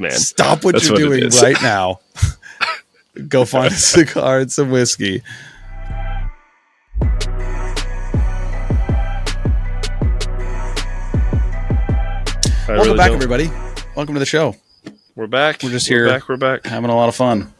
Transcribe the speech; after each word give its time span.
man. 0.00 0.10
Stop 0.12 0.64
what 0.64 0.72
That's 0.74 0.86
you're 0.88 0.94
what 0.94 1.18
doing 1.20 1.30
right 1.42 1.62
now. 1.62 2.00
Go 3.28 3.44
find 3.44 3.72
a 3.72 3.76
cigar 3.76 4.40
and 4.40 4.50
some 4.50 4.70
whiskey. 4.70 5.22
I 12.68 12.74
Welcome 12.74 12.84
really 12.86 12.96
back, 12.98 13.06
don't. 13.08 13.16
everybody. 13.16 13.50
Welcome 13.96 14.14
to 14.14 14.20
the 14.20 14.26
show. 14.26 14.54
We're 15.16 15.26
back. 15.26 15.62
We're 15.62 15.70
just 15.70 15.90
We're 15.90 15.96
here. 16.06 16.08
back. 16.08 16.28
We're 16.28 16.36
back. 16.36 16.64
Having 16.66 16.90
a 16.90 16.96
lot 16.96 17.08
of 17.08 17.16
fun. 17.16 17.52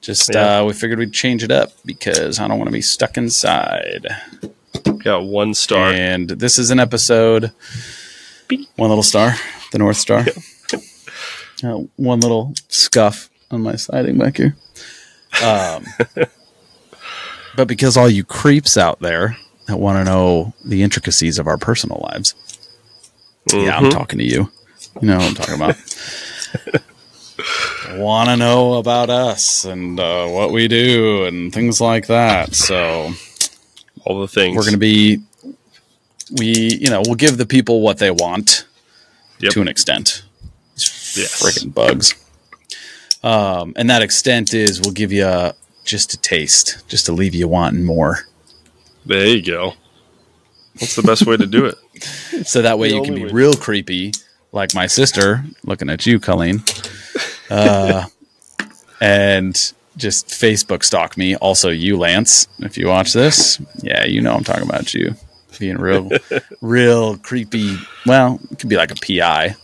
Just 0.00 0.32
Yeah. 0.32 0.60
uh, 0.60 0.64
we 0.64 0.72
figured 0.72 0.98
we'd 0.98 1.12
change 1.12 1.42
it 1.42 1.50
up 1.50 1.72
because 1.84 2.38
I 2.40 2.48
don't 2.48 2.56
want 2.58 2.68
to 2.68 2.72
be 2.72 2.80
stuck 2.80 3.16
inside. 3.18 4.06
Got 4.98 5.24
one 5.24 5.52
star. 5.54 5.88
And 5.90 6.30
this 6.30 6.58
is 6.58 6.70
an 6.70 6.80
episode. 6.80 7.52
Beep. 8.48 8.66
One 8.76 8.88
little 8.88 9.02
star, 9.02 9.34
the 9.72 9.78
North 9.78 9.98
Star. 9.98 10.24
Uh, 11.64 11.84
one 11.96 12.20
little 12.20 12.54
scuff 12.68 13.30
on 13.50 13.62
my 13.62 13.74
siding 13.76 14.16
back 14.18 14.36
here. 14.36 14.56
Um, 15.44 15.84
but 17.56 17.66
because 17.68 17.96
all 17.96 18.08
you 18.08 18.24
creeps 18.24 18.76
out 18.76 19.00
there 19.00 19.36
that 19.66 19.78
want 19.78 19.98
to 19.98 20.04
know 20.10 20.54
the 20.64 20.82
intricacies 20.82 21.38
of 21.38 21.46
our 21.46 21.58
personal 21.58 22.00
lives, 22.12 22.34
yeah, 23.52 23.76
I'm 23.76 23.84
Mhm. 23.84 23.90
talking 23.92 24.18
to 24.18 24.24
you. 24.24 24.50
You 25.00 25.08
know 25.08 25.16
what 25.18 25.26
I'm 25.28 25.34
talking 25.34 25.54
about. 25.54 25.76
want 27.98 28.28
to 28.28 28.36
know 28.36 28.74
about 28.74 29.10
us 29.10 29.64
and 29.64 29.98
uh, 29.98 30.26
what 30.28 30.50
we 30.52 30.68
do 30.68 31.24
and 31.24 31.52
things 31.52 31.80
like 31.80 32.06
that. 32.08 32.54
So 32.54 33.12
all 34.04 34.20
the 34.20 34.28
things. 34.28 34.56
we're 34.56 34.62
going 34.62 34.72
to 34.72 34.78
be 34.78 35.20
we 36.38 36.46
you 36.80 36.90
know 36.90 37.00
we'll 37.06 37.14
give 37.14 37.38
the 37.38 37.46
people 37.46 37.80
what 37.80 37.98
they 37.98 38.10
want 38.10 38.66
Yep. 39.40 39.52
to 39.52 39.60
an 39.62 39.68
extent 39.68 40.24
Yes. 41.16 41.40
friggin' 41.42 41.72
bugs 41.74 42.14
um, 43.24 43.72
and 43.76 43.90
that 43.90 44.02
extent 44.02 44.54
is 44.54 44.80
we'll 44.80 44.92
give 44.92 45.12
you 45.12 45.50
just 45.84 46.14
a 46.14 46.18
taste 46.18 46.88
just 46.88 47.06
to 47.06 47.12
leave 47.12 47.34
you 47.34 47.48
wanting 47.48 47.84
more 47.84 48.20
There 49.06 49.26
you 49.26 49.42
go. 49.42 49.72
What's 50.78 50.94
the 50.94 51.02
best 51.02 51.26
way 51.26 51.36
to 51.36 51.46
do 51.46 51.64
it? 51.66 51.74
so 52.46 52.62
that 52.62 52.78
way 52.78 52.90
The 52.90 52.96
you 52.96 53.02
can 53.02 53.14
be 53.14 53.24
way. 53.24 53.30
real 53.32 53.54
creepy 53.54 54.12
like 54.52 54.74
my 54.74 54.86
sister 54.86 55.42
looking 55.64 55.90
at 55.90 56.06
you 56.06 56.20
colleen 56.20 56.62
uh, 57.50 58.04
and 59.00 59.72
just 59.96 60.28
facebook 60.28 60.84
stalk 60.84 61.16
me 61.16 61.34
also 61.36 61.70
you 61.70 61.96
lance 61.98 62.46
if 62.60 62.78
you 62.78 62.86
watch 62.86 63.12
this 63.12 63.60
yeah 63.82 64.04
you 64.04 64.20
know 64.20 64.32
i'm 64.34 64.44
talking 64.44 64.62
about 64.68 64.94
you 64.94 65.14
being 65.58 65.76
real 65.76 66.08
real 66.62 67.16
creepy 67.18 67.76
well 68.06 68.38
it 68.50 68.58
could 68.58 68.68
be 68.68 68.76
like 68.76 68.90
a 68.92 68.94
pi 68.94 69.54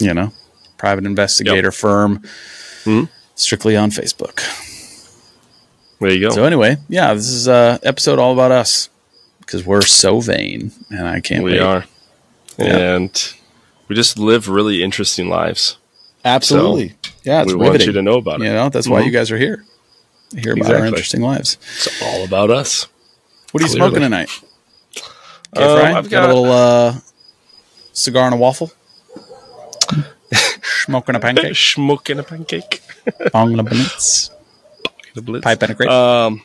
you 0.00 0.12
know 0.14 0.32
private 0.78 1.04
investigator 1.04 1.70
firm 1.72 2.22
Mhm. 2.84 3.08
strictly 3.34 3.76
on 3.76 3.90
facebook 3.90 4.40
There 6.00 6.12
you 6.12 6.20
go. 6.28 6.30
so 6.34 6.44
anyway 6.44 6.76
yeah 6.88 7.12
this 7.14 7.28
is 7.28 7.46
a 7.48 7.78
episode 7.82 8.18
all 8.18 8.32
about 8.32 8.50
us 8.52 8.88
because 9.40 9.64
we're 9.66 9.82
so 9.82 10.20
vain 10.20 10.72
and 10.90 11.06
i 11.06 11.20
can't 11.20 11.44
we 11.44 11.52
wait 11.52 11.60
are. 11.60 11.84
Yeah. 12.58 12.94
And 12.96 13.34
we 13.88 13.96
just 13.96 14.18
live 14.18 14.48
really 14.48 14.82
interesting 14.82 15.28
lives. 15.28 15.76
absolutely 16.24 16.94
yeah 17.24 17.42
it's 17.42 17.52
we 17.52 17.58
want 17.58 17.84
you 17.86 17.92
to 17.92 18.02
know 18.02 18.16
about 18.18 18.40
it. 18.40 18.44
You 18.46 18.52
know, 18.52 18.68
that's 18.68 18.88
why 18.88 19.00
Mhm. 19.02 19.06
you 19.06 19.10
guys 19.12 19.30
are 19.30 19.38
here. 19.38 19.64
Hear 20.36 20.52
about 20.54 20.74
our 20.74 20.86
interesting 20.86 21.22
lives. 21.22 21.56
It's 21.76 22.02
all 22.02 22.22
about 22.24 22.50
us. 22.50 22.86
What 23.52 23.62
are 23.62 23.66
you 23.66 23.72
Clearly. 23.72 23.90
smoking 23.90 24.02
tonight? 24.02 24.30
Okay, 25.56 25.90
Um? 25.90 25.96
I've 25.96 26.08
got, 26.10 26.24
a 26.24 26.26
little 26.28 26.52
uh, 26.52 26.94
cigar 27.92 28.26
and 28.26 28.34
a 28.34 28.36
waffle. 28.38 28.70
Smoking 30.90 31.14
a 31.14 31.20
pancake. 31.20 31.56
Smoking 31.74 32.18
a 32.18 32.22
pancake. 32.24 32.82
Bong 33.32 33.52
and 33.52 33.60
a 33.60 33.62
blitz. 33.62 34.30
The 35.14 35.22
blitz. 35.22 35.44
Pipe 35.44 35.62
and 35.62 35.70
a 35.70 35.74
grape. 35.74 35.88
Um, 35.90 36.42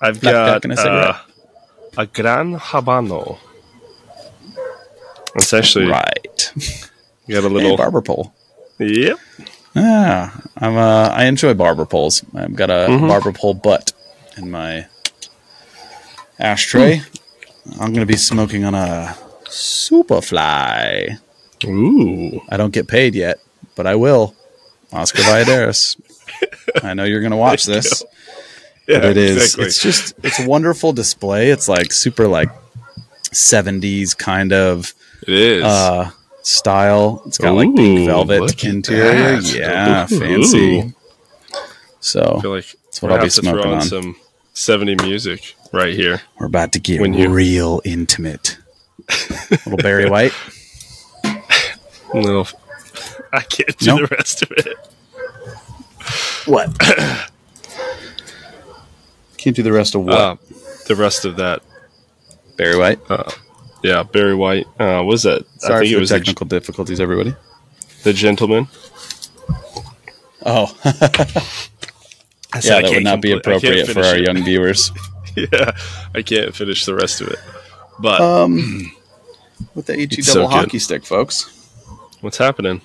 I've 0.00 0.20
got 0.20 0.64
a 0.64 0.78
uh, 0.80 1.18
a 1.98 2.06
Gran 2.06 2.56
Habano. 2.58 3.38
It's 5.36 5.52
actually 5.52 5.86
right. 5.86 6.52
got 7.28 7.44
a 7.44 7.48
Hey, 7.48 7.48
little. 7.48 7.76
barber 7.76 8.00
pole. 8.02 8.32
yep. 8.78 9.18
Yeah, 9.74 10.30
I'm. 10.58 10.76
Uh, 10.76 11.08
I 11.08 11.24
enjoy 11.26 11.54
barber 11.54 11.84
poles. 11.86 12.22
I've 12.34 12.54
got 12.56 12.70
a 12.70 12.88
Mhm. 12.88 13.08
barber 13.08 13.32
pole 13.32 13.54
butt 13.54 13.92
in 14.36 14.50
my 14.50 14.86
ashtray. 16.38 16.98
Hmm. 16.98 17.80
I'm 17.82 17.92
gonna 17.92 18.06
be 18.06 18.16
smoking 18.16 18.64
on 18.64 18.74
a 18.74 19.16
Superfly. 19.46 21.18
Ooh. 21.64 22.40
I 22.50 22.56
don't 22.56 22.72
get 22.72 22.88
paid 22.88 23.14
yet, 23.14 23.38
but 23.82 23.90
I 23.90 23.96
will. 23.96 24.36
Oscar 24.92 25.22
Valladares. 25.22 26.00
I 26.84 26.94
know 26.94 27.02
you're 27.02 27.20
going 27.20 27.32
to 27.32 27.36
watch 27.36 27.64
this. 27.74 28.04
Yeah, 28.86 29.00
but 29.00 29.10
it 29.10 29.16
is. 29.16 29.36
exactly. 29.36 29.64
It's 29.66 29.82
just. 29.82 30.14
It's 30.22 30.38
a 30.38 30.46
wonderful 30.46 30.92
display. 30.92 31.50
It's 31.50 31.68
like 31.68 31.90
super 31.90 32.28
like 32.28 32.48
70s 33.32 34.16
kind 34.16 34.52
of 34.52 34.94
It 35.26 35.34
is. 35.34 35.64
uh, 35.64 36.10
style. 36.42 37.22
It's 37.26 37.38
got 37.38 37.54
like 37.54 37.68
Ooh, 37.68 37.74
pink 37.74 38.06
velvet 38.08 38.62
interior. 38.64 39.40
that. 39.40 39.52
Yeah, 39.52 40.04
Ooh. 40.12 40.18
fancy. 40.20 40.80
I 40.80 40.92
So 41.98 42.38
feel 42.40 42.52
like 42.52 42.66
that's 42.84 43.02
what 43.02 43.10
I'll 43.12 43.22
be 43.22 43.30
smoking 43.30 43.68
on 43.72 43.82
some 43.82 44.14
70 44.52 44.94
music 45.04 45.56
right 45.72 45.94
here. 45.94 46.22
we're 46.38 46.46
about 46.46 46.70
to 46.72 46.78
get 46.78 47.00
when 47.00 47.14
you- 47.14 47.30
real 47.30 47.80
intimate. 47.84 48.58
Little 49.66 49.78
Barry 49.78 50.08
White. 50.08 50.32
A 51.24 52.18
little. 52.18 52.46
I 53.38 53.40
can't 53.40 53.76
do 53.78 53.86
Nope. 53.86 54.08
the 54.08 54.16
rest 54.16 54.42
of 54.42 54.50
it. 54.52 54.76
What? 56.46 56.76
Can't 59.38 59.56
do 59.56 59.62
the 59.62 59.72
rest 59.72 59.94
of 59.94 60.04
what? 60.04 60.14
Uh, 60.14 60.36
the 60.86 60.94
rest 60.96 61.24
of 61.24 61.36
that. 61.36 61.62
Barry 62.56 62.76
White. 62.76 63.00
Yeah, 63.82 64.02
Barry 64.04 64.34
White. 64.34 64.66
Uh, 64.78 64.96
what 64.98 65.06
was 65.06 65.22
that? 65.24 65.42
I 65.64 65.66
Sorry 65.66 65.80
think 65.80 65.80
for 65.80 65.84
it 65.86 65.94
the 65.96 66.00
was 66.00 66.08
the, 66.10 66.18
technical 66.18 66.46
difficulties, 66.46 67.00
everybody. 67.00 67.34
the 68.04 68.12
Gentleman. 68.12 68.68
Oh, 70.44 70.76
I 70.84 72.60
yeah, 72.62 72.76
I 72.76 72.82
that 72.82 72.82
would 72.82 72.90
can't 72.92 73.04
not 73.04 73.20
be 73.20 73.30
compl- 73.30 73.34
I 73.56 73.60
can't 73.60 73.64
appropriate 73.64 73.88
for 73.90 74.00
our 74.04 74.16
it. 74.16 74.22
young 74.26 74.44
viewers. 74.44 74.92
yeah, 75.36 75.72
I 76.14 76.22
can't 76.22 76.54
finish 76.54 76.84
the 76.84 76.94
rest 76.94 77.20
of 77.20 77.28
it. 77.28 77.38
But 77.98 78.20
Um, 78.20 78.92
with 79.74 79.86
the 79.86 79.96
HE 79.96 80.02
It's 80.04 80.16
double 80.32 80.48
so 80.48 80.48
good. 80.48 80.64
hockey 80.64 80.78
stick, 80.78 81.04
folks, 81.04 81.50
what's 82.20 82.36
happening? 82.38 82.80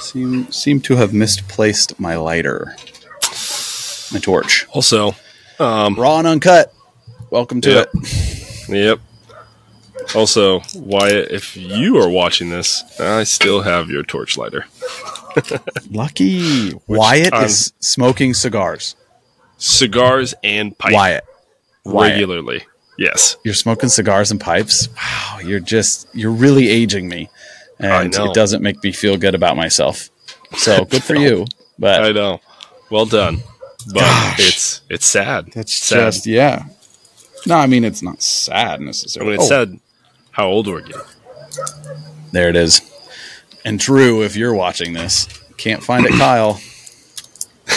Seem 0.00 0.50
seem 0.50 0.80
to 0.82 0.96
have 0.96 1.12
misplaced 1.12 1.98
my 2.00 2.16
lighter, 2.16 2.74
my 4.12 4.18
torch, 4.20 4.66
Also, 4.70 5.14
um, 5.58 5.94
raw 5.94 6.18
and 6.18 6.26
uncut. 6.26 6.72
Welcome 7.30 7.60
to 7.62 7.70
Yep. 7.70 7.90
it. 7.94 8.68
yep. 8.68 9.00
Also, 10.14 10.62
Wyatt, 10.74 11.30
if 11.30 11.56
you 11.56 11.96
are 11.98 12.08
watching 12.08 12.50
this, 12.50 12.82
I 12.98 13.22
still 13.24 13.62
have 13.62 13.90
your 13.90 14.02
torch 14.02 14.36
lighter. 14.36 14.64
Lucky 15.90 16.72
Wyatt 16.86 17.32
I'm- 17.32 17.44
is 17.44 17.72
smoking 17.80 18.34
cigars. 18.34 18.96
Cigars 19.58 20.34
and 20.42 20.76
pipe 20.78 20.94
Wyatt, 20.94 21.24
Wyatt, 21.84 22.12
regularly. 22.14 22.62
Yes. 22.98 23.36
you're 23.44 23.54
smoking 23.54 23.88
cigars 23.90 24.30
and 24.30 24.40
pipes. 24.40 24.88
Wow, 24.96 25.38
you're 25.44 25.60
just 25.60 26.06
you're 26.14 26.30
really 26.32 26.68
aging 26.68 27.08
me, 27.08 27.28
and 27.80 28.14
it 28.14 28.34
doesn't 28.34 28.62
make 28.62 28.82
me 28.82 28.92
feel 28.92 29.16
good 29.16 29.34
about 29.34 29.56
myself. 29.56 30.08
So 30.56 30.84
good 30.90 31.02
for 31.02 31.14
you, 31.16 31.46
but 31.78 32.02
I 32.04 32.12
know. 32.12 32.40
Well 32.90 33.06
done. 33.06 33.38
But 33.86 34.00
Gosh. 34.00 34.40
it's 34.40 34.80
it's 34.90 35.06
sad. 35.06 35.48
It's 35.56 35.72
sad. 35.74 35.96
just 36.12 36.26
yeah. 36.26 36.64
No, 37.46 37.56
I 37.56 37.66
mean 37.66 37.84
it's 37.84 38.02
not 38.02 38.22
sad 38.22 38.80
I 38.80 38.84
necessarily. 38.84 39.32
mean, 39.32 39.40
it's 39.40 39.50
Oh, 39.50 39.64
sad 39.64 39.80
how 40.32 40.46
old 40.48 40.66
we're 40.66 40.82
getting. 40.82 41.00
There 42.32 42.48
it 42.48 42.56
is. 42.56 42.82
And 43.64 43.78
Drew, 43.78 44.22
if 44.22 44.36
you're 44.36 44.54
watching 44.54 44.92
this, 44.92 45.26
can't 45.56 45.82
find 45.82 46.04
it, 46.06 46.12
Kyle. 46.18 46.54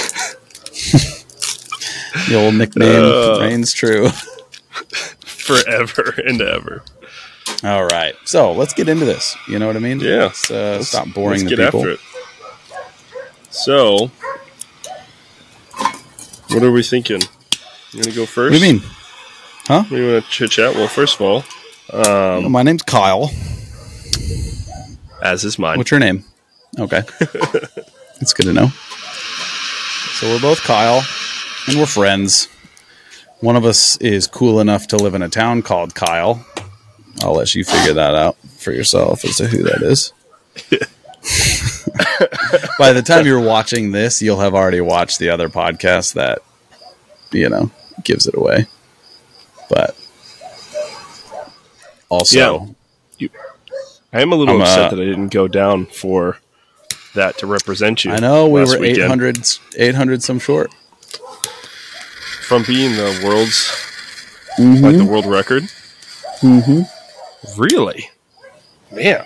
the 2.27 2.35
old 2.35 2.56
nickname 2.56 3.03
Uh. 3.03 3.39
reigns 3.39 3.73
true. 3.73 4.09
Forever 5.25 6.13
and 6.25 6.41
ever. 6.41 6.83
All 7.63 7.86
right, 7.86 8.13
so 8.25 8.51
let's 8.51 8.74
get 8.74 8.89
into 8.89 9.06
this. 9.06 9.36
You 9.48 9.57
know 9.57 9.68
what 9.68 9.75
I 9.77 9.80
mean? 9.80 10.00
Yeah. 10.01 10.24
Let's, 10.25 10.51
uh, 10.51 10.75
Let's- 10.77 10.89
stop 10.89 11.07
boring 11.13 11.39
Let's 11.39 11.44
the 11.44 11.50
get 11.56 11.60
people. 11.65 11.80
after 11.80 11.92
it. 11.92 12.00
So, 13.51 14.12
what 16.50 16.63
are 16.63 16.71
we 16.71 16.83
thinking? 16.83 17.21
You 17.92 18.00
want 18.00 18.04
to 18.06 18.12
go 18.15 18.25
first? 18.25 18.51
What 18.54 18.60
do 18.60 18.65
you 18.68 18.74
mean? 18.74 18.83
Huh? 19.68 19.83
You 19.89 20.12
want 20.13 20.25
to 20.25 20.30
chit 20.31 20.51
chat? 20.51 20.75
Well, 20.75 20.88
first 20.89 21.19
of 21.19 21.21
all, 21.21 21.44
um, 21.94 22.51
My 22.51 22.63
name's 22.63 22.81
Kyle. 22.83 23.31
as 25.21 25.45
is 25.45 25.57
mine. 25.57 25.77
What's 25.77 25.92
your 25.92 26.00
name? 26.01 26.25
Okay, 26.80 27.01
it's 28.19 28.33
good 28.33 28.48
to 28.48 28.54
know. 28.54 28.68
So 30.19 30.27
we're 30.30 30.42
both 30.42 30.62
Kyle, 30.63 31.06
and 31.68 31.77
we're 31.77 31.86
friends. 31.86 32.48
One 33.39 33.56
of 33.56 33.63
us 33.66 33.95
is 33.98 34.25
cool 34.27 34.59
enough 34.59 34.88
to 34.88 34.98
live 34.98 35.13
in 35.16 35.21
a 35.21 35.30
town 35.30 35.62
called 35.62 35.94
Kyle. 35.95 36.45
I'll 37.21 37.33
let 37.36 37.54
you 37.56 37.63
figure 37.63 37.94
that 37.94 38.15
out 38.15 38.38
for 38.57 38.71
yourself 38.71 39.24
as 39.25 39.38
to 39.38 39.48
who 39.48 39.63
that 39.63 39.81
is. 39.81 40.13
by 42.80 42.94
the 42.94 43.01
time 43.01 43.25
you're 43.25 43.39
watching 43.39 43.92
this, 43.92 44.21
you'll 44.21 44.39
have 44.39 44.56
already 44.56 44.81
watched 44.81 45.19
the 45.19 45.30
other 45.30 45.50
podcast 45.50 46.13
that 46.13 46.39
you 47.31 47.50
know 47.50 47.71
gives 48.04 48.27
it 48.27 48.36
away. 48.36 48.68
But 49.69 49.95
also, 52.10 52.75
I 54.12 54.21
am 54.21 54.31
a 54.31 54.36
little 54.36 54.56
I'm, 54.56 54.62
uh, 54.62 54.66
upset 54.66 54.92
that 54.92 55.00
I 55.00 55.06
didn't 55.06 55.30
go 55.30 55.48
down 55.48 55.86
for 55.86 56.38
that 57.16 57.38
to 57.39 57.48
represent 57.48 58.06
you. 58.06 58.12
I 58.12 58.19
know 58.19 58.48
we 58.48 58.62
were 58.62 58.80
weekend. 58.80 59.04
800, 59.04 59.48
800 59.77 60.24
some 60.24 60.39
short. 60.39 60.74
from 62.42 62.63
being 62.63 62.95
the 62.95 63.21
world's 63.25 63.71
Mm-hmm. 64.59 64.86
like 64.86 64.98
the 64.98 65.06
world 65.06 65.25
record. 65.25 65.63
Mm-hmm. 66.42 66.81
Really, 67.57 68.10
man. 68.92 69.25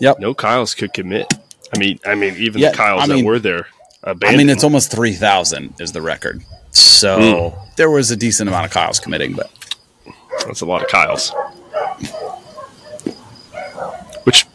Yep. 0.00 0.18
No 0.18 0.34
Kyles 0.34 0.74
could 0.74 0.92
commit. 0.92 1.32
I 1.74 1.78
mean, 1.78 1.98
I 2.04 2.14
mean, 2.14 2.34
even 2.36 2.60
Yeah, 2.60 2.70
the 2.70 2.76
Kyles 2.76 3.02
I 3.02 3.06
that 3.08 3.24
were 3.24 3.38
there. 3.38 3.66
I 4.04 4.36
mean, 4.36 4.50
it's 4.50 4.64
almost 4.64 4.90
3,000 4.90 5.74
is 5.80 5.92
the 5.92 6.02
record. 6.02 6.42
So 6.72 7.50
Hmm. 7.50 7.70
there 7.76 7.90
was 7.90 8.10
a 8.10 8.16
decent 8.16 8.48
amount 8.48 8.66
of 8.66 8.72
Kyles 8.72 9.00
committing, 9.00 9.32
but 9.34 9.50
That's 10.46 10.60
a 10.60 10.66
lot 10.66 10.82
of 10.82 10.88
Kyles. 10.88 11.32
Which, 14.24 14.46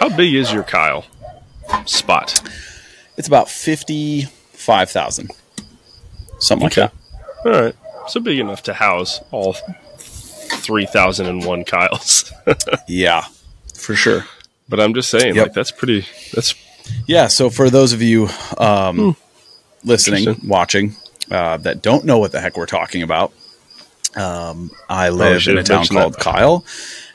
how 0.00 0.08
big 0.08 0.34
is 0.34 0.52
your 0.52 0.62
Kyle 0.64 1.04
spot? 1.86 2.40
it's 3.16 3.28
about 3.28 3.48
55,000. 3.50 5.30
Something 6.38 6.64
like 6.64 6.74
that. 6.74 6.92
All 7.44 7.52
right, 7.52 7.74
so 8.08 8.18
big 8.20 8.38
enough 8.38 8.62
to 8.64 8.74
house 8.74 9.20
all 9.30 9.56
three 10.50 10.86
thousand 10.86 11.26
and 11.26 11.44
one 11.44 11.64
Kyles. 11.64 12.32
Yeah, 12.88 13.24
for 13.74 13.94
sure. 13.94 14.24
but 14.68 14.80
I'm 14.80 14.94
just 14.94 15.10
saying, 15.10 15.34
Yep. 15.36 15.46
like 15.46 15.52
that's 15.54 15.70
pretty. 15.70 16.06
That's 16.34 16.54
Yeah. 17.06 17.28
So 17.28 17.50
for 17.50 17.70
those 17.70 17.92
of 17.92 18.02
you 18.02 18.28
um, 18.58 19.16
listening, 19.84 20.40
watching, 20.46 20.96
uh, 21.30 21.56
that 21.58 21.82
don't 21.82 22.04
know 22.04 22.18
what 22.18 22.32
the 22.32 22.40
heck 22.40 22.56
we're 22.56 22.66
talking 22.66 23.02
about, 23.02 23.32
um, 24.16 24.70
I 24.88 25.10
live 25.10 25.42
should 25.42 25.52
in 25.52 25.58
a 25.58 25.62
town 25.62 25.86
called 25.86 26.14
that. 26.14 26.20
Kyle, 26.20 26.64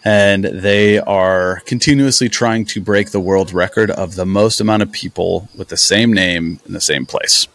and 0.06 0.46
they 0.46 1.00
are 1.00 1.62
continuously 1.66 2.30
trying 2.30 2.66
to 2.68 2.82
break 2.82 3.12
the 3.12 3.20
world 3.20 3.52
record 3.52 3.92
of 3.92 4.16
the 4.16 4.26
most 4.26 4.62
amount 4.62 4.82
of 4.84 4.92
people 4.92 5.50
with 5.58 5.68
the 5.68 5.78
same 5.78 6.14
name 6.14 6.60
in 6.66 6.74
the 6.74 6.82
same 6.82 7.06
place. 7.06 7.48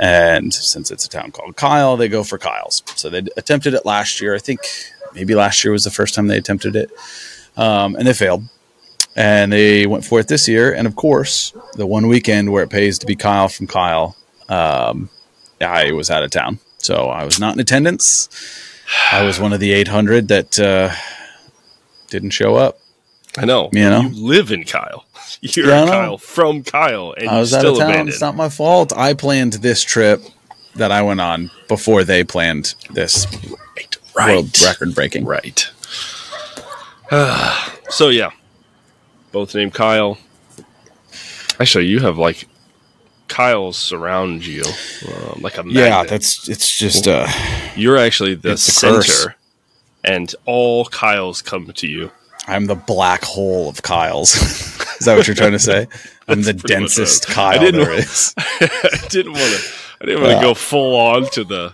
And 0.00 0.54
since 0.54 0.92
it's 0.92 1.04
a 1.04 1.08
town 1.08 1.32
called 1.32 1.56
Kyle, 1.56 1.96
they 1.96 2.08
go 2.08 2.22
for 2.22 2.38
Kyle's. 2.38 2.84
So 2.94 3.10
they 3.10 3.24
attempted 3.36 3.74
it 3.74 3.84
last 3.84 4.20
year. 4.20 4.32
I 4.34 4.38
think 4.38 4.60
maybe 5.14 5.34
last 5.34 5.64
year 5.64 5.72
was 5.72 5.84
the 5.84 5.90
first 5.90 6.14
time 6.14 6.26
they 6.26 6.38
attempted 6.38 6.76
it, 6.76 6.90
um, 7.56 7.96
and 7.96 8.06
they 8.06 8.12
failed 8.12 8.44
and 9.18 9.52
they 9.52 9.84
went 9.84 10.04
for 10.04 10.20
it 10.20 10.28
this 10.28 10.46
year. 10.46 10.72
And 10.72 10.86
of 10.86 10.94
course, 10.94 11.52
the 11.74 11.86
one 11.86 12.06
weekend 12.06 12.52
where 12.52 12.62
it 12.62 12.70
pays 12.70 12.98
to 13.00 13.06
be 13.06 13.16
Kyle 13.16 13.48
from 13.48 13.66
Kyle, 13.66 14.16
um, 14.48 15.10
I 15.60 15.90
was 15.90 16.08
out 16.08 16.22
of 16.22 16.30
town, 16.30 16.60
so 16.78 17.08
I 17.08 17.24
was 17.24 17.40
not 17.40 17.54
in 17.54 17.60
attendance. 17.60 18.28
I 19.10 19.24
was 19.24 19.40
one 19.40 19.52
of 19.52 19.58
the 19.58 19.72
800 19.72 20.28
that 20.28 20.58
uh, 20.60 20.94
didn't 22.08 22.30
show 22.30 22.54
up. 22.54 22.78
I 23.36 23.44
know. 23.44 23.70
You 23.72 23.90
know? 23.90 24.08
live 24.12 24.52
in 24.52 24.62
Kyle. 24.64 25.04
You're 25.40 25.66
Yeah, 25.66 25.86
Kyle 25.86 26.18
from 26.18 26.62
Kyle, 26.62 27.12
and 27.18 27.28
I 27.28 27.34
you 27.34 27.40
was 27.40 27.52
out 27.52 27.64
of 27.66 27.76
town. 27.76 27.90
abandoned. 27.90 28.08
It's 28.10 28.20
not 28.20 28.36
my 28.36 28.48
fault. 28.48 28.92
I 28.96 29.14
planned 29.14 29.54
this 29.54 29.82
trip 29.82 30.22
that 30.76 30.92
I 30.92 31.02
went 31.02 31.20
on 31.20 31.50
before 31.66 32.04
they 32.04 32.22
planned 32.22 32.76
this 32.90 33.26
right. 34.18 34.34
world 34.34 34.60
record 34.62 34.94
breaking. 34.94 35.24
Right. 35.24 35.66
so 37.90 38.08
yeah, 38.08 38.30
both 39.32 39.54
named 39.54 39.74
Kyle. 39.74 40.18
Actually, 41.60 41.86
you 41.86 42.00
have 42.00 42.18
like 42.18 42.46
Kyles 43.28 43.76
surround 43.76 44.44
you, 44.46 44.62
um, 45.08 45.40
like 45.40 45.58
a 45.58 45.62
magnet. 45.62 45.84
Yeah, 45.84 46.04
that's 46.04 46.48
it's 46.48 46.76
just 46.76 47.08
uh, 47.08 47.26
You're 47.76 47.96
actually 47.98 48.34
the 48.34 48.56
center, 48.56 48.98
curse. 48.98 49.26
and 50.04 50.34
all 50.46 50.84
Kyles 50.86 51.42
come 51.42 51.66
to 51.72 51.86
you. 51.86 52.10
I'm 52.46 52.66
the 52.66 52.74
black 52.74 53.22
hole 53.24 53.68
of 53.68 53.82
Kyle's. 53.82 54.34
is 55.00 55.06
that 55.06 55.16
what 55.16 55.26
you're 55.26 55.36
trying 55.36 55.52
to 55.52 55.58
say? 55.58 55.86
I'm 56.28 56.42
the 56.42 56.52
That's 56.52 56.62
pretty 56.62 56.82
much 56.82 56.94
densest 56.96 57.26
Kyle 57.26 57.58
I 57.58 57.58
didn't 57.58 57.80
there 57.80 57.90
wa- 57.90 57.96
is. 57.96 58.34
I 58.38 59.06
didn't 59.08 59.32
want 59.32 59.44
to. 59.44 59.62
I 60.00 60.04
didn't 60.06 60.20
want 60.22 60.30
to 60.32 60.36
Yeah. 60.36 60.42
go 60.42 60.54
full 60.54 60.94
on 60.96 61.28
to 61.30 61.44
the 61.44 61.72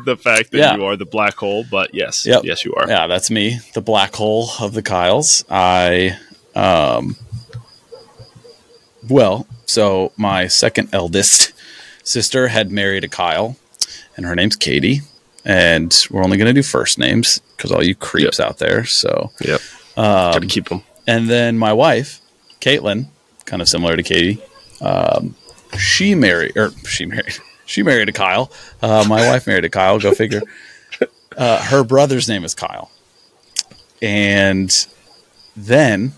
the 0.04 0.16
fact 0.16 0.52
that 0.52 0.58
Yeah. 0.58 0.76
you 0.76 0.84
are 0.84 0.96
the 0.96 1.04
black 1.04 1.34
hole, 1.36 1.64
but 1.70 1.94
yes, 1.94 2.24
Yep. 2.26 2.42
yes, 2.44 2.64
you 2.64 2.74
are. 2.74 2.88
Yeah, 2.88 3.06
that's 3.06 3.30
me, 3.30 3.60
the 3.74 3.80
black 3.82 4.14
hole 4.14 4.50
of 4.60 4.72
the 4.72 4.82
Kyles. 4.82 5.44
I, 5.50 6.16
um, 6.54 7.16
well, 9.08 9.46
so 9.66 10.12
my 10.16 10.46
second 10.48 10.88
eldest 10.92 11.52
sister 12.02 12.48
had 12.48 12.70
married 12.72 13.04
a 13.04 13.08
Kyle, 13.08 13.56
and 14.16 14.26
her 14.26 14.34
name's 14.34 14.56
Katie. 14.56 15.02
And 15.44 16.06
we're 16.10 16.24
only 16.24 16.36
going 16.36 16.48
to 16.48 16.52
do 16.52 16.62
first 16.62 16.98
names 16.98 17.40
because 17.56 17.70
all 17.72 17.82
you 17.82 17.94
creeps 17.94 18.38
out 18.40 18.58
there. 18.58 18.84
So, 18.84 19.30
Yep. 19.40 19.60
Um, 19.96 20.04
Got 20.32 20.42
to 20.42 20.46
keep 20.46 20.68
them. 20.68 20.82
and 21.06 21.28
then 21.28 21.56
my 21.58 21.72
wife, 21.72 22.20
Caitlin, 22.60 23.06
kind 23.46 23.62
of 23.62 23.68
similar 23.68 23.96
to 23.96 24.02
Katie, 24.02 24.40
um, 24.80 25.34
she 25.78 26.14
married, 26.14 26.56
or 26.56 26.70
she 26.86 27.06
married, 27.06 27.38
she 27.68 27.82
married 27.82 28.08
a 28.08 28.12
Kyle. 28.12 28.50
Uh, 28.82 29.04
my 29.08 29.28
wife 29.28 29.46
married 29.46 29.64
a 29.64 29.68
Kyle. 29.70 29.98
Go 30.00 30.12
figure. 30.12 30.42
Uh, 31.36 31.62
her 31.62 31.84
brother's 31.84 32.28
name 32.28 32.42
is 32.42 32.52
Kyle, 32.52 32.90
and 34.02 34.88
then 35.56 36.12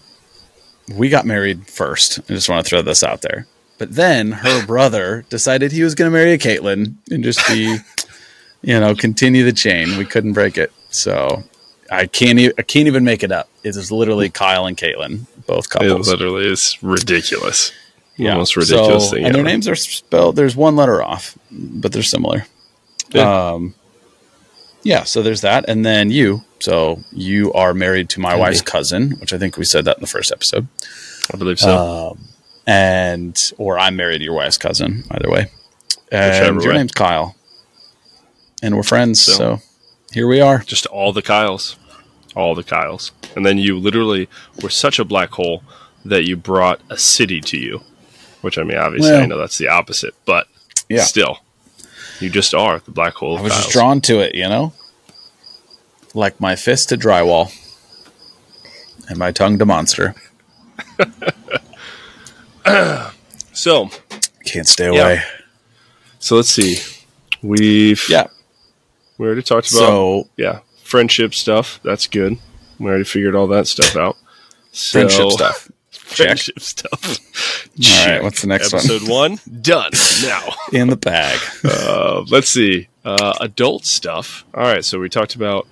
we 0.97 1.11
got 1.11 1.27
married 1.27 1.67
first. 1.67 2.21
I 2.21 2.33
just 2.33 2.49
want 2.49 2.65
to 2.65 2.69
throw 2.71 2.81
this 2.81 3.03
out 3.03 3.21
there. 3.21 3.47
But 3.77 3.97
then 3.97 4.33
her 4.33 4.65
brother 4.67 5.27
decided 5.29 5.73
he 5.73 5.83
was 5.83 5.95
going 5.95 6.11
to 6.11 6.17
marry 6.17 6.33
a 6.33 6.39
Caitlin 6.39 6.95
and 7.11 7.23
just 7.23 7.47
be, 7.49 7.77
you 8.63 8.81
know, 8.81 8.95
continue 8.95 9.45
the 9.45 9.53
chain. 9.53 9.99
We 9.99 10.07
couldn't 10.07 10.33
break 10.33 10.57
it, 10.57 10.73
so 10.89 11.43
I 11.91 12.07
can't. 12.07 12.39
E- 12.39 12.53
I 12.57 12.63
can't 12.63 12.87
even 12.87 13.05
make 13.05 13.23
it 13.23 13.31
up. 13.33 13.51
It 13.63 13.77
is 13.77 13.93
literally 13.93 14.31
Kyle 14.31 14.65
and 14.65 14.77
Caitlin, 14.77 15.27
both 15.47 15.69
couples. 15.69 16.09
It 16.09 16.13
literally 16.13 16.47
is 16.47 16.79
ridiculous. 16.81 17.73
Yeah, 18.21 18.37
most 18.37 18.57
ridiculous 18.57 19.07
So- 19.11 19.17
thing. 19.17 19.25
And 19.25 19.35
their 19.35 19.43
names 19.43 19.67
are 19.69 19.75
spelled. 19.77 20.37
There's 20.37 20.57
one 20.57 20.77
letter 20.77 21.03
off, 21.03 21.37
but 21.51 21.93
they're 21.93 22.03
similar. 22.03 22.47
Yeah. 23.11 23.51
Um, 23.53 23.75
yeah. 24.83 25.05
So 25.05 25.23
there's 25.23 25.41
that, 25.41 25.65
and 25.69 25.85
then 25.85 26.11
you. 26.11 26.43
So 26.61 27.01
you 27.13 27.53
are 27.55 27.73
married 27.75 28.09
to 28.11 28.21
my 28.21 28.35
wife's 28.37 28.61
cousin, 28.63 29.13
which 29.21 29.33
I 29.33 29.39
think 29.39 29.57
we 29.57 29.65
said 29.65 29.85
that 29.87 29.97
in 29.97 30.01
the 30.03 30.07
first 30.07 30.31
episode. 30.33 30.69
I 31.33 31.37
believe 31.37 31.59
so. 31.59 31.77
Um, 32.13 32.29
and 32.67 33.53
or 33.59 33.79
I'm 33.79 33.97
married 33.97 34.19
to 34.19 34.25
your 34.25 34.35
wife's 34.35 34.59
cousin. 34.59 35.05
Either 35.11 35.31
way, 35.31 35.51
and 36.13 36.33
Whichever 36.33 36.61
your 36.61 36.73
way. 36.73 36.79
name's 36.79 36.93
Kyle, 36.93 37.35
and 38.63 38.77
we're 38.77 38.83
friends. 38.83 39.21
So- 39.21 39.33
So, 39.33 39.61
here 40.13 40.27
we 40.29 40.41
are. 40.41 40.59
Just 40.67 40.87
all 40.87 41.13
the 41.13 41.23
Kyles. 41.23 41.77
All 42.37 42.55
the 42.55 42.63
Kyles. 42.63 43.11
And 43.35 43.45
then 43.47 43.59
you 43.59 43.79
literally 43.79 44.29
were 44.63 44.71
such 44.71 44.99
a 44.99 45.05
black 45.05 45.31
hole 45.31 45.63
that 46.05 46.27
you 46.29 46.37
brought 46.37 46.81
a 46.91 46.97
city 46.99 47.41
to 47.41 47.57
you. 47.59 47.81
Which, 48.43 48.59
I 48.59 48.63
mean, 48.63 48.79
obviously, 48.79 49.15
I 49.17 49.27
know 49.27 49.39
that's 49.39 49.59
the 49.59 49.69
opposite, 49.69 50.15
but 50.25 50.47
Yeah. 50.89 51.03
still, 51.05 51.39
you 52.21 52.31
just 52.31 52.55
are 52.55 52.79
the 52.79 52.91
black 52.91 53.15
hole 53.15 53.39
I 53.39 53.43
was 53.43 53.53
just 53.53 53.71
drawn 53.71 54.01
to 54.03 54.21
it, 54.21 54.35
you 54.35 54.49
know, 54.49 54.73
like 56.15 56.41
my 56.41 56.57
fist 56.57 56.89
to 56.89 56.97
drywall, 56.97 57.53
and 59.09 59.19
my 59.19 59.31
tongue 59.33 59.59
to 59.59 59.67
monster. 59.67 60.15
So, 63.53 63.91
Can't 64.45 64.67
stay 64.67 64.87
Yeah. 64.95 65.03
away. 65.03 65.23
so 66.19 66.37
let's 66.37 66.49
see. 66.51 66.79
We've 67.43 68.03
Yeah. 68.09 68.29
we 69.19 69.27
already 69.27 69.43
talked 69.43 69.71
about 69.71 69.79
So 69.81 70.29
yeah 70.37 70.61
friendship 70.85 71.35
stuff. 71.35 71.79
That's 71.83 72.07
good. 72.07 72.39
We 72.79 72.87
already 72.89 73.05
figured 73.05 73.35
all 73.35 73.47
that 73.49 73.67
stuff 73.67 73.97
out. 73.97 74.17
So, 74.73 74.99
friendship 75.01 75.33
stuff. 75.33 75.69
Check. 76.15 76.27
Friendship 76.27 76.61
stuff. 76.61 77.19
All 78.01 78.07
right, 78.09 78.23
what's 78.23 78.43
the 78.43 78.49
next 78.49 78.73
one? 78.73 78.81
Episode 78.85 79.09
one 79.09 79.39
done 79.63 79.91
now. 80.23 80.49
In 80.73 80.89
the 80.89 80.97
bag. 80.97 81.39
Uh, 81.65 82.23
let's 82.29 82.49
see. 82.49 82.89
Uh, 83.05 83.35
adult 83.41 83.85
stuff. 83.87 84.45
All 84.55 84.63
right. 84.63 84.85
So 84.85 84.99
we 85.01 85.09
talked 85.09 85.35
about 85.35 85.67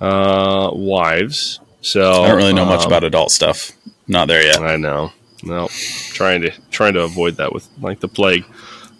uh, 0.00 0.70
wives. 0.72 1.60
So 1.80 2.22
I 2.22 2.28
don't 2.28 2.36
really 2.36 2.52
know 2.52 2.64
much 2.64 2.80
um, 2.82 2.86
about 2.86 3.04
adult 3.04 3.30
stuff. 3.32 3.72
Not 4.08 4.28
there 4.28 4.42
yet. 4.42 4.60
I 4.60 4.76
know. 4.76 5.12
No, 5.42 5.68
trying 6.12 6.42
to 6.42 6.52
trying 6.70 6.94
to 6.94 7.02
avoid 7.02 7.36
that 7.36 7.52
with 7.52 7.68
like 7.80 7.98
the 8.00 8.08
plague. 8.08 8.44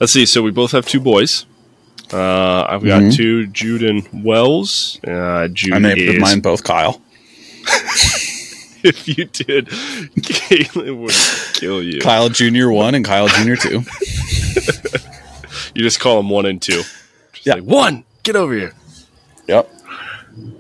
Let's 0.01 0.13
see. 0.13 0.27
So 0.27 0.43
we 0.43 0.51
both 0.51 0.73
have 0.73 0.85
two 0.87 0.99
boys. 1.01 1.47
Uh, 2.13 2.67
I've 2.69 2.85
got 2.85 3.03
Mhm. 3.03 3.15
two 3.15 3.47
Jude 3.47 3.85
and 3.85 4.07
Wells. 4.25 4.99
Uh, 5.07 5.47
Jude 5.49 5.75
I 5.75 5.79
named 5.79 5.99
is 6.01 6.21
mine 6.21 6.41
both 6.41 6.65
Kyle. 6.65 7.01
if 8.89 9.07
you 9.09 9.25
did, 9.27 9.67
Caitlin 9.67 10.99
would 10.99 11.55
kill 11.61 11.83
you. 11.83 12.01
Kyle 12.01 12.29
Junior 12.29 12.71
one 12.71 12.95
and 12.95 13.05
Kyle 13.05 13.29
Junior 13.29 13.57
two. 13.57 13.83
You 15.75 15.83
just 15.83 16.01
call 16.01 16.17
them 16.19 16.29
one 16.29 16.45
and 16.47 16.61
two. 16.61 16.83
Just 17.33 17.47
Yeah. 17.47 17.55
like, 17.55 17.63
one, 17.65 18.05
get 18.25 18.37
over 18.37 18.53
here. 18.55 18.75
Yep. 19.49 19.71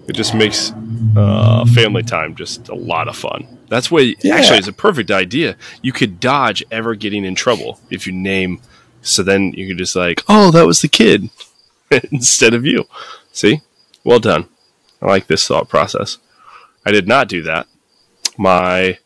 It 0.08 0.12
just 0.14 0.34
makes 0.34 0.72
uh, 1.16 1.66
family 1.66 2.02
time 2.02 2.34
just 2.34 2.68
a 2.70 2.74
lot 2.74 3.08
of 3.08 3.16
fun. 3.16 3.46
That's 3.68 3.90
why, 3.90 4.14
Yeah. 4.22 4.36
actually 4.36 4.58
it's 4.58 4.68
a 4.68 4.72
perfect 4.72 5.10
idea. 5.10 5.56
You 5.82 5.92
could 5.92 6.18
dodge 6.18 6.64
ever 6.70 6.94
getting 6.94 7.24
in 7.26 7.34
trouble 7.34 7.78
if 7.90 8.06
you 8.06 8.12
name. 8.14 8.60
So 9.02 9.22
then 9.22 9.52
you 9.52 9.68
could 9.68 9.78
just 9.78 9.96
like, 9.96 10.22
oh, 10.28 10.50
that 10.50 10.66
was 10.66 10.80
the 10.80 10.88
kid 10.88 11.28
instead 12.10 12.54
of 12.54 12.64
you. 12.64 12.84
See, 13.32 13.60
well 14.04 14.18
done. 14.20 14.48
I 15.02 15.06
like 15.06 15.26
this 15.26 15.46
thought 15.46 15.68
process. 15.68 16.18
I 16.86 16.90
did 16.90 17.06
not 17.06 17.28
do 17.28 17.42
that. 17.42 17.66
My 18.36 18.98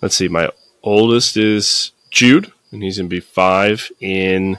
let's 0.00 0.16
see, 0.16 0.28
my 0.28 0.50
oldest 0.82 1.36
is 1.36 1.92
Jude, 2.10 2.52
and 2.70 2.82
he's 2.82 2.98
gonna 2.98 3.08
be 3.08 3.20
five 3.20 3.90
in 4.00 4.58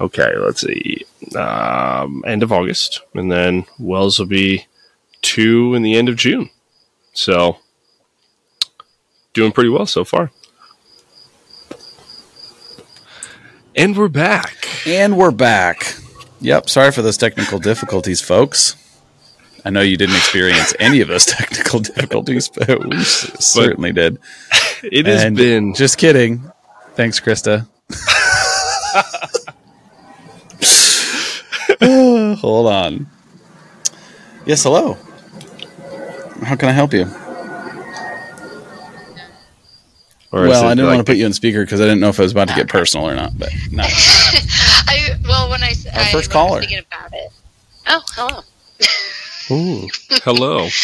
okay, 0.00 0.36
let's 0.36 0.60
see, 0.60 1.04
um, 1.36 2.22
end 2.26 2.42
of 2.42 2.52
August, 2.52 3.00
and 3.14 3.30
then 3.30 3.64
Wells 3.78 4.18
will 4.18 4.26
be 4.26 4.66
two 5.22 5.74
in 5.74 5.82
the 5.82 5.96
end 5.96 6.08
of 6.08 6.16
June. 6.16 6.50
So 7.12 7.58
doing 9.32 9.52
pretty 9.52 9.70
well 9.70 9.86
so 9.86 10.04
far. 10.04 10.30
And 13.74 13.96
we're 13.96 14.08
back. 14.08 14.68
And 14.86 15.16
we're 15.16 15.30
back. 15.30 15.94
Yep. 16.40 16.68
Sorry 16.68 16.90
for 16.90 17.02
those 17.02 17.16
technical 17.16 17.58
difficulties, 17.58 18.20
folks. 18.20 18.74
I 19.64 19.70
know 19.70 19.80
you 19.80 19.96
didn't 19.96 20.16
experience 20.16 20.74
any 20.78 21.00
of 21.00 21.08
those 21.08 21.26
technical 21.26 21.80
difficulties, 21.80 22.48
but 22.48 22.86
we 22.88 22.96
s- 22.96 23.44
certainly 23.44 23.92
did. 23.92 24.18
It 24.82 25.06
has 25.06 25.24
And 25.24 25.36
been 25.36 25.74
just 25.74 25.98
kidding. 25.98 26.50
Thanks, 26.94 27.20
Krista. 27.20 27.66
Hold 32.40 32.66
on. 32.66 33.06
Yes, 34.46 34.62
hello. 34.62 34.96
How 36.42 36.56
can 36.56 36.68
I 36.68 36.72
help 36.72 36.92
you? 36.92 37.06
or 40.30 40.42
well, 40.46 40.66
I 40.66 40.74
didn't 40.74 40.84
like 40.88 40.96
want 40.96 41.06
to 41.06 41.10
put 41.10 41.16
you 41.16 41.24
on 41.24 41.32
speaker 41.32 41.64
because 41.64 41.80
I 41.80 41.84
didn't 41.84 42.00
know 42.00 42.10
if 42.10 42.18
it 42.18 42.22
was 42.22 42.32
about 42.32 42.48
to 42.48 42.54
get 42.54 42.68
personal 42.78 43.08
or 43.08 43.14
not. 43.14 43.38
But 43.38 43.48
no, 43.72 43.82
I 43.84 45.16
well 45.26 45.48
when 45.50 45.62
I 45.62 45.70
s- 45.70 45.86
Our 45.86 45.92
I 45.94 46.04
first 46.04 46.14
was 46.14 46.28
caller. 46.28 46.60
thinking 46.60 46.80
about 46.86 47.12
it. 47.14 47.30
Oh, 47.86 48.02
hello. 48.10 48.40
Ooh. 49.50 49.88
hello. 50.24 50.68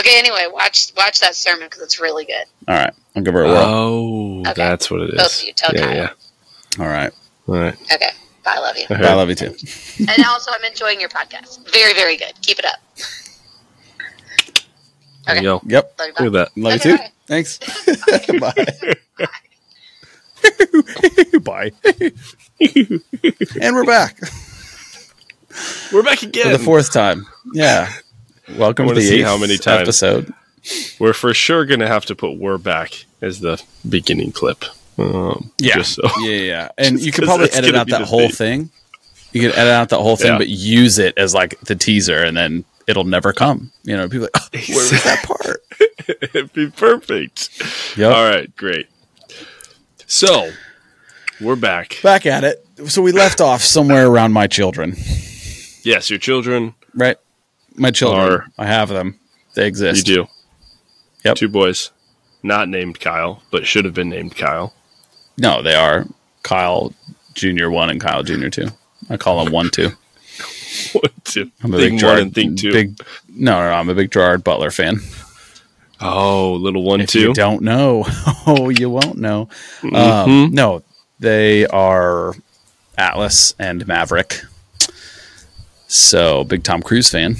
Okay, 0.00 0.18
anyway, 0.18 0.46
watch 0.50 0.90
watch 0.96 1.20
that 1.20 1.34
sermon 1.34 1.66
because 1.66 1.82
it's 1.82 2.00
really 2.00 2.24
good. 2.24 2.44
All 2.66 2.74
right, 2.74 2.92
I'll 3.14 3.22
give 3.22 3.34
her 3.34 3.44
a 3.44 3.48
whirl. 3.48 3.58
Oh, 3.58 4.40
Okay. 4.40 4.52
that's 4.54 4.90
what 4.90 5.02
it 5.02 5.10
is. 5.10 5.16
Both 5.20 5.40
of 5.42 5.46
you, 5.46 5.52
tell 5.52 5.70
yeah, 5.74 5.80
Kyle. 5.82 5.94
yeah. 5.94 6.10
All 6.84 6.86
right, 6.90 7.12
All 7.46 7.54
right. 7.56 7.74
Okay, 7.92 8.08
bye, 8.42 8.56
love 8.58 8.76
you. 8.78 8.84
Okay. 8.90 9.06
I 9.06 9.12
love 9.14 9.28
you 9.28 9.34
too. 9.34 9.54
and 10.08 10.24
also, 10.26 10.50
I'm 10.52 10.64
enjoying 10.64 10.98
your 10.98 11.10
podcast. 11.10 11.70
Very, 11.70 11.92
very 11.92 12.16
good. 12.16 12.32
Keep 12.40 12.60
it 12.60 12.64
up. 12.64 12.78
There 15.26 15.36
you 15.36 15.42
go. 15.42 15.60
Yep, 15.66 15.94
Love 15.98 16.08
you. 16.18 16.24
Look 16.30 16.32
Bye. 16.32 16.40
at 16.40 16.52
that. 16.54 16.60
love 16.60 16.72
Okay, 16.80 16.90
you 16.90 16.96
too. 16.96 17.02
bye. 17.02 17.10
Thanks. 17.26 17.58
Bye. 21.42 21.70
Bye. 21.70 21.72
and 23.60 23.74
we're 23.76 23.84
back 23.84 24.18
We're 25.92 26.02
back 26.02 26.22
again. 26.22 26.44
for 26.44 26.56
the 26.56 26.58
fourth 26.64 26.92
time. 26.92 27.26
Yeah. 27.52 27.92
Welcome 28.50 28.88
to 28.88 28.94
the 28.94 29.00
see 29.02 29.22
how 29.22 29.36
many 29.36 29.56
times. 29.56 29.82
episode. 29.82 30.32
We're 30.98 31.12
for 31.12 31.32
sure 31.34 31.64
going 31.64 31.80
to 31.80 31.86
have 31.88 32.04
to 32.06 32.14
put 32.14 32.36
"We're 32.38 32.58
back" 32.58 33.04
as 33.20 33.40
the 33.40 33.62
beginning 33.88 34.32
clip. 34.32 34.64
Um, 34.98 35.52
Yeah. 35.58 35.74
Just 35.76 35.94
so. 35.94 36.02
Yeah, 36.20 36.30
yeah, 36.30 36.36
yeah. 36.42 36.68
And 36.78 37.00
you 37.04 37.12
could 37.12 37.24
probably 37.24 37.50
edit 37.52 37.74
out 37.74 37.88
that 37.88 38.02
whole 38.02 38.28
thing. 38.28 38.70
You 39.32 39.40
could 39.42 39.52
edit 39.52 39.72
out 39.72 39.88
that 39.90 39.98
whole 39.98 40.16
thing, 40.16 40.32
Yeah. 40.32 40.38
but 40.38 40.48
use 40.48 40.98
it 40.98 41.16
as 41.16 41.34
like 41.34 41.58
the 41.60 41.74
teaser, 41.74 42.22
and 42.22 42.36
then 42.36 42.64
it'll 42.86 43.04
never 43.04 43.32
come. 43.32 43.70
You 43.84 43.96
know, 43.96 44.08
people 44.08 44.26
are 44.26 44.30
like, 44.34 44.42
oh, 44.68 44.74
where 44.74 44.90
was 44.90 45.04
that 45.04 45.24
part? 45.26 45.62
It'd 46.34 46.52
be 46.52 46.68
perfect. 46.70 47.50
Yep. 47.96 48.14
All 48.14 48.24
right, 48.28 48.54
great. 48.56 48.88
So 50.06 50.50
we're 51.40 51.56
back. 51.56 51.98
Back 52.02 52.26
at 52.26 52.44
it. 52.44 52.64
So 52.86 53.00
we 53.02 53.12
left 53.12 53.40
off 53.40 53.62
somewhere 53.62 54.06
around 54.08 54.32
my 54.32 54.46
children, 54.46 54.94
Yes, 55.84 56.10
your 56.10 56.18
children. 56.18 56.74
right? 56.94 57.16
My 57.76 57.90
children. 57.90 58.20
Are- 58.32 58.46
I 58.58 58.66
have 58.66 58.88
them. 58.88 59.18
They 59.54 59.66
exist. 59.66 60.08
You 60.08 60.14
do. 60.14 60.26
Yep. 61.24 61.36
Two 61.36 61.48
boys, 61.48 61.90
not 62.42 62.68
named 62.68 62.98
Kyle, 63.00 63.42
but 63.50 63.66
should 63.66 63.84
have 63.84 63.94
been 63.94 64.08
named 64.08 64.36
Kyle. 64.36 64.74
No, 65.38 65.62
they 65.62 65.74
are 65.74 66.06
Kyle 66.42 66.92
Junior 67.34 67.70
one 67.70 67.90
and 67.90 68.00
Kyle 68.00 68.22
Junior 68.22 68.50
two. 68.50 68.68
I 69.08 69.16
call 69.16 69.44
them 69.44 69.52
one 69.52 69.70
two. 69.70 69.90
One, 70.94 71.12
two. 71.24 71.50
I'm 71.62 71.74
a 71.74 71.76
big 71.76 71.92
one 71.92 71.98
Gerard. 71.98 72.18
and 72.20 72.34
think 72.34 72.58
two. 72.58 72.72
Big. 72.72 72.98
No, 73.28 73.52
no, 73.60 73.68
no, 73.70 73.74
I'm 73.76 73.90
a 73.90 73.94
big 73.94 74.10
Gerard 74.10 74.42
Butler 74.42 74.70
fan. 74.70 75.00
oh, 76.00 76.54
little 76.54 76.82
one, 76.82 77.02
If 77.02 77.10
two. 77.10 77.20
you 77.20 77.34
don't 77.34 77.62
know, 77.62 78.04
oh, 78.46 78.70
you 78.70 78.88
won't 78.88 79.18
know. 79.18 79.48
Mhm. 79.82 79.94
Um, 79.94 80.50
no, 80.54 80.82
they 81.20 81.66
are 81.66 82.34
Atlas 82.96 83.54
and 83.58 83.86
Maverick. 83.86 84.40
So 85.92 86.44
big 86.44 86.62
Tom 86.64 86.80
Cruise 86.82 87.10
fan. 87.10 87.36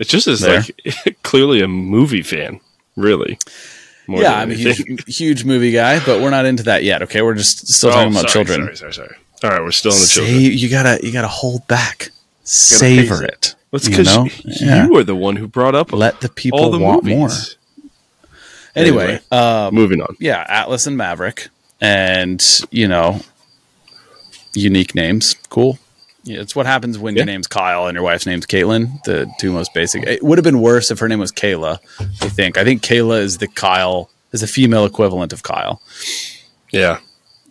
It's 0.00 0.10
just 0.10 0.26
as 0.26 0.40
There. 0.40 0.64
like 1.06 1.16
clearly 1.22 1.60
a 1.62 1.68
movie 1.68 2.22
fan, 2.22 2.60
really. 2.96 3.38
Yeah, 4.08 4.34
I'm 4.34 4.50
a 4.50 4.54
huge, 4.54 4.82
huge 5.16 5.44
movie 5.44 5.70
guy, 5.70 6.04
but 6.04 6.20
we're 6.20 6.30
not 6.30 6.44
into 6.44 6.64
that 6.64 6.82
yet. 6.82 7.02
Okay, 7.02 7.22
we're 7.22 7.34
just 7.34 7.68
still 7.68 7.90
Oh, 7.90 7.92
talking 7.92 8.10
about 8.12 8.28
sorry, 8.30 8.44
children. 8.44 8.76
Sorry, 8.76 8.92
sorry, 8.92 8.92
sorry. 8.92 9.16
All 9.44 9.50
right, 9.50 9.62
we're 9.62 9.70
still 9.70 9.92
in 9.92 9.98
the 10.00 10.06
Sa- 10.06 10.20
children. 10.22 10.40
you 10.40 10.68
gotta, 10.68 10.98
you 11.06 11.12
gotta 11.12 11.28
hold 11.28 11.66
back, 11.68 12.10
savor 12.42 13.20
pace 13.20 13.28
it. 13.28 13.54
That's 13.70 13.84
you 13.86 13.90
because 13.90 14.14
know? 14.16 14.24
you, 14.24 14.66
Yeah. 14.66 14.86
were 14.88 15.04
the 15.04 15.14
one 15.16 15.36
who 15.36 15.46
brought 15.46 15.74
up 15.76 15.92
Let 15.92 16.20
the 16.20 16.28
people 16.28 16.70
the 16.70 16.78
want 16.78 17.04
movies. 17.04 17.16
more. 17.16 17.90
Anyway, 18.76 19.04
Anyway. 19.04 19.20
um, 19.30 19.72
Moving 19.74 20.02
on. 20.02 20.16
yeah, 20.18 20.44
Atlas 20.48 20.86
and 20.88 20.96
Maverick, 20.96 21.48
and 21.80 22.44
you 22.72 22.88
know, 22.88 23.20
unique 24.54 24.94
names, 24.96 25.36
cool. 25.48 25.78
Yeah, 26.24 26.40
it's 26.40 26.56
what 26.56 26.64
happens 26.66 26.98
when 26.98 27.14
your 27.16 27.26
name's 27.26 27.46
Kyle 27.46 27.86
and 27.86 27.94
your 27.94 28.02
wife's 28.02 28.24
name's 28.26 28.46
Caitlin. 28.46 29.02
The 29.04 29.30
two 29.38 29.52
most 29.52 29.74
basic. 29.74 30.04
It 30.04 30.22
would 30.22 30.38
have 30.38 30.44
been 30.44 30.60
worse 30.60 30.90
if 30.90 30.98
her 31.00 31.08
name 31.08 31.18
was 31.20 31.30
Kayla. 31.32 31.78
I 32.00 32.28
think. 32.28 32.56
I 32.56 32.64
think 32.64 32.82
Kayla 32.82 33.20
is 33.20 33.38
the 33.38 33.46
Kyle 33.46 34.10
is 34.32 34.40
the 34.40 34.46
female 34.46 34.86
equivalent 34.86 35.32
of 35.34 35.42
Kyle. 35.42 35.82
Yeah. 36.72 36.98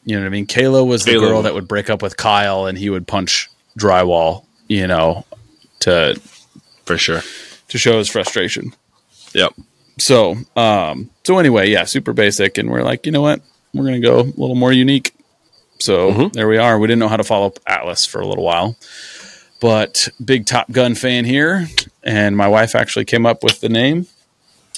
You 0.05 0.15
know 0.15 0.23
what 0.23 0.27
I 0.27 0.29
mean? 0.29 0.47
Kayla 0.47 0.85
was 0.85 1.05
the 1.05 1.13
girl 1.13 1.43
that 1.43 1.53
would 1.53 1.67
break 1.67 1.89
up 1.89 2.01
with 2.01 2.17
Kyle 2.17 2.65
and 2.65 2.77
he 2.77 2.89
would 2.89 3.07
punch 3.07 3.49
drywall. 3.77 4.45
You 4.67 4.87
know, 4.87 5.23
to 5.81 6.19
For 6.85 6.97
sure. 6.97 7.21
to 7.69 7.77
show 7.77 7.99
his 7.99 8.09
frustration. 8.09 8.73
Yep. 9.33 9.53
So, 9.99 10.35
um, 10.55 11.11
so 11.23 11.37
anyway, 11.37 11.69
yeah, 11.69 11.83
super 11.83 12.13
basic, 12.13 12.57
and 12.57 12.69
we're 12.71 12.81
like, 12.81 13.05
you 13.05 13.11
know 13.11 13.21
what, 13.21 13.41
we're 13.73 13.85
gonna 13.85 13.99
go 13.99 14.19
a 14.21 14.23
little 14.23 14.55
more 14.55 14.73
unique. 14.73 15.13
So 15.83 16.13
Mhm. 16.13 16.31
there 16.33 16.47
we 16.47 16.57
are. 16.57 16.79
We 16.79 16.87
didn't 16.87 16.99
know 16.99 17.09
how 17.09 17.17
to 17.17 17.25
follow 17.25 17.47
up 17.47 17.59
Atlas 17.67 18.05
for 18.05 18.21
a 18.21 18.25
little 18.27 18.45
while, 18.45 18.77
but 19.59 20.07
big 20.23 20.45
Top 20.45 20.71
Gun 20.71 20.95
fan 20.95 21.25
here, 21.25 21.67
and 22.03 22.37
my 22.37 22.47
wife 22.47 22.73
actually 22.73 23.03
came 23.03 23.25
up 23.25 23.43
with 23.43 23.59
the 23.59 23.67
name, 23.67 24.07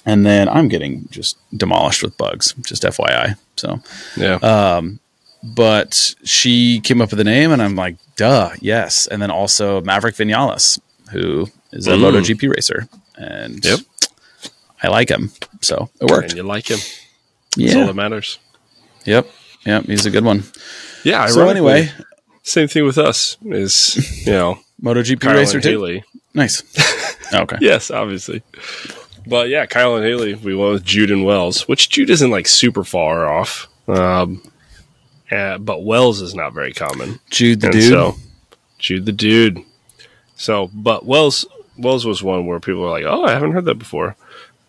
and 0.03 0.25
then 0.25 0.50
I'm 0.50 0.67
getting 0.67 1.07
just 1.12 1.38
demolished 1.55 2.01
with 2.01 2.17
bugs. 2.17 2.55
Just 2.65 2.83
FYI. 2.83 3.35
So, 3.55 3.81
Yeah. 4.17 4.38
um, 4.38 5.00
but 5.43 6.15
she 6.24 6.79
came 6.79 7.01
up 7.03 7.12
with 7.12 7.19
the 7.19 7.24
name, 7.24 7.51
and 7.51 7.62
I'm 7.62 7.75
like, 7.75 7.97
duh, 8.15 8.50
yes. 8.59 9.05
And 9.05 9.21
then 9.21 9.29
also 9.29 9.81
Maverick 9.81 10.15
Vinales, 10.15 10.79
who 11.12 11.51
is 11.71 11.85
a 11.85 11.91
Mm. 11.91 12.01
MotoGP 12.01 12.47
racer, 12.47 12.88
and 13.15 13.63
Yep. 13.63 13.79
I 14.81 14.88
like 14.88 15.09
him, 15.09 15.31
so 15.62 15.88
it 16.01 16.09
worked. 16.09 16.29
and 16.31 16.38
you 16.38 16.41
like 16.43 16.67
him. 16.71 16.79
That's 17.57 17.75
all 17.75 17.85
that 17.85 17.95
matters. 17.95 18.39
Yep. 19.05 19.27
Yep. 19.67 19.85
He's 19.85 20.07
a 20.07 20.12
good 20.12 20.24
one. 20.25 20.43
Yeah. 21.05 21.27
So 21.27 21.47
anyway, 21.47 21.91
same 22.43 22.67
thing 22.67 22.83
with 22.85 22.97
us 22.97 23.38
is 23.45 24.25
you 24.25 24.33
know 24.33 24.59
MotoGP 24.83 25.21
Kyle 25.21 25.35
racer 25.35 25.57
and. 25.57 25.65
Haley. 25.65 26.03
Nice. 26.33 26.63
Okay. 27.33 27.57
Yes, 27.59 27.89
obviously. 27.89 28.43
But 29.25 29.50
yeah, 29.50 29.65
Kyle 29.65 29.95
and 29.95 30.05
Haley, 30.05 30.35
we 30.35 30.55
went 30.55 30.74
with 30.74 30.85
Jude 30.85 31.09
and 31.09 31.25
Wells, 31.25 31.67
which 31.67 31.89
Jude 31.89 32.12
isn't 32.12 32.29
like 32.29 32.47
super 32.47 32.83
far 32.83 33.27
off. 33.27 33.67
Um, 33.88 34.43
uh, 35.31 35.57
but 35.57 35.83
Wells 35.83 36.21
is 36.21 36.35
not 36.35 36.53
very 36.53 36.71
common. 36.71 37.19
Jude 37.31 37.62
the 37.62 37.67
and 37.67 37.74
dude. 37.74 37.89
so 37.89 38.15
Jude 38.77 39.05
the 39.07 39.12
dude. 39.12 39.59
So, 40.35 40.69
but 40.71 41.05
Wells 41.05 41.45
Wells 41.79 42.05
was 42.05 42.21
one 42.21 42.45
where 42.45 42.59
people 42.59 42.81
were 42.81 42.91
like, 42.91 43.05
"Oh, 43.05 43.24
I 43.25 43.31
haven't 43.31 43.53
heard 43.53 43.65
that 43.65 43.79
before," 43.79 44.15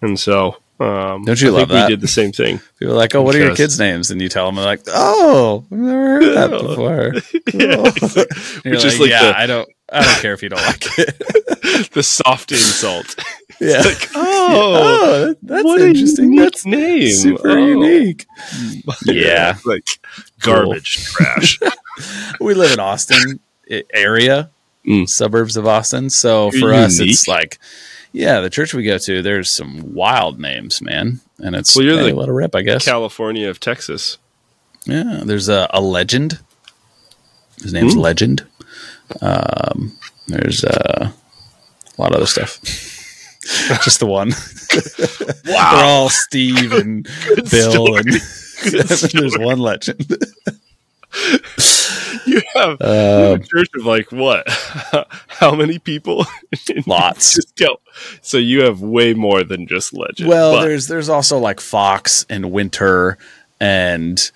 and 0.00 0.18
so 0.18 0.56
um, 0.78 1.24
Don't 1.24 1.40
you 1.40 1.48
I 1.48 1.50
love 1.50 1.58
think 1.60 1.70
that? 1.70 1.88
We 1.88 1.92
did 1.94 2.00
the 2.00 2.08
same 2.08 2.32
thing. 2.32 2.60
People 2.78 2.94
are 2.94 2.96
like, 2.98 3.14
"Oh, 3.14 3.22
what 3.22 3.34
are 3.34 3.38
your 3.38 3.54
kids' 3.56 3.78
names?" 3.78 4.10
And 4.10 4.20
you 4.20 4.28
tell 4.28 4.46
them, 4.46 4.56
they're 4.56 4.64
like, 4.64 4.82
"Oh, 4.88 5.64
I've 5.70 5.78
never 5.78 6.08
heard 6.24 6.36
that 6.36 6.50
before." 6.62 7.12
yeah, 7.54 7.86
exactly. 7.86 8.24
And 8.56 8.64
you're 8.64 8.74
is 8.76 8.84
like, 8.84 9.00
like 9.00 9.10
"Yeah, 9.10 9.32
I 9.36 9.46
don't, 9.46 9.68
I 9.90 10.02
don't 10.02 10.20
care 10.22 10.32
if 10.34 10.42
you 10.42 10.48
don't 10.50 10.62
like 10.62 10.84
it." 10.98 11.18
the, 11.18 11.88
the 11.94 12.02
soft 12.02 12.52
insult. 12.52 13.14
yeah. 13.60 13.80
like, 13.80 14.08
oh, 14.14 14.74
oh, 15.30 15.34
that's 15.42 15.64
what 15.64 15.80
interesting. 15.80 16.32
unique 16.32 16.40
That's 16.52 16.66
name. 16.66 17.10
super 17.10 17.50
Oh. 17.50 17.66
unique. 17.66 18.26
Yeah. 19.06 19.56
like 19.64 19.84
garbage 20.40 21.04
trash. 21.06 21.58
We 22.40 22.54
live 22.54 22.72
in 22.72 22.80
Austin 22.80 23.40
area, 23.92 24.50
Mm. 24.86 25.08
suburbs 25.08 25.56
of 25.56 25.66
Austin. 25.66 26.10
So 26.10 26.50
You're 26.52 26.60
for 26.60 26.72
us, 26.74 27.00
it's 27.00 27.26
like, 27.26 27.58
yeah, 28.16 28.40
the 28.40 28.48
church 28.50 28.72
we 28.72 28.82
go 28.82 28.96
to, 28.96 29.20
there's 29.20 29.50
some 29.50 29.92
wild 29.94 30.40
names, 30.40 30.80
man, 30.80 31.20
and 31.38 31.54
it's 31.54 31.76
Well, 31.76 31.84
you're 31.84 31.98
hey, 31.98 32.10
the 32.10 32.16
let 32.16 32.28
it 32.30 32.32
rip, 32.32 32.54
I 32.54 32.62
guess. 32.62 32.84
California 32.84 33.48
of 33.50 33.60
Texas. 33.60 34.16
yeah, 34.86 35.20
there's 35.24 35.48
a, 35.50 35.68
a 35.74 35.80
legend. 35.82 36.38
His 37.62 37.72
name's 37.74 37.92
Hmm. 37.94 38.00
Legend. 38.00 38.46
Um, 39.20 39.96
there's 40.28 40.64
uh, 40.64 41.12
a 41.12 42.00
lot 42.00 42.10
of 42.12 42.16
other 42.16 42.26
stuff. 42.26 42.58
Just 43.84 44.00
the 44.00 44.06
one. 44.06 44.30
wow. 45.46 45.72
They're 45.76 45.84
all 45.84 46.08
Steve 46.08 46.72
and 46.72 47.06
Bill, 47.50 47.96
and 47.96 48.08
there's 48.72 49.38
one 49.38 49.58
legend. 49.58 50.06
You 52.26 52.40
have 52.54 52.80
Uh, 52.80 53.36
a 53.36 53.38
church 53.38 53.68
of 53.78 53.84
like 53.86 54.10
what? 54.10 54.44
How 55.28 55.54
many 55.54 55.78
people? 55.78 56.26
lots. 56.86 57.34
Just 57.34 57.54
go. 57.56 57.78
So 58.20 58.36
you 58.38 58.62
have 58.64 58.80
way 58.80 59.14
more 59.14 59.44
than 59.44 59.66
just 59.68 59.92
legend. 59.92 60.28
Well, 60.28 60.54
but- 60.56 60.62
there's 60.64 60.88
there's 60.88 61.08
also 61.08 61.38
like 61.38 61.60
Fox 61.60 62.26
and 62.28 62.50
Winter 62.50 63.16
and 63.60 64.30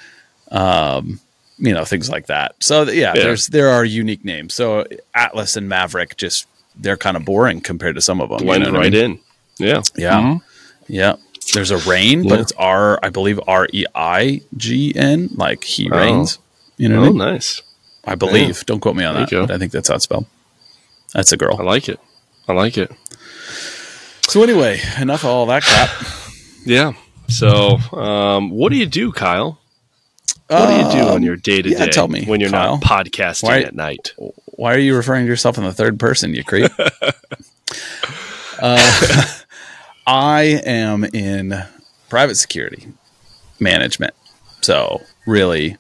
um 0.53 1.21
you 1.59 1.73
know 1.75 1.85
things 1.85 2.09
like 2.09 2.27
that. 2.27 2.55
So 2.61 2.83
yeah, 2.85 3.13
Yeah. 3.15 3.23
there's 3.25 3.47
there 3.49 3.69
are 3.71 3.85
unique 3.85 4.25
names. 4.25 4.55
So 4.55 4.87
Atlas 5.15 5.57
and 5.57 5.69
Maverick 5.69 6.17
just 6.17 6.47
they're 6.77 6.97
kind 6.97 7.17
of 7.17 7.25
boring 7.25 7.61
compared 7.61 7.97
to 7.97 8.01
some 8.01 8.21
of 8.21 8.29
them. 8.29 8.41
you 8.47 8.59
know 8.59 8.67
what 8.67 8.77
I 8.77 8.79
right 8.83 8.93
mean? 8.93 9.03
in. 9.03 9.19
Yeah. 9.59 9.83
Yeah. 9.97 10.39
Yeah. 10.87 11.17
There's 11.55 11.71
a 11.73 11.79
rain, 11.79 12.29
but 12.29 12.39
it's 12.41 12.53
R 12.57 13.01
I 13.03 13.09
believe 13.09 13.41
R 13.49 13.67
E 13.73 13.85
I 13.95 14.43
G 14.57 14.93
N 14.95 15.31
like 15.35 15.65
he 15.65 15.91
Oh. 15.91 15.97
reigns. 15.99 16.39
You 16.81 16.89
know 16.89 17.01
what 17.01 17.05
I 17.05 17.09
Oh, 17.09 17.13
mean? 17.13 17.19
nice. 17.19 17.63
I 18.07 18.15
believe. 18.15 18.65
Don't 18.65 18.81
quote 18.81 18.97
me 18.97 19.05
on 19.05 19.15
There 19.15 19.27
that. 19.27 19.47
But 19.49 19.55
I 19.55 19.59
think 19.59 19.73
that's 19.73 19.89
how 19.89 19.97
it's 19.97 20.05
spelled. 20.05 20.27
That's 21.13 21.31
a 21.33 21.37
girl. 21.37 21.57
I 21.59 21.63
like 21.63 21.89
it. 21.89 22.01
I 22.49 22.53
like 22.55 22.79
it. 22.79 22.91
So 24.29 24.43
anyway, 24.43 24.81
enough 24.99 25.25
of 25.25 25.31
all 25.31 25.47
that 25.47 25.63
crap. 25.63 25.91
Yeah. 26.65 26.93
So, 27.29 27.77
um, 27.97 28.51
what 28.51 28.71
do 28.73 28.77
you 28.79 28.87
do, 28.87 29.13
Kyle? 29.13 29.61
What 30.49 30.67
do 30.69 30.75
you 30.99 31.05
do 31.05 31.09
on 31.11 31.23
your 31.23 31.37
day 31.37 31.63
to 31.63 31.69
Um, 31.69 31.73
yeah, 31.79 31.85
day 31.87 31.91
tell 31.93 32.09
me, 32.09 32.25
when 32.25 32.41
you're 32.41 32.51
Kyle. 32.51 32.79
not 32.79 32.83
podcasting 32.83 33.45
Why- 33.45 33.61
at 33.63 33.75
night? 33.75 34.15
Why 34.47 34.75
are 34.75 34.79
you 34.79 34.97
referring 34.97 35.25
to 35.27 35.29
yourself 35.29 35.59
in 35.59 35.65
the 35.65 35.73
third 35.73 35.99
person, 36.01 36.35
you 36.35 36.43
creep? 36.45 36.71
uh, 38.61 39.25
I 40.07 40.61
am 40.65 41.05
in 41.05 41.63
private 42.09 42.37
security 42.37 42.89
management. 43.59 44.15
So, 44.63 45.03
really, 45.27 45.77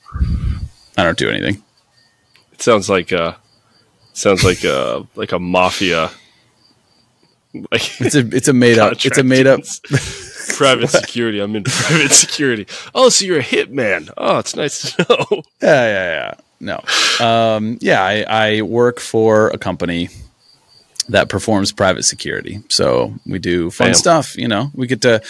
I 1.00 1.04
don't 1.04 1.18
do 1.18 1.30
anything. 1.30 1.62
It 2.52 2.62
sounds 2.62 2.88
like 2.90 3.10
a 3.12 3.36
sounds 4.12 4.44
like 4.44 4.64
a 4.64 5.06
like 5.14 5.32
a 5.32 5.38
mafia. 5.38 6.10
Like 7.54 8.00
It's 8.00 8.14
a 8.14 8.20
it's 8.36 8.48
a 8.48 8.52
made 8.52 8.78
up 8.78 9.04
it's 9.04 9.18
a 9.18 9.24
made 9.24 9.46
up 9.46 9.60
private 10.56 10.88
security. 10.88 11.40
I'm 11.40 11.56
in 11.56 11.64
private 11.64 12.12
security. 12.12 12.66
Oh, 12.94 13.08
so 13.08 13.24
you're 13.24 13.40
a 13.40 13.42
hitman. 13.42 14.12
Oh, 14.16 14.38
it's 14.38 14.54
nice 14.54 14.94
to 14.94 15.06
know. 15.08 15.42
Yeah, 15.60 15.86
yeah, 15.86 16.12
yeah. 16.12 16.34
No. 16.60 17.24
Um, 17.26 17.78
yeah, 17.80 18.02
I, 18.04 18.24
I 18.58 18.62
work 18.62 19.00
for 19.00 19.48
a 19.48 19.58
company 19.58 20.10
that 21.08 21.28
performs 21.28 21.72
private 21.72 22.04
security. 22.04 22.60
So 22.68 23.14
we 23.26 23.38
do 23.38 23.70
fun 23.70 23.88
Bam. 23.88 23.94
stuff, 23.94 24.36
you 24.36 24.46
know. 24.46 24.70
We 24.74 24.86
get 24.86 25.00
to 25.02 25.22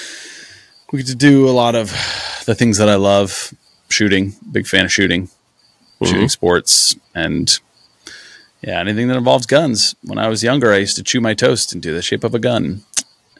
we 0.92 0.98
get 0.98 1.06
to 1.08 1.14
do 1.14 1.48
a 1.48 1.52
lot 1.52 1.74
of 1.74 1.90
the 2.46 2.54
things 2.54 2.78
that 2.78 2.88
I 2.88 2.96
love. 2.96 3.54
Shooting, 3.88 4.34
big 4.52 4.66
fan 4.68 4.84
of 4.84 4.92
shooting, 4.92 5.28
shooting 6.04 6.28
sports, 6.28 6.96
and 7.14 7.58
yeah, 8.62 8.78
anything 8.80 9.08
that 9.08 9.16
involves 9.16 9.46
guns. 9.46 9.94
When 10.02 10.18
I 10.18 10.28
was 10.28 10.42
younger, 10.42 10.72
I 10.72 10.78
used 10.78 10.96
to 10.96 11.02
chew 11.02 11.20
my 11.20 11.34
toast 11.34 11.72
into 11.72 11.92
the 11.92 12.02
shape 12.02 12.24
of 12.24 12.34
a 12.34 12.38
gun 12.38 12.82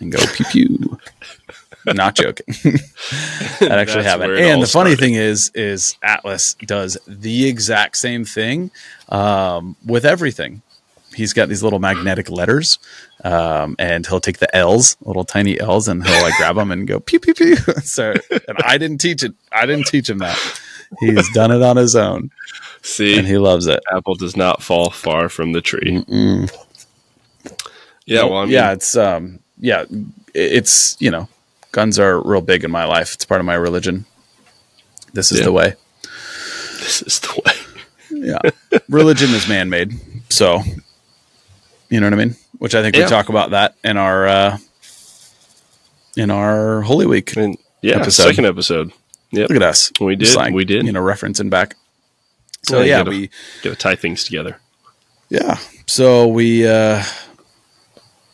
and 0.00 0.12
go 0.12 0.18
pew 0.34 0.46
pew. 0.46 0.98
Not 1.86 2.14
joking. 2.14 2.46
that 3.60 3.72
actually 3.72 4.04
happened. 4.04 4.32
it 4.32 4.44
And 4.44 4.62
the 4.62 4.66
funny 4.66 4.90
started. 4.92 4.98
thing 4.98 5.14
is, 5.14 5.50
is 5.54 5.96
Atlas 6.02 6.54
does 6.66 6.98
the 7.06 7.48
exact 7.48 7.96
same 7.96 8.24
thing 8.24 8.70
um, 9.08 9.76
with 9.86 10.04
everything. 10.04 10.62
He's 11.14 11.32
got 11.32 11.48
these 11.48 11.62
little 11.62 11.80
magnetic 11.80 12.30
letters, 12.30 12.78
um, 13.24 13.74
and 13.78 14.06
he'll 14.06 14.20
take 14.20 14.38
the 14.38 14.54
L's, 14.54 14.96
little 15.00 15.24
tiny 15.24 15.58
L's, 15.58 15.88
and 15.88 16.06
he'll 16.06 16.22
like 16.22 16.36
grab 16.36 16.54
them 16.56 16.70
and 16.70 16.86
go 16.86 17.00
pew 17.00 17.18
pew 17.18 17.34
pew. 17.34 17.56
so, 17.82 18.14
and 18.30 18.58
I 18.62 18.78
didn't 18.78 18.98
teach 18.98 19.24
it. 19.24 19.34
I 19.50 19.66
didn't 19.66 19.86
teach 19.86 20.08
him 20.08 20.18
that. 20.18 20.59
He's 20.98 21.30
done 21.32 21.52
it 21.52 21.62
on 21.62 21.76
his 21.76 21.94
own, 21.94 22.30
See, 22.82 23.16
and 23.16 23.26
he 23.26 23.38
loves 23.38 23.66
it. 23.66 23.80
apple 23.92 24.16
does 24.16 24.36
not 24.36 24.62
fall 24.62 24.90
far 24.90 25.28
from 25.28 25.52
the 25.52 25.60
tree. 25.60 26.02
Mm. 26.08 26.50
Yeah, 28.06 28.24
well, 28.24 28.38
I 28.38 28.44
mean, 28.44 28.52
yeah, 28.52 28.72
it's 28.72 28.96
um, 28.96 29.38
yeah, 29.58 29.84
it's 30.34 30.96
you 31.00 31.10
know, 31.10 31.28
guns 31.72 31.98
are 31.98 32.20
real 32.20 32.40
big 32.40 32.64
in 32.64 32.70
my 32.70 32.84
life. 32.84 33.14
It's 33.14 33.24
part 33.24 33.40
of 33.40 33.46
my 33.46 33.54
religion. 33.54 34.04
This 35.12 35.30
is 35.30 35.38
Yeah. 35.38 35.44
the 35.44 35.52
way. 35.52 35.74
this 36.80 37.02
is 37.02 37.20
the 37.20 37.40
way. 37.44 37.52
Yeah, 38.10 38.50
religion 38.88 39.30
is 39.30 39.48
man-made, 39.48 39.92
so 40.28 40.60
you 41.88 42.00
know 42.00 42.06
what 42.06 42.14
I 42.14 42.16
mean. 42.24 42.36
Which 42.58 42.74
I 42.74 42.82
think 42.82 42.96
Yeah. 42.96 43.04
we 43.04 43.08
talk 43.10 43.28
about 43.28 43.50
that 43.50 43.76
in 43.84 43.96
our 43.96 44.26
uh, 44.26 44.58
in 46.16 46.30
our 46.32 46.82
Holy 46.82 47.06
Week. 47.06 47.36
I 47.36 47.40
mean, 47.42 47.58
yeah, 47.82 47.96
Episode. 48.00 48.24
second 48.24 48.46
episode. 48.46 48.92
Yep, 49.32 49.48
Look 49.48 49.56
at 49.56 49.62
us, 49.62 49.92
We 50.00 50.16
did, 50.16 50.52
we 50.52 50.64
did. 50.64 50.84
You 50.86 50.92
know, 50.92 51.00
referencing 51.02 51.50
back. 51.50 51.76
So 52.62 52.78
Yeah, 52.80 52.84
yeah, 52.84 52.98
gotta- 52.98 53.10
we 53.10 53.30
gotta 53.62 53.76
tie 53.76 53.94
things 53.96 54.24
together. 54.24 54.58
Yeah. 55.28 55.58
So 55.86 56.26
we, 56.26 56.66
uh, 56.66 57.02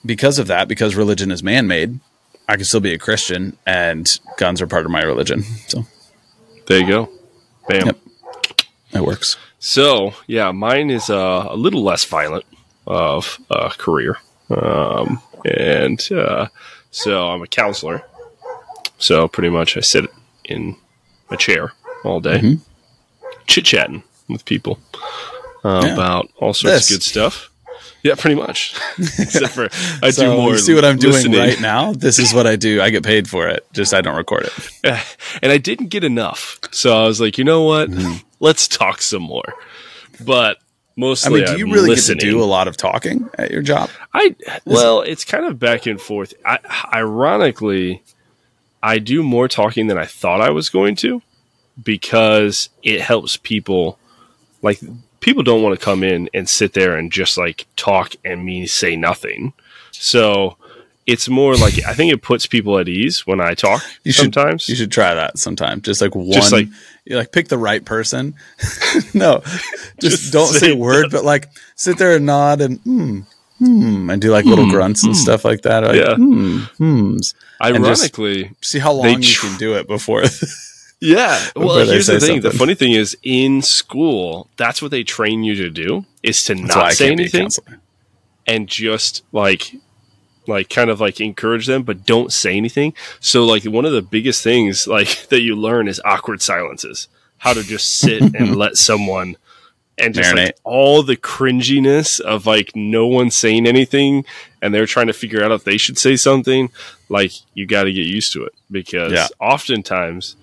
because 0.04 0.38
of 0.38 0.46
that, 0.46 0.68
because 0.68 0.94
religion 0.96 1.30
is 1.30 1.42
man 1.42 1.66
made, 1.66 2.00
I 2.48 2.56
can 2.56 2.64
still 2.64 2.80
be 2.80 2.94
a 2.94 2.98
Christian 2.98 3.56
and 3.66 4.18
guns 4.38 4.62
are 4.62 4.66
part 4.66 4.84
of 4.86 4.90
my 4.90 5.02
religion. 5.02 5.42
So 5.68 5.84
There 6.66 6.78
you 6.80 6.86
go. 6.86 7.08
Bam. 7.68 7.86
Yep. 7.86 7.96
it 8.94 9.00
works. 9.04 9.36
So 9.58 10.14
yeah, 10.26 10.50
mine 10.52 10.90
is 10.90 11.10
uh, 11.10 11.46
a 11.50 11.56
little 11.56 11.82
less 11.82 12.04
violent 12.04 12.44
of 12.86 13.38
a 13.50 13.70
career, 13.70 14.18
um, 14.48 15.20
and 15.44 16.00
uh, 16.12 16.46
so 16.92 17.28
I'm 17.28 17.42
a 17.42 17.46
counselor. 17.48 18.02
So 18.98 19.26
pretty 19.28 19.50
much, 19.50 19.76
I 19.76 19.80
sit 19.80 20.06
in 20.44 20.76
a 21.30 21.36
chair 21.36 21.72
all 22.04 22.20
day, 22.20 22.38
Mhm. 22.38 22.60
chit 23.46 23.64
chatting 23.64 24.02
with 24.28 24.44
people 24.44 24.78
uh, 25.64 25.82
Yeah. 25.84 25.94
about 25.94 26.28
all 26.38 26.54
sorts 26.54 26.76
This. 26.76 26.90
of 26.90 26.94
good 26.96 27.02
stuff. 27.02 27.50
Yeah, 28.02 28.14
pretty 28.14 28.36
much. 28.36 28.74
Except 28.98 29.52
for 29.52 29.68
I 30.00 30.10
so 30.10 30.22
do 30.30 30.36
more. 30.36 30.52
you 30.52 30.58
see 30.58 30.74
what 30.74 30.84
I'm 30.84 30.96
doing 30.96 31.14
listening. 31.14 31.40
right 31.40 31.60
now? 31.60 31.92
This 31.92 32.20
is 32.20 32.32
what 32.32 32.46
I 32.46 32.54
do. 32.54 32.80
I 32.80 32.90
get 32.90 33.02
paid 33.02 33.28
for 33.28 33.48
it. 33.48 33.66
Just 33.72 33.92
I 33.92 34.00
don't 34.00 34.14
record 34.16 34.44
it. 34.84 35.02
and 35.42 35.50
I 35.50 35.58
didn't 35.58 35.88
get 35.88 36.04
enough. 36.04 36.60
So 36.70 36.96
I 37.02 37.06
was 37.08 37.20
like, 37.20 37.36
you 37.36 37.42
know 37.42 37.62
what? 37.64 37.88
Let's 38.38 38.68
talk 38.68 39.02
some 39.02 39.22
more. 39.22 39.54
But 40.24 40.58
mostly, 40.96 41.42
I 41.42 41.46
mean, 41.46 41.54
do 41.54 41.58
you 41.58 41.66
I'm 41.66 41.72
really 41.72 41.90
listening. 41.90 42.18
get 42.18 42.26
to 42.26 42.30
do 42.30 42.40
a 42.42 42.44
lot 42.46 42.68
of 42.68 42.76
talking 42.76 43.28
at 43.38 43.50
your 43.50 43.62
job? 43.62 43.90
I 44.14 44.36
well, 44.64 45.00
it's 45.00 45.24
kind 45.24 45.44
of 45.44 45.58
back 45.58 45.86
and 45.86 46.00
forth. 46.00 46.32
I, 46.44 46.58
ironically, 46.94 48.02
I 48.86 48.98
do 48.98 49.22
more 49.22 49.48
talking 49.48 49.88
than 49.88 49.98
I 49.98 50.04
thought 50.06 50.40
I 50.40 50.50
was 50.50 50.70
going 50.70 50.94
to 50.96 51.20
because 51.82 52.68
it 52.82 53.00
helps 53.00 53.36
people. 53.36 53.98
Like 54.62 54.80
people 55.20 55.42
don't 55.42 55.62
want 55.62 55.78
to 55.78 55.84
come 55.84 56.02
in 56.04 56.28
and 56.32 56.48
sit 56.48 56.72
there 56.72 56.96
and 56.96 57.10
just 57.12 57.36
like 57.36 57.66
talk 57.76 58.14
and 58.24 58.44
me 58.44 58.66
say 58.66 58.96
nothing. 58.96 59.52
So 59.90 60.56
it's 61.06 61.28
more 61.28 61.54
like 61.56 61.84
I 61.84 61.94
think 61.94 62.12
it 62.12 62.22
puts 62.22 62.46
people 62.46 62.78
at 62.78 62.88
ease 62.88 63.26
when 63.26 63.40
I 63.40 63.54
talk. 63.54 63.82
You 64.04 64.12
should- 64.12 64.34
sometimes 64.34 64.68
You 64.68 64.74
should 64.76 64.90
try 64.92 65.14
that 65.14 65.38
sometime. 65.38 65.80
Just 65.82 66.00
like 66.00 66.14
one, 66.14 66.32
Just 66.32 66.52
like- 66.52 66.68
like 67.08 67.30
pick 67.32 67.48
the 67.48 67.58
right 67.58 67.84
person. 67.84 68.34
no, 69.14 69.40
just, 69.44 70.00
Just 70.00 70.32
don't 70.32 70.46
say 70.52 70.58
say 70.58 70.72
a 70.72 70.76
word, 70.76 71.06
but 71.10 71.24
like 71.24 71.48
sit 71.76 71.98
there 71.98 72.16
and 72.16 72.26
nod 72.26 72.60
and 72.60 72.78
hmm, 72.80 73.20
hmm, 73.58 74.10
and 74.10 74.20
do 74.20 74.30
like 74.30 74.44
little 74.44 74.68
grunts 74.68 75.04
and 75.04 75.16
stuff 75.16 75.44
like 75.44 75.62
that. 75.62 75.82
Like, 75.82 75.96
Yeah. 75.96 76.14
hmm, 76.16 76.58
hmms. 76.78 77.34
Ironically, 77.62 78.50
See 78.60 78.78
how 78.78 78.92
long 78.92 79.04
They 79.20 79.26
you 79.26 79.34
can 79.40 79.56
do 79.58 79.74
it 79.76 79.86
before. 79.86 80.24
Yeah. 81.00 81.50
Well, 81.54 81.86
here's 81.86 82.06
the 82.06 82.18
thing. 82.20 82.40
The 82.40 82.50
funny 82.50 82.74
thing 82.74 82.92
is, 82.92 83.16
in 83.22 83.60
school, 83.62 84.48
that's 84.56 84.80
what 84.80 84.90
they 84.90 85.04
train 85.04 85.44
you 85.44 85.54
to 85.56 85.70
do: 85.70 86.06
is 86.22 86.42
to 86.44 86.54
That's 86.54 86.74
not 86.74 86.92
say 86.94 87.08
can't 87.08 87.18
be 87.18 87.24
a 87.24 87.26
anything 87.26 87.50
and 88.46 88.68
just 88.68 89.22
like, 89.32 89.74
like, 90.46 90.70
kind 90.70 90.88
of 90.88 91.00
like 91.00 91.20
encourage 91.20 91.66
them, 91.66 91.82
but 91.82 92.06
don't 92.06 92.32
say 92.32 92.56
anything. 92.56 92.94
So, 93.20 93.44
like, 93.44 93.64
one 93.64 93.84
of 93.84 93.92
the 93.92 94.02
biggest 94.02 94.42
things 94.42 94.86
like 94.86 95.28
that 95.28 95.42
you 95.42 95.54
learn 95.54 95.88
is 95.88 96.00
awkward 96.04 96.40
silences. 96.40 97.08
How 97.38 97.52
to 97.52 97.62
just 97.62 97.98
sit 97.98 98.22
and 98.22 98.56
let 98.64 98.76
someone. 98.76 99.36
And 99.98 100.12
just 100.14 100.30
Marinate. 100.34 100.44
like 100.46 100.56
all 100.64 101.02
the 101.02 101.16
cringiness 101.16 102.20
of 102.20 102.44
like 102.46 102.72
no 102.76 103.06
one 103.06 103.30
saying 103.30 103.66
anything 103.66 104.24
and 104.60 104.74
they're 104.74 104.84
trying 104.86 105.06
to 105.06 105.14
figure 105.14 105.42
out 105.42 105.52
if 105.52 105.64
they 105.64 105.78
should 105.78 105.96
say 105.96 106.16
something, 106.16 106.70
like 107.08 107.32
you 107.54 107.64
got 107.66 107.84
to 107.84 107.92
get 107.92 108.04
used 108.06 108.32
to 108.34 108.44
it 108.44 108.52
because 108.70 109.12
Yeah. 109.12 109.28
oftentimes 109.40 110.36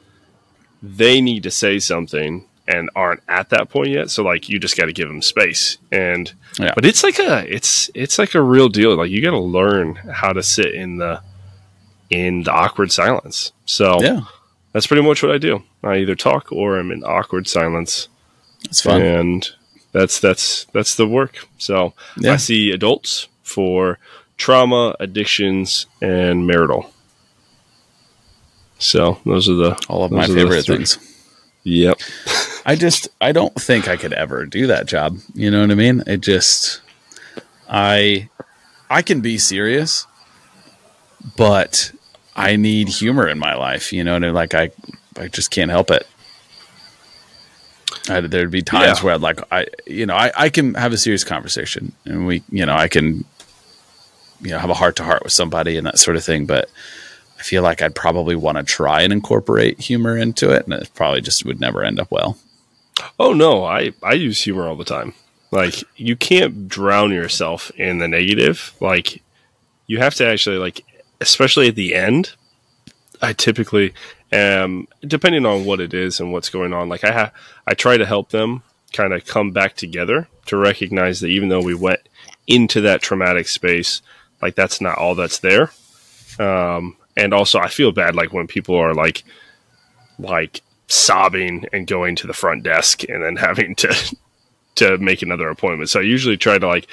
they 0.81 1.21
need 1.21 1.43
to 1.43 1.51
say 1.51 1.79
something 1.79 2.45
and 2.67 2.89
aren't 2.95 3.21
at 3.27 3.49
that 3.49 3.69
point 3.69 3.89
yet. 3.89 4.09
So 4.09 4.23
like 4.23 4.49
you 4.49 4.57
just 4.57 4.75
got 4.77 4.85
to 4.85 4.93
give 4.93 5.07
them 5.07 5.21
space. 5.21 5.77
And 5.91 6.31
Yeah. 6.59 6.73
but 6.75 6.83
it's 6.85 7.03
like 7.03 7.19
a 7.19 7.45
it's 7.53 7.89
it's 7.93 8.17
like 8.17 8.33
a 8.35 8.41
real 8.41 8.69
deal. 8.69 8.95
Like 8.95 9.11
you 9.11 9.21
got 9.21 9.31
to 9.31 9.39
learn 9.39 9.95
how 9.95 10.33
to 10.33 10.41
sit 10.41 10.73
in 10.73 10.97
the 10.97 11.21
in 12.09 12.43
the 12.43 12.51
awkward 12.51 12.91
silence. 12.91 13.51
So 13.65 14.01
Yeah, 14.01 14.21
that's 14.71 14.87
pretty 14.87 15.03
much 15.03 15.21
what 15.21 15.31
I 15.31 15.37
do. 15.37 15.63
I 15.83 15.97
either 15.97 16.15
talk 16.15 16.51
or 16.51 16.79
I'm 16.79 16.91
in 16.91 17.03
awkward 17.03 17.47
silence, 17.47 18.07
it's 18.65 18.81
fun. 18.81 19.01
and 19.01 19.49
that's 19.91 20.19
that's 20.19 20.65
that's 20.73 20.95
the 20.95 21.07
work. 21.07 21.47
So 21.57 21.93
Yeah. 22.17 22.33
I 22.33 22.37
see 22.37 22.71
adults 22.71 23.27
for 23.43 23.99
trauma, 24.37 24.95
addictions, 24.99 25.85
and 26.01 26.47
marital. 26.47 26.91
So 28.79 29.19
those 29.25 29.47
are 29.49 29.53
the 29.55 29.85
All 29.87 30.03
of 30.03 30.11
my 30.11 30.27
favorite 30.27 30.65
things. 30.65 30.97
Yep. 31.63 31.99
I 32.65 32.75
just 32.75 33.09
I 33.21 33.31
don't 33.31 33.53
think 33.55 33.87
I 33.87 33.97
could 33.97 34.13
ever 34.13 34.45
do 34.45 34.67
that 34.67 34.85
job. 34.85 35.17
You 35.33 35.51
know 35.51 35.61
what 35.61 35.71
I 35.71 35.75
mean? 35.75 36.03
It 36.07 36.21
just 36.21 36.81
I 37.69 38.29
I 38.89 39.01
can 39.01 39.21
be 39.21 39.37
serious, 39.37 40.07
but 41.37 41.91
I 42.35 42.55
need 42.55 42.87
humor 42.89 43.27
in 43.27 43.37
my 43.39 43.55
life. 43.55 43.93
You 43.93 44.03
know, 44.03 44.15
and 44.15 44.33
like 44.33 44.53
I 44.53 44.71
I 45.17 45.27
just 45.27 45.51
can't 45.51 45.71
help 45.71 45.91
it. 45.91 46.07
Uh, 48.09 48.15
I, 48.15 48.21
there'd 48.21 48.51
be 48.51 48.61
times 48.61 48.99
Yeah. 48.99 49.05
where 49.05 49.13
I'd 49.15 49.21
like 49.21 49.39
I 49.51 49.67
you 49.85 50.05
know 50.05 50.15
I, 50.15 50.31
I 50.35 50.49
can 50.49 50.73
have 50.75 50.91
a 50.93 50.97
serious 50.97 51.23
conversation 51.23 51.93
and 52.05 52.25
we 52.27 52.43
you 52.49 52.65
know 52.65 52.75
I 52.75 52.87
can 52.87 53.23
you 54.41 54.49
know 54.49 54.59
have 54.59 54.69
a 54.69 54.73
heart 54.75 54.95
to 54.97 55.03
heart 55.03 55.23
with 55.23 55.31
somebody 55.33 55.77
and 55.77 55.87
that 55.87 55.97
sort 55.99 56.17
of 56.17 56.23
thing, 56.23 56.45
but 56.45 56.69
I 57.39 57.43
feel 57.43 57.63
like 57.63 57.81
I'd 57.81 57.95
probably 57.95 58.35
want 58.35 58.57
to 58.57 58.63
try 58.63 59.01
and 59.01 59.11
incorporate 59.13 59.79
humor 59.79 60.17
into 60.17 60.49
it, 60.51 60.63
and 60.65 60.73
it 60.73 60.89
probably 60.93 61.21
just 61.21 61.45
would 61.45 61.59
never 61.59 61.83
end 61.83 61.99
up 61.99 62.09
well. 62.11 62.37
Oh 63.19 63.33
no, 63.33 63.63
I 63.63 63.93
I 64.03 64.13
use 64.13 64.41
humor 64.41 64.67
all 64.67 64.75
the 64.75 64.83
time. 64.85 65.13
Like 65.51 65.75
you 65.97 66.15
can't 66.15 66.67
drown 66.67 67.11
yourself 67.11 67.69
in 67.77 67.99
the 67.99 68.07
negative. 68.07 68.73
Like 68.81 69.21
you 69.87 69.99
have 69.99 70.15
to 70.15 70.27
actually 70.27 70.57
like 70.57 70.83
especially 71.21 71.67
at 71.69 71.75
the 71.75 71.95
end. 71.95 72.33
I 73.21 73.31
typically 73.33 73.93
am 74.33 74.87
depending 75.01 75.45
on 75.45 75.65
what 75.65 75.79
it 75.79 75.93
is 75.93 76.19
and 76.19 76.31
what's 76.31 76.49
going 76.49 76.73
on. 76.73 76.89
Like 76.89 77.03
I 77.03 77.11
have 77.11 77.33
I 77.67 77.73
try 77.73 77.97
to 77.97 78.05
help 78.05 78.29
them 78.29 78.63
kind 78.91 79.13
of 79.13 79.25
come 79.25 79.51
back 79.51 79.75
together 79.75 80.27
to 80.47 80.57
recognize 80.57 81.19
that 81.21 81.27
even 81.27 81.49
though 81.49 81.61
we 81.61 81.73
went 81.73 82.01
into 82.47 82.81
that 82.81 83.01
traumatic 83.01 83.47
space, 83.47 84.01
like 84.41 84.55
that's 84.55 84.81
not 84.81 84.97
all 84.97 85.15
that's 85.15 85.39
there. 85.39 85.71
Um 86.39 86.97
and 87.15 87.33
also 87.33 87.59
I 87.59 87.67
feel 87.67 87.91
bad 87.91 88.15
like 88.15 88.33
when 88.33 88.47
people 88.47 88.75
are 88.75 88.93
like 88.93 89.23
like 90.19 90.61
sobbing 90.87 91.65
and 91.73 91.87
going 91.87 92.15
to 92.17 92.27
the 92.27 92.33
front 92.33 92.63
desk 92.63 93.03
and 93.09 93.23
then 93.23 93.35
having 93.47 93.75
to 93.75 94.15
to 94.75 94.97
make 94.97 95.21
another 95.21 95.49
appointment. 95.49 95.89
So 95.89 95.99
I 95.99 96.03
usually 96.03 96.37
try 96.37 96.57
to 96.57 96.67
like 96.67 96.87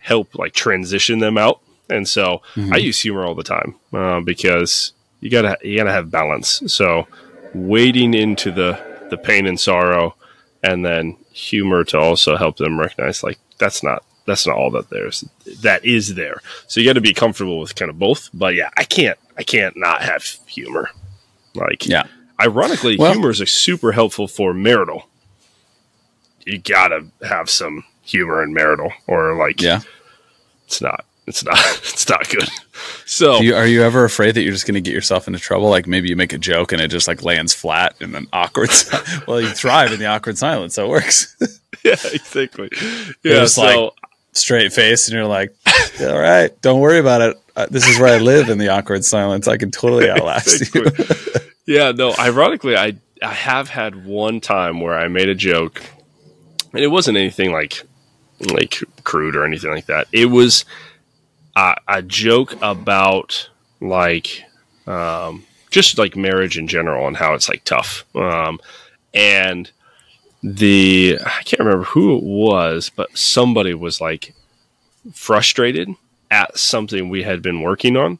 help 0.00 0.34
like 0.34 0.52
transition 0.52 1.18
them 1.20 1.38
out. 1.38 1.60
And 1.88 2.08
so 2.08 2.42
I 2.72 2.76
use 2.78 3.00
humor 3.00 3.24
all 3.24 3.34
the 3.34 3.42
time 3.42 3.76
uh, 3.92 4.20
because 4.20 4.92
you 5.20 5.30
gotta 5.30 5.56
you 5.62 5.76
gotta 5.76 5.92
have 5.92 6.10
balance. 6.10 6.62
So 6.66 7.06
wading 7.54 8.14
into 8.14 8.50
the 8.50 8.78
the 9.10 9.16
pain 9.18 9.46
and 9.46 9.58
sorrow, 9.58 10.14
and 10.62 10.84
then 10.84 11.16
humor 11.32 11.84
to 11.84 11.98
also 11.98 12.36
help 12.36 12.56
them 12.56 12.78
recognize 12.78 13.22
like 13.22 13.38
that's 13.58 13.82
not 13.82 14.04
that's 14.26 14.46
not 14.46 14.56
all 14.56 14.70
that 14.70 14.90
there's 14.90 15.24
that 15.62 15.84
is 15.84 16.14
there. 16.14 16.40
So 16.68 16.80
you 16.80 16.86
got 16.86 16.92
to 16.94 17.00
be 17.00 17.14
comfortable 17.14 17.58
with 17.58 17.74
kind 17.74 17.90
of 17.90 17.98
both. 17.98 18.30
But 18.32 18.54
yeah, 18.54 18.70
I 18.76 18.84
can't 18.84 19.18
I 19.36 19.42
can't 19.42 19.76
not 19.76 20.02
have 20.02 20.22
humor. 20.46 20.90
Like 21.54 21.86
Yeah. 21.86 22.04
Ironically, 22.40 22.96
Well- 22.96 23.12
humor 23.12 23.30
is 23.30 23.40
like 23.40 23.48
super 23.48 23.92
helpful 23.92 24.28
for 24.28 24.54
marital. 24.54 25.08
You 26.46 26.58
gotta 26.58 27.06
have 27.22 27.50
some 27.50 27.84
humor 28.02 28.42
in 28.42 28.52
marital, 28.54 28.92
or 29.06 29.34
like 29.36 29.60
Yeah. 29.60 29.80
it's 30.66 30.80
not, 30.80 31.04
it's 31.26 31.44
not, 31.44 31.58
it's 31.78 32.08
not 32.08 32.28
good. 32.28 32.48
So 33.06 33.40
you, 33.40 33.54
are 33.54 33.66
you 33.66 33.82
ever 33.82 34.04
afraid 34.04 34.34
that 34.34 34.42
you're 34.42 34.52
just 34.52 34.66
going 34.66 34.74
to 34.74 34.80
get 34.80 34.94
yourself 34.94 35.26
into 35.26 35.38
trouble? 35.38 35.68
Like 35.68 35.86
maybe 35.86 36.08
you 36.08 36.16
make 36.16 36.32
a 36.32 36.38
joke 36.38 36.72
and 36.72 36.80
it 36.80 36.88
just 36.88 37.08
like 37.08 37.22
lands 37.22 37.52
flat 37.54 37.94
and 38.00 38.14
then 38.14 38.26
awkward. 38.32 38.70
well, 39.28 39.40
you 39.40 39.48
thrive 39.48 39.92
in 39.92 39.98
the 39.98 40.06
awkward 40.06 40.38
silence, 40.38 40.74
so 40.74 40.86
it 40.86 40.88
works. 40.88 41.36
yeah, 41.84 41.96
exactly. 42.12 42.70
Yeah, 43.22 43.46
so 43.46 43.62
like- 43.62 43.92
Straight 44.32 44.72
face, 44.72 45.08
and 45.08 45.14
you're 45.16 45.26
like, 45.26 45.52
"All 46.00 46.16
right, 46.16 46.52
don't 46.62 46.78
worry 46.78 47.00
about 47.00 47.20
it. 47.20 47.36
Uh, 47.56 47.66
this 47.68 47.84
is 47.88 47.98
where 47.98 48.14
I 48.14 48.18
live 48.18 48.48
in 48.48 48.58
the 48.58 48.68
awkward 48.68 49.04
silence. 49.04 49.48
I 49.48 49.56
can 49.56 49.72
totally 49.72 50.08
outlast 50.08 50.72
you." 50.72 50.86
Yeah, 51.66 51.90
no. 51.90 52.14
Ironically, 52.16 52.76
I 52.76 52.94
I 53.20 53.32
have 53.32 53.68
had 53.68 54.06
one 54.06 54.40
time 54.40 54.80
where 54.80 54.96
I 54.96 55.08
made 55.08 55.28
a 55.28 55.34
joke, 55.34 55.82
and 56.72 56.80
it 56.80 56.86
wasn't 56.86 57.16
anything 57.16 57.50
like 57.50 57.82
like 58.52 58.78
crude 59.02 59.34
or 59.34 59.44
anything 59.44 59.72
like 59.72 59.86
that. 59.86 60.06
It 60.12 60.26
was 60.26 60.64
a, 61.60 61.76
a 61.88 62.02
joke 62.02 62.56
about 62.62 63.50
like 63.80 64.44
um, 64.86 65.44
just 65.70 65.98
like 65.98 66.16
marriage 66.16 66.56
in 66.58 66.66
general 66.66 67.06
and 67.06 67.16
how 67.16 67.34
it's 67.34 67.48
like 67.48 67.64
tough. 67.64 68.04
Um, 68.14 68.60
and 69.12 69.70
the 70.42 71.18
I 71.24 71.42
can't 71.42 71.60
remember 71.60 71.84
who 71.84 72.16
it 72.16 72.22
was, 72.22 72.90
but 72.94 73.16
somebody 73.16 73.74
was 73.74 74.00
like 74.00 74.34
frustrated 75.12 75.90
at 76.30 76.58
something 76.58 77.08
we 77.08 77.22
had 77.24 77.42
been 77.42 77.60
working 77.60 77.96
on, 77.96 78.18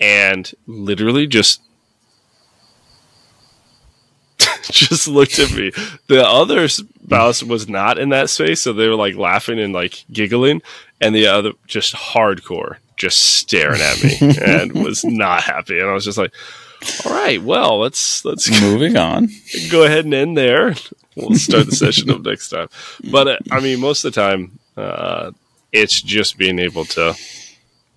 and 0.00 0.50
literally 0.66 1.26
just 1.26 1.60
just 4.62 5.06
looked 5.06 5.38
at 5.38 5.52
me. 5.52 5.70
The 6.08 6.26
other 6.26 6.66
spouse 6.68 7.42
was 7.42 7.68
not 7.68 7.98
in 7.98 8.08
that 8.08 8.30
space, 8.30 8.60
so 8.60 8.72
they 8.72 8.88
were 8.88 8.96
like 8.96 9.14
laughing 9.14 9.60
and 9.60 9.72
like 9.72 10.04
giggling, 10.10 10.62
and 11.02 11.14
the 11.14 11.26
other 11.26 11.52
just 11.66 11.94
hardcore, 11.94 12.76
just 12.96 13.18
staring 13.18 13.80
at 13.80 14.02
me 14.02 14.38
and 14.42 14.72
was 14.84 15.04
not 15.04 15.42
happy. 15.42 15.78
And 15.78 15.88
I 15.88 15.92
was 15.92 16.04
just 16.04 16.18
like, 16.18 16.32
"All 17.04 17.12
right, 17.12 17.42
well, 17.42 17.78
let's 17.78 18.24
let's 18.24 18.50
Moving 18.62 18.96
on. 18.96 19.28
go 19.70 19.84
ahead 19.84 20.04
and 20.04 20.14
end 20.14 20.36
there. 20.36 20.74
We'll 21.16 21.36
start 21.36 21.66
the 21.66 21.72
session 21.72 22.10
up 22.10 22.22
next 22.22 22.48
time." 22.48 22.68
But 23.10 23.28
uh, 23.28 23.38
I 23.50 23.60
mean, 23.60 23.80
most 23.80 24.04
of 24.04 24.14
the 24.14 24.20
time, 24.20 24.58
uh, 24.76 25.32
it's 25.72 26.00
just 26.00 26.38
being 26.38 26.58
able 26.58 26.84
to 26.86 27.14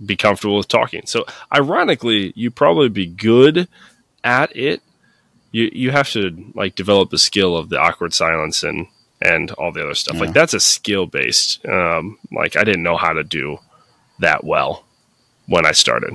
be 0.06 0.18
comfortable 0.18 0.58
with 0.58 0.68
talking. 0.68 1.04
So, 1.06 1.26
ironically, 1.54 2.34
you 2.36 2.52
probably 2.52 2.90
be 2.90 3.06
good 3.06 3.70
at 4.24 4.54
it 4.56 4.82
you 5.56 5.70
you 5.72 5.92
have 5.92 6.10
to 6.10 6.52
like 6.54 6.76
develop 6.76 7.10
the 7.12 7.18
skill 7.18 7.56
of 7.56 7.70
the 7.70 7.80
awkward 7.80 8.14
silence 8.14 8.62
and 8.62 8.88
and 9.26 9.52
all 9.52 9.72
the 9.72 9.84
other 9.84 9.96
stuff. 9.96 10.16
Yeah. 10.16 10.22
Like 10.24 10.34
that's 10.34 10.54
a 10.54 10.60
skill 10.60 11.06
based. 11.06 11.66
Um, 11.66 12.18
like 12.32 12.56
I 12.56 12.64
didn't 12.64 12.84
know 12.84 12.98
how 12.98 13.14
to 13.14 13.24
do 13.24 13.58
that 14.20 14.44
well 14.44 14.86
when 15.48 15.66
I 15.66 15.72
started. 15.72 16.14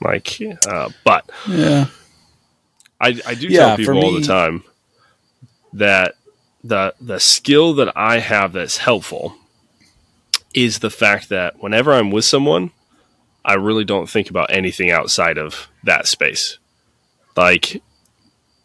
Like, 0.00 0.38
uh, 0.66 0.90
but 1.04 1.28
Yeah. 1.48 1.86
I 3.00 3.20
I 3.26 3.34
do 3.34 3.48
Yeah, 3.48 3.66
tell 3.66 3.76
people 3.76 3.98
all 3.98 4.12
the 4.12 4.20
time 4.26 4.62
that 5.72 6.14
the 6.62 6.94
the 7.00 7.18
skill 7.20 7.74
that 7.74 7.92
I 7.96 8.18
have 8.20 8.52
that's 8.52 8.78
helpful 8.78 9.36
is 10.54 10.78
the 10.78 10.90
fact 10.90 11.28
that 11.30 11.58
whenever 11.60 11.92
I'm 11.92 12.10
with 12.10 12.24
someone, 12.24 12.70
I 13.44 13.54
really 13.54 13.84
don't 13.84 14.08
think 14.08 14.30
about 14.30 14.50
anything 14.52 14.90
outside 14.90 15.36
of 15.36 15.68
that 15.82 16.06
space. 16.06 16.58
Like 17.36 17.82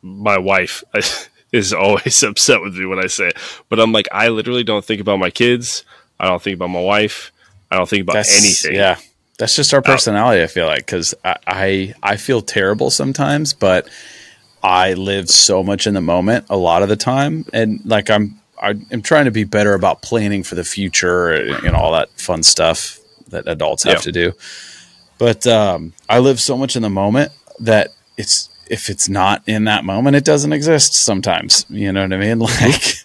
my 0.01 0.37
wife 0.37 0.83
is 1.51 1.73
always 1.85 2.21
upset 2.23 2.61
with 2.61 2.75
me 2.75 2.85
when 2.85 2.99
I 2.99 3.07
say 3.07 3.27
it, 3.29 3.37
but 3.69 3.79
I'm 3.79 3.91
like 3.91 4.07
I 4.11 4.29
literally 4.29 4.63
don't 4.63 4.83
think 4.85 5.01
about 5.01 5.19
my 5.19 5.29
kids. 5.29 5.83
I 6.19 6.27
don't 6.27 6.41
think 6.41 6.55
about 6.55 6.69
my 6.69 6.81
wife. 6.81 7.31
I 7.71 7.77
don't 7.77 7.87
think 7.89 8.03
about 8.03 8.13
That's 8.13 8.43
anything. 8.43 8.75
Yeah. 8.79 8.97
That's 9.37 9.55
just 9.55 9.73
our 9.73 9.81
personality, 9.81 10.43
I 10.43 10.47
feel 10.47 10.65
like, 10.65 10.85
because 10.85 11.15
I, 11.23 11.35
I 11.47 11.93
I 12.03 12.17
feel 12.17 12.41
terrible 12.41 12.89
sometimes, 12.91 13.53
but 13.53 13.87
I 14.61 14.95
live 14.95 15.29
so 15.29 15.63
much 15.63 15.87
in 15.87 15.93
the 15.93 16.01
moment 16.01 16.45
a 16.49 16.57
lot 16.57 16.83
of 16.83 16.89
the 16.89 16.97
time, 16.97 17.45
and 17.53 17.79
like 17.85 18.09
I'm 18.09 18.39
I- 18.61 18.75
I'm 18.91 19.01
trying 19.01 19.23
to 19.25 19.31
be 19.31 19.45
better 19.45 19.73
about 19.75 20.01
planning 20.01 20.43
for 20.43 20.55
the 20.55 20.65
future 20.65 21.29
and, 21.31 21.51
and 21.67 21.73
all 21.75 21.93
that 21.93 22.09
fun 22.19 22.43
stuff 22.43 22.99
that 23.29 23.47
adults 23.47 23.83
have 23.83 23.93
Yeah. 23.93 23.99
to 23.99 24.11
do. 24.11 24.33
But 25.17 25.47
um, 25.47 25.93
I 26.09 26.19
live 26.19 26.41
so 26.41 26.57
much 26.57 26.75
in 26.75 26.81
the 26.81 26.89
moment 26.89 27.31
that 27.59 27.93
it's 28.17 28.48
if 28.69 28.89
it's 28.89 29.09
not 29.09 29.41
in 29.47 29.65
that 29.65 29.83
moment, 29.83 30.15
it 30.15 30.23
doesn't 30.25 30.53
exist. 30.53 30.93
Sometimes, 30.93 31.65
you 31.69 31.91
know 31.91 32.03
what 32.03 32.13
I 32.13 32.17
mean? 32.17 32.39
Like 32.61 32.95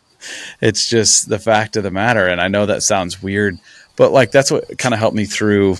it's 0.61 0.89
just 0.89 1.29
the 1.29 1.39
fact 1.39 1.77
of 1.77 1.83
the 1.83 1.91
matter. 1.91 2.27
And 2.27 2.41
I 2.41 2.49
know 2.49 2.65
that 2.67 2.83
sounds 2.83 3.23
weird, 3.23 3.59
but 3.97 4.13
like 4.13 4.31
that's 4.31 4.51
what 4.51 4.79
kind 4.79 4.95
of 4.95 4.99
helped 5.01 5.17
me 5.17 5.25
through 5.27 5.77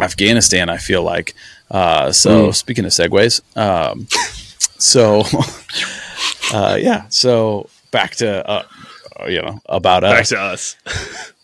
Afghanistan. 0.00 0.68
I 0.68 0.78
feel 0.78 1.02
like. 1.02 1.34
Uh, 1.70 2.12
so 2.12 2.50
speaking 2.52 2.84
of 2.84 2.90
segues, 2.92 3.40
um, 3.56 4.06
so 4.78 5.22
uh, 6.56 6.76
yeah, 6.76 7.06
so 7.08 7.68
back 7.90 8.14
to 8.16 8.46
uh, 8.48 8.64
you 9.26 9.40
know 9.42 9.60
about 9.66 10.02
Back 10.02 10.20
us. 10.22 10.28
to 10.30 10.38
us. 10.40 10.76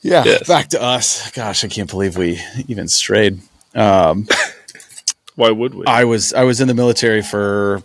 Yeah, 0.02 0.24
Yes. 0.24 0.46
back 0.46 0.68
to 0.68 0.82
us. 0.82 1.30
Gosh, 1.32 1.64
I 1.64 1.68
can't 1.68 1.90
believe 1.90 2.16
we 2.16 2.40
even 2.68 2.88
strayed. 2.88 3.40
Um, 3.74 4.26
Why 5.38 5.53
would 5.53 5.72
we? 5.72 5.87
I 5.87 6.03
was 6.03 6.33
I 6.33 6.42
was 6.42 6.61
in 6.61 6.66
the 6.66 6.74
military 6.74 7.22
for 7.22 7.85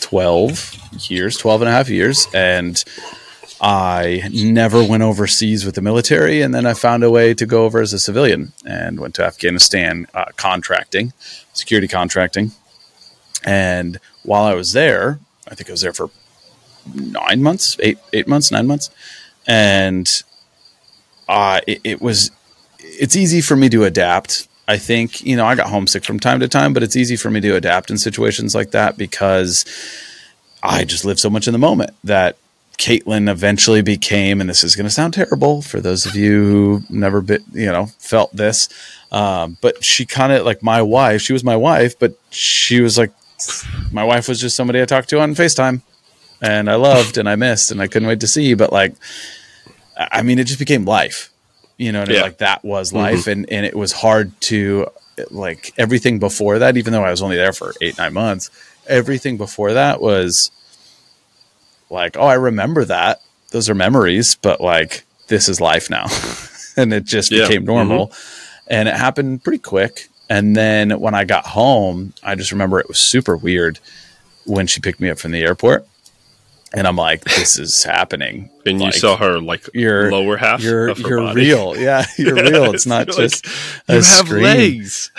12 0.00 1.08
years, 1.08 1.38
12 1.38 1.62
and 1.62 1.68
a 1.70 1.72
half 1.72 1.88
years. 1.88 2.26
And 2.34 2.84
I 3.58 4.28
never 4.30 4.84
went 4.84 5.02
overseas 5.02 5.64
with 5.64 5.76
the 5.76 5.80
military. 5.80 6.42
And 6.42 6.54
then 6.54 6.66
I 6.66 6.74
found 6.74 7.04
a 7.04 7.10
way 7.10 7.32
to 7.32 7.46
go 7.46 7.64
over 7.64 7.80
as 7.80 7.94
a 7.94 7.98
civilian 7.98 8.52
and 8.66 9.00
went 9.00 9.14
to 9.14 9.24
Afghanistan 9.24 10.06
uh, 10.12 10.26
contracting, 10.36 11.14
security 11.54 11.88
contracting. 11.88 12.52
And 13.44 13.98
while 14.22 14.44
I 14.44 14.52
was 14.52 14.72
there, 14.72 15.20
I 15.48 15.54
think 15.54 15.70
I 15.70 15.72
was 15.72 15.80
there 15.80 15.94
for 15.94 16.10
nine 16.94 17.42
months, 17.42 17.78
eight, 17.80 17.98
eight 18.12 18.28
months, 18.28 18.50
nine 18.50 18.66
months. 18.66 18.90
And 19.46 20.22
uh, 21.30 21.62
it, 21.66 21.80
it 21.82 22.02
was, 22.02 22.30
it's 22.78 23.16
easy 23.16 23.40
for 23.40 23.56
me 23.56 23.70
to 23.70 23.84
adapt 23.84 24.47
I 24.68 24.76
think, 24.76 25.24
you 25.24 25.34
know, 25.34 25.46
I 25.46 25.54
got 25.54 25.70
homesick 25.70 26.04
from 26.04 26.20
time 26.20 26.40
to 26.40 26.48
time, 26.48 26.74
but 26.74 26.82
it's 26.82 26.94
easy 26.94 27.16
for 27.16 27.30
me 27.30 27.40
to 27.40 27.56
adapt 27.56 27.90
in 27.90 27.96
situations 27.96 28.54
like 28.54 28.70
that 28.72 28.98
because 28.98 29.64
I 30.62 30.84
just 30.84 31.06
live 31.06 31.18
so 31.18 31.30
much 31.30 31.46
in 31.46 31.54
the 31.54 31.58
moment 31.58 31.96
that 32.04 32.36
Caitlin 32.76 33.30
eventually 33.30 33.80
became, 33.80 34.42
and 34.42 34.48
this 34.48 34.62
is 34.62 34.76
going 34.76 34.84
to 34.84 34.90
sound 34.90 35.14
terrible 35.14 35.62
for 35.62 35.80
those 35.80 36.04
of 36.04 36.14
you 36.14 36.44
who 36.44 36.82
never 36.90 37.22
bit, 37.22 37.42
you 37.52 37.66
know, 37.66 37.86
felt 37.98 38.36
this. 38.36 38.68
Um, 39.10 39.56
but 39.62 39.82
she 39.82 40.04
kind 40.04 40.34
of 40.34 40.44
like 40.44 40.62
my 40.62 40.82
wife, 40.82 41.22
she 41.22 41.32
was 41.32 41.42
my 41.42 41.56
wife, 41.56 41.98
but 41.98 42.18
she 42.30 42.82
was 42.82 42.98
like, 42.98 43.10
my 43.90 44.04
wife 44.04 44.28
was 44.28 44.38
just 44.38 44.54
somebody 44.54 44.82
I 44.82 44.84
talked 44.84 45.08
to 45.10 45.20
on 45.20 45.34
FaceTime 45.34 45.80
and 46.42 46.68
I 46.68 46.74
loved 46.74 47.16
and 47.16 47.26
I 47.26 47.36
missed 47.36 47.70
and 47.70 47.80
I 47.80 47.88
couldn't 47.88 48.06
wait 48.06 48.20
to 48.20 48.28
see. 48.28 48.52
But 48.52 48.70
like, 48.70 48.94
I 49.96 50.22
mean, 50.22 50.38
it 50.38 50.44
just 50.44 50.58
became 50.58 50.84
life 50.84 51.32
you 51.78 51.92
know, 51.92 52.02
and 52.02 52.10
yeah. 52.10 52.22
like 52.22 52.38
that 52.38 52.64
was 52.64 52.88
mm-hmm. 52.88 52.98
life, 52.98 53.20
mm-hmm. 53.20 53.30
and 53.30 53.50
and 53.50 53.64
it 53.64 53.74
was 53.74 53.92
hard 53.92 54.38
to 54.42 54.88
like 55.30 55.72
everything 55.78 56.18
before 56.18 56.58
that. 56.58 56.76
Even 56.76 56.92
though 56.92 57.04
I 57.04 57.10
was 57.10 57.22
only 57.22 57.36
there 57.36 57.52
for 57.52 57.72
eight 57.80 57.96
nine 57.96 58.12
months, 58.12 58.50
everything 58.86 59.38
before 59.38 59.72
that 59.72 60.02
was 60.02 60.50
like, 61.88 62.16
oh, 62.18 62.26
I 62.26 62.34
remember 62.34 62.84
that. 62.84 63.22
Those 63.50 63.70
are 63.70 63.74
memories, 63.74 64.34
but 64.34 64.60
like 64.60 65.04
this 65.28 65.48
is 65.48 65.60
life 65.60 65.88
now, 65.88 66.06
and 66.76 66.92
it 66.92 67.04
just 67.04 67.30
yeah. 67.30 67.46
became 67.46 67.64
normal, 67.64 68.08
mm-hmm. 68.08 68.68
and 68.68 68.88
it 68.88 68.96
happened 68.96 69.42
pretty 69.42 69.60
quick. 69.60 70.08
And 70.30 70.54
then 70.54 71.00
when 71.00 71.14
I 71.14 71.24
got 71.24 71.46
home, 71.46 72.12
I 72.22 72.34
just 72.34 72.52
remember 72.52 72.78
it 72.78 72.88
was 72.88 72.98
super 72.98 73.34
weird 73.34 73.78
when 74.44 74.66
she 74.66 74.80
picked 74.80 75.00
me 75.00 75.08
up 75.08 75.18
from 75.18 75.30
the 75.30 75.42
airport 75.42 75.86
and 76.74 76.86
I'm 76.86 76.96
like, 76.96 77.24
this 77.24 77.58
is 77.58 77.82
happening. 77.82 78.50
And 78.66 78.80
like, 78.80 78.94
you 78.94 79.00
saw 79.00 79.16
her 79.16 79.40
like 79.40 79.68
your 79.74 80.10
lower 80.10 80.36
half. 80.36 80.62
You're 80.62 80.90
you're 80.92 81.22
body. 81.22 81.40
real, 81.40 81.76
yeah. 81.76 82.04
You're 82.18 82.34
real. 82.34 82.74
It's 82.74 82.86
not 82.86 83.06
just 83.06 83.46
like, 83.46 83.54
you 83.88 83.94
have 83.94 84.26
screen. 84.26 84.42
legs. 84.42 85.10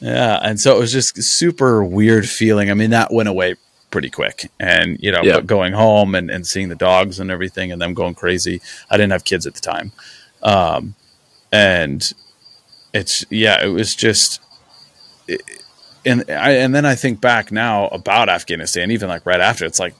Yeah, 0.00 0.38
and 0.42 0.60
so 0.60 0.76
it 0.76 0.80
was 0.80 0.92
just 0.92 1.22
super 1.22 1.82
weird 1.82 2.28
feeling. 2.28 2.70
I 2.70 2.74
mean, 2.74 2.90
that 2.90 3.12
went 3.12 3.28
away 3.28 3.54
pretty 3.90 4.10
quick, 4.10 4.50
and 4.60 4.98
you 5.00 5.12
know, 5.12 5.22
yeah. 5.22 5.40
going 5.40 5.72
home 5.72 6.14
and, 6.14 6.30
and 6.30 6.46
seeing 6.46 6.68
the 6.68 6.74
dogs 6.74 7.18
and 7.18 7.30
everything, 7.30 7.72
and 7.72 7.80
them 7.80 7.94
going 7.94 8.14
crazy. 8.14 8.60
I 8.90 8.96
didn't 8.96 9.12
have 9.12 9.24
kids 9.24 9.46
at 9.46 9.54
the 9.54 9.60
time, 9.60 9.92
um, 10.42 10.94
and 11.52 12.12
it's 12.92 13.24
yeah, 13.30 13.64
it 13.64 13.68
was 13.68 13.94
just. 13.94 14.40
It, 15.28 15.42
and 16.04 16.24
I, 16.28 16.52
and 16.52 16.72
then 16.72 16.84
I 16.84 16.94
think 16.94 17.20
back 17.20 17.50
now 17.50 17.88
about 17.88 18.28
Afghanistan, 18.28 18.92
even 18.92 19.08
like 19.08 19.26
right 19.26 19.40
after, 19.40 19.64
it's 19.64 19.80
like 19.80 19.94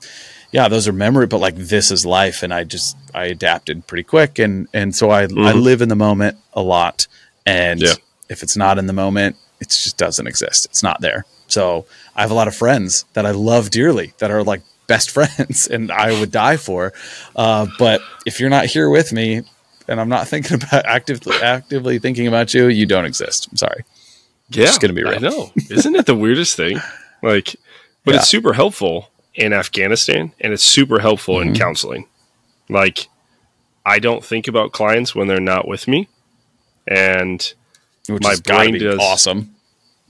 yeah, 0.52 0.68
those 0.68 0.88
are 0.88 0.92
memory, 0.92 1.26
but 1.26 1.38
like 1.38 1.56
this 1.56 1.90
is 1.90 2.06
life, 2.06 2.42
and 2.42 2.52
I 2.52 2.64
just 2.64 2.96
I 3.14 3.26
adapted 3.26 3.87
pretty 3.87 4.04
quick, 4.04 4.38
and 4.38 4.68
and 4.72 4.94
so 4.94 5.11
I 5.11 5.26
mm-hmm. 5.26 5.40
I 5.40 5.52
live 5.52 5.82
in 5.82 5.88
the 5.88 5.96
moment 5.96 6.38
a 6.52 6.62
lot, 6.62 7.06
and 7.44 7.80
yeah. 7.80 7.94
if 8.28 8.42
it's 8.42 8.56
not 8.56 8.78
in 8.78 8.87
the 8.87 8.92
moment, 8.92 9.37
it 9.61 9.68
just 9.68 9.96
doesn't 9.96 10.26
exist. 10.26 10.66
It's 10.66 10.82
not 10.82 11.00
there. 11.00 11.24
So 11.48 11.87
I 12.14 12.22
have 12.22 12.30
a 12.30 12.35
lot 12.35 12.48
of 12.48 12.54
friends 12.54 13.04
that 13.14 13.26
I 13.26 13.30
love 13.30 13.70
dearly 13.70 14.12
that 14.18 14.30
are 14.30 14.42
like 14.42 14.62
best 14.87 15.11
friends, 15.16 15.66
and 15.66 15.90
I 15.90 16.18
would 16.18 16.30
die 16.30 16.56
for. 16.56 16.92
Uh, 17.35 17.66
but 17.78 18.00
if 18.24 18.40
you're 18.40 18.50
not 18.50 18.66
here 18.66 18.88
with 18.88 19.12
me, 19.12 19.42
and 19.88 20.00
I'm 20.00 20.09
not 20.09 20.28
thinking 20.28 20.54
about 20.62 20.87
actively 20.87 21.37
actively 21.42 21.98
thinking 21.98 22.26
about 22.26 22.54
you, 22.54 22.68
you 22.68 22.87
don't 22.87 23.04
exist. 23.04 23.48
I'm 23.50 23.56
sorry. 23.56 23.85
Yeah, 24.50 24.66
it's 24.66 24.78
gonna 24.78 24.92
be 24.92 25.02
real. 25.02 25.14
I 25.14 25.18
know. 25.18 25.50
Isn't 25.70 25.96
it 25.96 26.06
the 26.06 26.14
weirdest 26.14 26.56
thing? 26.56 26.78
Like, 27.22 27.56
but 28.04 28.14
yeah. 28.14 28.20
it's 28.20 28.28
super 28.28 28.52
helpful 28.52 29.11
in 29.37 29.53
Afghanistan, 29.53 30.33
and 30.40 30.53
it's 30.53 30.64
super 30.64 30.99
helpful 30.99 31.37
mm-hmm. 31.37 31.51
in 31.51 31.55
counseling. 31.55 32.07
Like, 32.68 33.09
I 33.85 33.99
don't 33.99 34.25
think 34.25 34.49
about 34.49 34.72
clients 34.72 35.14
when 35.14 35.29
they're 35.29 35.40
not 35.40 35.68
with 35.68 35.87
me, 35.87 36.09
and 36.87 37.55
Which 38.09 38.22
my 38.22 38.37
brain 38.44 38.79
does 38.79 38.99
awesome. 39.01 39.55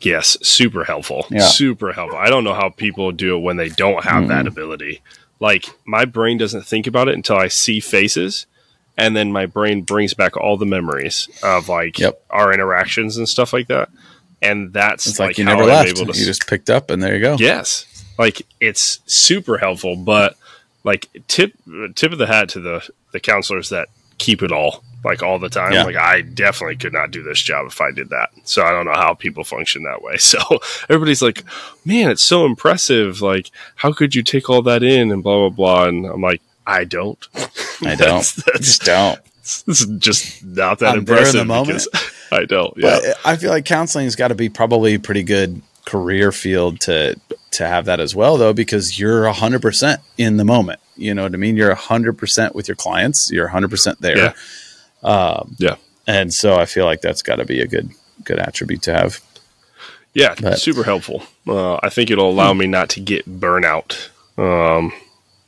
Yes, 0.01 0.37
super 0.43 0.85
helpful. 0.85 1.27
Yeah. 1.31 1.47
Super 1.47 1.93
helpful. 1.93 2.19
I 2.19 2.29
don't 2.29 2.45
know 2.45 2.55
how 2.55 2.69
people 2.69 3.13
do 3.13 3.37
it 3.37 3.41
when 3.41 3.57
they 3.57 3.71
don't 3.71 4.05
have 4.05 4.25
mm-hmm. 4.25 4.29
that 4.29 4.47
ability. 4.47 5.01
Like 5.41 5.67
my 5.87 6.05
brain 6.05 6.39
doesn't 6.39 6.67
think 6.67 6.87
about 6.87 7.09
it 7.09 7.15
until 7.15 7.37
I 7.37 7.49
see 7.49 7.81
faces 7.81 8.47
and 8.97 9.17
then 9.17 9.33
my 9.33 9.47
brain 9.47 9.83
brings 9.83 10.15
back 10.15 10.37
all 10.37 10.57
the 10.57 10.67
memories 10.67 11.29
of 11.43 11.69
like 11.69 11.99
yep. 11.99 12.23
our 12.31 12.53
interactions 12.53 13.17
and 13.17 13.29
stuff 13.29 13.53
like 13.53 13.69
that. 13.69 13.91
And 14.43 14.73
that's 14.73 15.07
it's 15.07 15.19
like, 15.19 15.31
like 15.31 15.39
you 15.39 15.45
never 15.45 15.65
left. 15.65 15.97
To, 15.97 16.05
you 16.05 16.13
just 16.13 16.47
picked 16.47 16.71
up 16.71 16.91
and 16.91 17.03
there 17.03 17.15
you 17.15 17.21
go. 17.21 17.37
Yes. 17.39 17.96
Like 18.19 18.47
it's 18.61 19.01
super 19.07 19.59
helpful, 19.59 19.97
but 19.97 20.37
like 20.85 21.09
tip 21.29 21.55
tip 21.95 22.13
of 22.13 22.19
the 22.19 22.27
hat 22.27 22.49
to 22.51 22.61
the 22.61 22.89
the 23.13 23.21
counselors 23.21 23.71
that 23.71 23.89
keep 24.19 24.43
it 24.43 24.53
all 24.53 24.83
like 25.07 25.23
all 25.23 25.39
the 25.39 25.49
time. 25.49 25.73
Yeah. 25.73 25.85
Like 25.85 25.97
I 25.97 26.21
definitely 26.21 26.77
could 26.77 26.93
not 26.93 27.11
do 27.11 27.23
this 27.23 27.41
job 27.41 27.67
if 27.67 27.81
I 27.81 27.93
did 27.93 28.11
that. 28.11 28.31
So 28.45 28.63
I 28.65 28.73
don't 28.73 28.87
know 28.87 28.93
how 28.93 29.15
people 29.15 29.45
function 29.45 29.85
that 29.85 30.03
way. 30.03 30.17
So 30.27 30.41
everybody's 30.89 31.23
like, 31.23 31.45
"Man, 31.85 32.11
it's 32.11 32.23
so 32.23 32.45
impressive. 32.45 33.23
Like 33.23 33.51
how 33.77 33.93
could 33.93 34.15
you 34.15 34.23
take 34.23 34.51
all 34.51 34.63
that 34.63 34.83
in 34.83 35.13
and 35.13 35.23
blah 35.23 35.49
blah 35.49 35.57
blah." 35.57 35.89
And 35.89 36.07
I'm 36.07 36.21
like, 36.21 36.43
"I 36.67 36.85
don't. 36.85 37.19
I 37.83 37.95
don't. 37.95 37.99
that's, 37.99 38.33
that's, 38.35 38.59
just 38.59 38.83
don't." 38.83 39.21
Is 39.69 39.87
just 39.99 40.45
not 40.45 40.81
that 40.81 40.95
I'm 40.95 40.99
impressive 41.01 41.35
there 41.35 41.43
in 41.43 41.49
the 41.49 41.55
moment. 41.55 41.87
I 42.33 42.45
don't. 42.45 42.77
Yeah. 42.77 42.99
But 43.01 43.17
I 43.25 43.37
feel 43.37 43.51
like 43.51 43.65
counseling's 43.65 44.17
got 44.17 44.29
to 44.29 44.35
be 44.35 44.49
probably 44.49 44.99
pretty 44.99 45.23
good 45.23 45.63
career 45.87 46.33
field 46.33 46.81
to 46.81 47.19
to 47.53 47.67
have 47.67 47.87
that 47.87 48.01
as 48.01 48.15
well 48.15 48.37
though 48.37 48.53
because 48.53 48.99
you're 48.99 49.25
100% 49.25 49.99
in 50.19 50.37
the 50.37 50.45
moment. 50.45 50.81
You 50.97 51.15
know 51.15 51.23
what 51.23 51.33
i 51.33 51.37
mean? 51.37 51.57
You're 51.57 51.75
100% 51.75 52.55
with 52.55 52.69
your 52.69 52.75
clients. 52.75 53.31
You're 53.31 53.49
100% 53.49 53.99
there. 53.99 54.19
Yeah, 54.19 54.33
um, 55.03 55.57
yeah. 55.59 55.77
and 56.07 56.35
so 56.35 56.57
i 56.57 56.67
feel 56.67 56.85
like 56.85 57.01
that's 57.01 57.23
got 57.23 57.37
to 57.37 57.47
be 57.47 57.61
a 57.61 57.67
good 57.67 57.91
good 58.25 58.39
attribute 58.39 58.83
to 58.83 58.93
have. 58.93 59.21
Yeah 60.13 60.35
but, 60.41 60.59
super 60.59 60.83
helpful. 60.83 61.23
Uh, 61.47 61.77
i 61.83 61.89
think 61.89 62.11
it'll 62.11 62.31
allow 62.31 62.53
hmm. 62.53 62.61
me 62.61 62.67
not 62.67 62.91
to 62.91 63.01
get 63.01 63.25
burnout 63.41 64.11
um, 64.37 64.93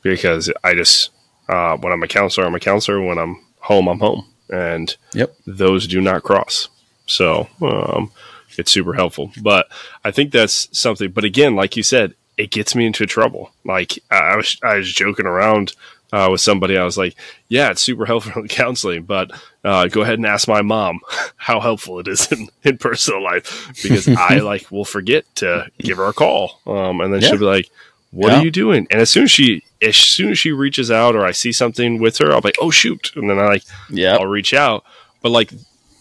because 0.01 0.51
i 0.63 0.73
just 0.73 1.11
uh, 1.49 1.75
when 1.77 1.91
i'm 1.93 2.03
a 2.03 2.07
counselor 2.07 2.47
i'm 2.47 2.55
a 2.55 2.59
counselor. 2.59 3.01
When 3.01 3.19
i'm 3.19 3.43
home 3.59 3.87
i'm 3.87 3.99
home. 3.99 4.25
And 4.51 4.95
yep. 5.13 5.35
those 5.45 5.85
do 5.85 6.01
not 6.01 6.23
cross. 6.23 6.69
So 7.05 7.47
um, 7.61 8.11
it's 8.57 8.71
super 8.71 8.93
helpful. 8.93 9.31
But 9.41 9.67
I 10.03 10.11
think 10.11 10.31
that's 10.31 10.69
something. 10.77 11.11
But 11.11 11.23
again, 11.23 11.55
like 11.55 11.75
you 11.75 11.83
said, 11.83 12.13
it 12.37 12.51
gets 12.51 12.75
me 12.75 12.85
into 12.85 13.05
trouble. 13.05 13.51
Like 13.65 13.99
I 14.09 14.35
was, 14.37 14.57
I 14.63 14.77
was 14.77 14.91
joking 14.91 15.25
around 15.25 15.73
uh, 16.11 16.29
with 16.31 16.41
somebody. 16.41 16.77
I 16.77 16.83
was 16.83 16.97
like, 16.97 17.15
"Yeah, 17.47 17.71
it's 17.71 17.81
super 17.81 18.05
helpful 18.05 18.41
in 18.41 18.47
counseling, 18.49 19.03
but 19.03 19.31
uh, 19.63 19.87
go 19.87 20.01
ahead 20.01 20.19
and 20.19 20.25
ask 20.25 20.47
my 20.47 20.61
mom 20.61 20.99
how 21.37 21.59
helpful 21.59 21.99
it 21.99 22.07
is 22.07 22.31
in, 22.31 22.49
in 22.63 22.77
personal 22.77 23.23
life 23.23 23.71
because 23.81 24.07
I 24.07 24.39
like 24.39 24.71
will 24.71 24.85
forget 24.85 25.25
to 25.35 25.69
give 25.79 25.97
her 25.97 26.05
a 26.05 26.13
call, 26.13 26.59
um, 26.65 27.01
and 27.01 27.13
then 27.13 27.21
yeah. 27.21 27.29
she'll 27.29 27.39
be 27.39 27.45
like." 27.45 27.69
What 28.11 28.31
yeah. 28.31 28.39
are 28.39 28.43
you 28.43 28.49
doing? 28.49 28.87
And 28.89 28.99
as 28.99 29.11
soon 29.11 29.25
as 29.25 29.31
she, 29.31 29.63
as 29.83 29.95
soon 29.95 30.31
as 30.31 30.39
she 30.39 30.51
reaches 30.51 30.89
out, 30.89 31.15
or 31.15 31.23
I 31.23 31.29
see 31.29 31.51
something 31.51 31.99
with 31.99 32.17
her, 32.17 32.31
I'll 32.31 32.41
be 32.41 32.47
like, 32.47 32.57
"Oh 32.59 32.71
shoot!" 32.71 33.11
And 33.15 33.29
then 33.29 33.37
I 33.37 33.45
like, 33.45 33.63
yeah, 33.87 34.15
I'll 34.15 34.25
reach 34.25 34.51
out. 34.51 34.83
But 35.21 35.29
like 35.29 35.53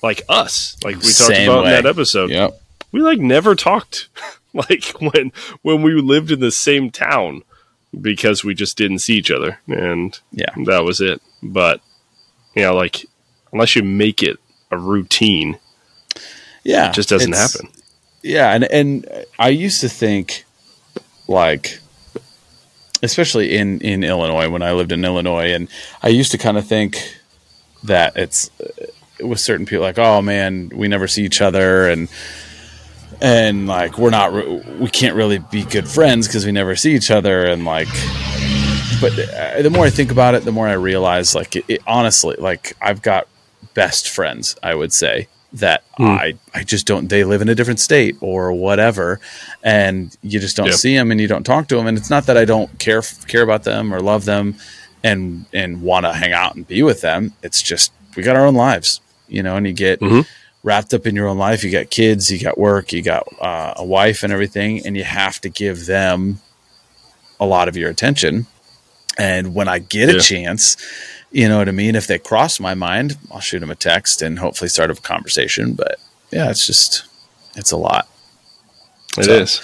like 0.03 0.23
us, 0.29 0.77
like 0.85 0.97
we 0.97 1.03
talked 1.03 1.15
Same 1.15 1.49
about 1.51 1.65
way. 1.65 1.77
in 1.77 1.83
that 1.83 1.89
episode. 1.89 2.31
Yep. 2.31 2.61
We 2.93 3.01
like 3.03 3.19
never 3.19 3.55
talked 3.55 4.09
like 4.55 4.85
when 5.01 5.33
when 5.63 5.83
we 5.83 5.93
lived 6.01 6.31
in 6.31 6.41
the 6.41 6.51
same 6.51 6.91
town 6.91 7.43
because 8.01 8.45
we 8.45 8.55
just 8.55 8.77
didn't 8.77 8.99
see 8.99 9.15
each 9.15 9.31
other 9.31 9.59
and 9.67 10.21
yeah 10.31 10.53
that 10.67 10.85
was 10.85 11.01
it 11.01 11.23
but 11.43 11.81
you 12.55 12.63
know 12.63 12.75
like 12.75 13.07
unless 13.53 13.75
you 13.75 13.83
make 13.83 14.23
it 14.23 14.37
a 14.71 14.77
routine 14.77 15.59
yeah 16.65 16.91
it 16.91 16.95
just 16.95 17.09
doesn't 17.09 17.35
happen 17.35 17.69
yeah 18.23 18.53
and 18.55 18.65
and 18.65 19.09
i 19.39 19.49
used 19.49 19.81
to 19.81 19.89
think 19.89 20.45
like 21.29 21.81
especially 23.03 23.57
in 23.57 23.81
in 23.81 24.05
illinois 24.05 24.51
when 24.51 24.63
i 24.63 24.73
lived 24.73 24.93
in 24.93 25.03
illinois 25.05 25.51
and 25.53 25.69
i 26.03 26.09
used 26.09 26.31
to 26.31 26.39
kind 26.39 26.59
of 26.59 26.67
think 26.67 27.17
that 27.83 28.15
it's 28.17 28.51
with 29.21 29.41
certain 29.41 29.67
people 29.67 29.85
like 29.85 29.99
oh 29.99 30.21
man 30.23 30.71
we 30.75 30.89
never 30.89 31.09
see 31.09 31.25
each 31.25 31.41
other 31.41 31.89
and 31.89 32.09
and 33.21 33.67
like 33.67 33.99
we're 33.99 34.11
not 34.11 34.33
we 34.79 34.89
can't 34.89 35.15
really 35.17 35.39
be 35.39 35.65
good 35.65 35.89
friends 35.89 36.27
because 36.27 36.47
we 36.47 36.53
never 36.53 36.77
see 36.77 36.95
each 36.95 37.11
other 37.11 37.45
and 37.47 37.65
like 37.65 37.89
but 39.01 39.13
uh, 39.19 39.61
the 39.63 39.71
more 39.73 39.85
i 39.85 39.91
think 39.91 40.11
about 40.11 40.35
it 40.35 40.45
the 40.45 40.53
more 40.53 40.69
i 40.69 40.73
realize 40.73 41.35
like 41.35 41.57
it, 41.57 41.65
it, 41.69 41.83
honestly 41.87 42.37
like 42.39 42.75
i've 42.81 43.03
got 43.03 43.27
best 43.75 44.09
friends 44.09 44.57
i 44.63 44.75
would 44.75 44.93
say 44.93 45.27
that 45.55 45.83
Hmm. 45.97 46.05
I 46.05 46.35
I 46.55 46.63
just 46.63 46.87
don't. 46.87 47.09
They 47.09 47.25
live 47.25 47.41
in 47.43 47.49
a 47.49 47.55
different 47.57 47.81
state 47.81 48.17
or 48.21 48.53
whatever, 48.53 49.19
and 49.65 50.15
you 50.23 50.39
just 50.39 50.57
don't 50.57 50.67
Yeah. 50.67 50.73
see 50.75 50.95
them 50.95 51.11
and 51.11 51.19
you 51.21 51.27
don't 51.27 51.43
talk 51.43 51.67
to 51.69 51.77
them. 51.77 51.87
And 51.89 51.97
it's 51.99 52.11
not 52.11 52.27
that 52.27 52.37
I 52.37 52.45
don't 52.45 52.79
care 52.79 53.01
care 53.27 53.43
about 53.43 53.65
them 53.65 53.93
or 53.93 53.99
love 54.01 54.27
them 54.27 54.55
and 55.03 55.47
and 55.55 55.81
want 55.83 56.05
to 56.07 56.13
hang 56.13 56.33
out 56.35 56.55
and 56.55 56.69
be 56.69 56.83
with 56.85 57.01
them. 57.01 57.33
It's 57.43 57.63
just 57.63 57.93
we 58.15 58.23
got 58.23 58.37
our 58.37 58.45
own 58.47 58.55
lives, 58.55 59.01
you 59.29 59.43
know, 59.43 59.57
and 59.57 59.67
you 59.67 59.73
get 59.73 60.01
Mhm. 60.01 60.27
wrapped 60.63 60.93
up 60.95 61.07
in 61.07 61.15
your 61.15 61.29
own 61.29 61.39
life. 61.39 61.63
You 61.65 61.71
got 61.71 61.91
kids, 61.91 62.31
you 62.31 62.39
got 62.39 62.59
work, 62.59 62.93
you 62.93 63.03
got 63.03 63.27
uh, 63.41 63.75
a 63.77 63.85
wife 63.85 64.23
and 64.23 64.33
everything, 64.33 64.85
and 64.87 64.97
you 64.97 65.05
have 65.05 65.41
to 65.43 65.49
give 65.49 65.87
them 65.87 66.41
a 67.41 67.47
lot 67.47 67.69
of 67.69 67.77
your 67.77 67.91
attention. 67.91 68.47
And 69.19 69.55
when 69.55 69.69
I 69.69 69.79
get 69.81 70.09
a 70.15 70.21
chance, 70.21 70.77
you 71.33 71.49
know 71.49 71.59
what 71.59 71.69
I 71.69 71.73
mean? 71.73 71.95
If 71.95 72.07
they 72.07 72.19
cross 72.19 72.59
my 72.61 72.75
mind, 72.75 73.17
I'll 73.33 73.41
shoot 73.41 73.59
them 73.61 73.71
a 73.71 73.75
text 73.75 74.23
and 74.23 74.39
hopefully 74.39 74.69
start 74.69 74.91
a 74.91 74.95
conversation. 74.95 75.73
But 75.73 75.97
yeah, 76.31 76.51
it's 76.51 76.67
just, 76.67 77.05
it's 77.57 77.73
a 77.73 77.77
lot. 77.77 78.09
It 79.19 79.25
So- 79.25 79.33
is. 79.33 79.61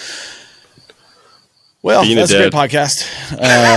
Well, 1.83 2.03
Being 2.03 2.17
a 2.17 2.21
that's 2.23 2.33
a 2.33 2.49
great 2.49 2.53
podcast. 2.53 3.05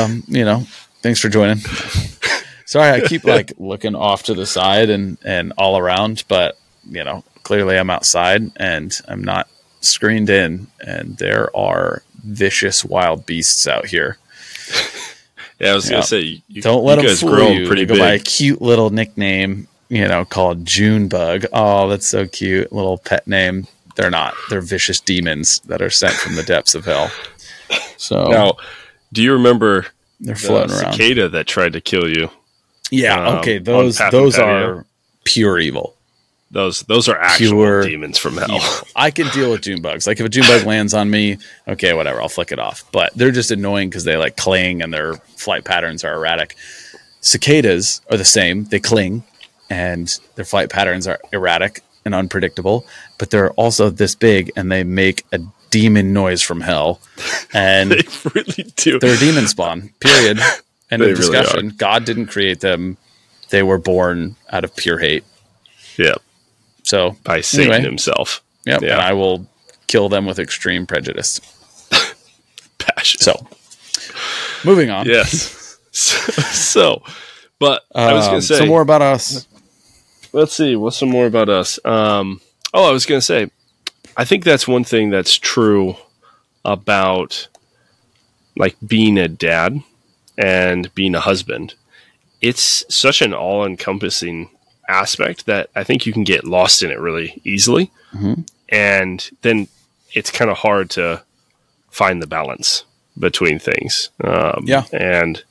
Um, 0.05 0.23
you 0.27 0.45
know, 0.45 0.65
thanks 1.01 1.19
for 1.19 1.27
joining. 1.29 1.61
Sorry, 2.67 2.91
I 3.01 3.07
keep 3.07 3.23
like 3.35 3.53
looking 3.57 3.95
off 3.95 4.23
to 4.23 4.33
the 4.35 4.45
side 4.45 4.89
and 4.91 5.17
and 5.25 5.53
all 5.57 5.77
around, 5.77 6.23
but 6.27 6.57
you 6.87 7.03
know, 7.03 7.23
clearly 7.43 7.77
I'm 7.77 7.89
outside 7.89 8.51
and 8.57 8.95
I'm 9.07 9.23
not 9.23 9.47
screened 9.81 10.29
in, 10.29 10.67
and 10.85 11.17
there 11.17 11.55
are 11.57 12.03
vicious 12.23 12.85
wild 12.85 13.25
beasts 13.25 13.65
out 13.67 13.87
here. 13.87 14.17
Yeah, 15.59 15.71
I 15.71 15.73
was 15.73 15.89
gonna 15.89 16.03
say 16.03 16.43
you, 16.47 16.61
Don't 16.61 16.83
let 16.83 16.97
you 16.97 17.01
them 17.01 17.05
guys 17.07 17.21
fool 17.21 17.29
grown 17.31 17.53
you. 17.57 17.65
pretty 17.65 17.85
They 17.85 17.95
go 17.95 17.99
by 17.99 18.11
a 18.13 18.19
cute 18.19 18.61
little 18.61 18.91
nickname, 18.91 19.67
you 19.89 20.07
know, 20.07 20.23
called 20.23 20.67
June 20.67 21.07
Bug. 21.07 21.45
Oh, 21.51 21.89
that's 21.89 22.07
so 22.07 22.27
cute, 22.27 22.71
little 22.71 22.99
pet 22.99 23.25
name. 23.27 23.65
They're 23.95 24.11
not. 24.11 24.35
They're 24.51 24.61
vicious 24.61 24.99
demons 24.99 25.61
that 25.61 25.81
are 25.81 25.89
sent 25.89 26.13
from 26.13 26.35
the 26.35 26.43
depths 26.43 26.75
of 26.75 26.85
hell. 26.85 27.09
So 27.97 28.27
Now, 28.27 28.53
do 29.11 29.23
you 29.23 29.33
remember 29.33 29.87
they're 30.19 30.35
the 30.35 30.39
floating 30.41 30.75
around. 30.75 30.93
cicada 30.93 31.27
that 31.29 31.47
tried 31.47 31.73
to 31.73 31.81
kill 31.81 32.07
you? 32.07 32.29
Yeah, 32.91 33.27
um, 33.27 33.35
okay. 33.39 33.57
Those 33.57 33.99
those 34.11 34.37
are 34.39 34.85
pure 35.23 35.59
evil. 35.59 35.95
Those 36.49 36.83
those 36.83 37.09
are 37.09 37.17
actual 37.19 37.49
Pure 37.49 37.81
demons 37.83 38.17
from 38.17 38.37
hell. 38.37 38.47
evil. 38.55 38.87
I 38.95 39.11
can 39.11 39.27
deal 39.29 39.51
with 39.51 39.61
June 39.61 39.81
bugs. 39.81 40.07
Like 40.07 40.19
if 40.19 40.25
a 40.25 40.29
June 40.29 40.45
bug 40.47 40.65
lands 40.65 40.93
on 40.93 41.09
me, 41.09 41.37
okay, 41.67 41.93
whatever, 41.93 42.21
I'll 42.21 42.29
flick 42.29 42.51
it 42.53 42.59
off. 42.59 42.85
But 42.93 43.13
they're 43.15 43.31
just 43.31 43.51
annoying 43.51 43.89
because 43.89 44.05
they 44.05 44.15
like 44.15 44.37
cling 44.37 44.81
and 44.81 44.93
their 44.93 45.15
flight 45.35 45.65
patterns 45.65 46.05
are 46.05 46.13
erratic. 46.13 46.55
Cicadas 47.19 47.99
are 48.09 48.15
the 48.17 48.23
same. 48.25 48.63
They 48.65 48.79
cling 48.79 49.23
and 49.69 50.17
their 50.35 50.45
flight 50.45 50.69
patterns 50.69 51.05
are 51.07 51.19
erratic 51.33 51.81
and 52.05 52.15
unpredictable, 52.15 52.85
but 53.17 53.29
they're 53.31 53.51
also 53.51 53.89
this 53.89 54.15
big 54.15 54.49
and 54.55 54.71
they 54.71 54.85
make 54.85 55.25
a 55.33 55.39
demon 55.69 56.13
noise 56.13 56.41
from 56.41 56.61
hell. 56.61 57.01
And 57.53 57.91
they 57.91 58.03
really 58.33 58.71
do. 58.75 58.99
they're 58.99 59.15
a 59.15 59.19
demon 59.19 59.47
spawn. 59.47 59.89
Period. 59.99 60.39
End 60.91 61.01
They 61.01 61.11
of 61.11 61.19
really 61.19 61.31
discussion. 61.37 61.69
God 61.77 62.05
didn't 62.05 62.27
create 62.27 62.59
them. 62.61 62.97
They 63.49 63.63
were 63.63 63.77
born 63.77 64.35
out 64.49 64.63
of 64.63 64.75
pure 64.75 64.97
hate. 64.99 65.23
yeah, 65.97 66.15
So 66.83 67.15
by 67.23 67.41
Satan 67.41 67.73
Anyway. 67.73 67.87
himself. 67.89 68.41
Yep. 68.65 68.81
Yeah. 68.81 68.93
And 68.93 69.01
I 69.01 69.13
will 69.13 69.47
kill 69.87 70.09
them 70.09 70.25
with 70.25 70.39
extreme 70.39 70.85
prejudice. 70.85 71.39
Passion. 72.77 73.21
So, 73.21 73.47
moving 74.65 74.89
on. 74.89 75.05
yes. 75.05 75.77
so, 75.91 77.01
but 77.59 77.83
I 77.95 78.13
was 78.13 78.25
Um, 78.25 78.31
gonna 78.31 78.41
say 78.41 78.57
some 78.59 78.67
more 78.67 78.81
about 78.81 79.01
us. 79.01 79.47
Let's 80.33 80.53
see. 80.53 80.75
What's 80.75 80.97
some 80.97 81.09
more 81.09 81.25
about 81.25 81.49
us? 81.49 81.79
Um, 81.85 82.41
oh, 82.73 82.87
I 82.87 82.91
was 82.91 83.05
going 83.05 83.19
to 83.19 83.25
say, 83.25 83.49
I 84.17 84.25
think 84.25 84.43
that's 84.43 84.67
one 84.67 84.83
thing 84.83 85.09
that's 85.09 85.35
true 85.35 85.95
about 86.65 87.47
like 88.57 88.75
being 88.85 89.17
a 89.17 89.27
dad 89.29 89.81
and 90.37 90.93
being 90.95 91.15
a 91.15 91.19
husband. 91.19 91.73
It's 92.41 92.83
such 92.93 93.21
an 93.21 93.33
all 93.33 93.65
encompassing 93.65 94.49
aspect 94.89 95.45
that 95.47 95.69
I 95.75 95.83
think 95.83 96.05
you 96.05 96.13
can 96.13 96.23
get 96.23 96.45
lost 96.45 96.83
in 96.83 96.91
it 96.91 96.99
really 96.99 97.41
easily. 97.43 97.91
Mhm. 98.13 98.47
And 98.69 99.29
then 99.41 99.67
it's 100.13 100.31
kind 100.31 100.49
of 100.51 100.57
hard 100.57 100.89
to 100.91 101.23
find 101.89 102.21
the 102.21 102.27
balance 102.27 102.83
between 103.19 103.59
things. 103.59 104.09
Um, 104.23 104.63
Yeah. 104.65 104.83
And 104.93 105.43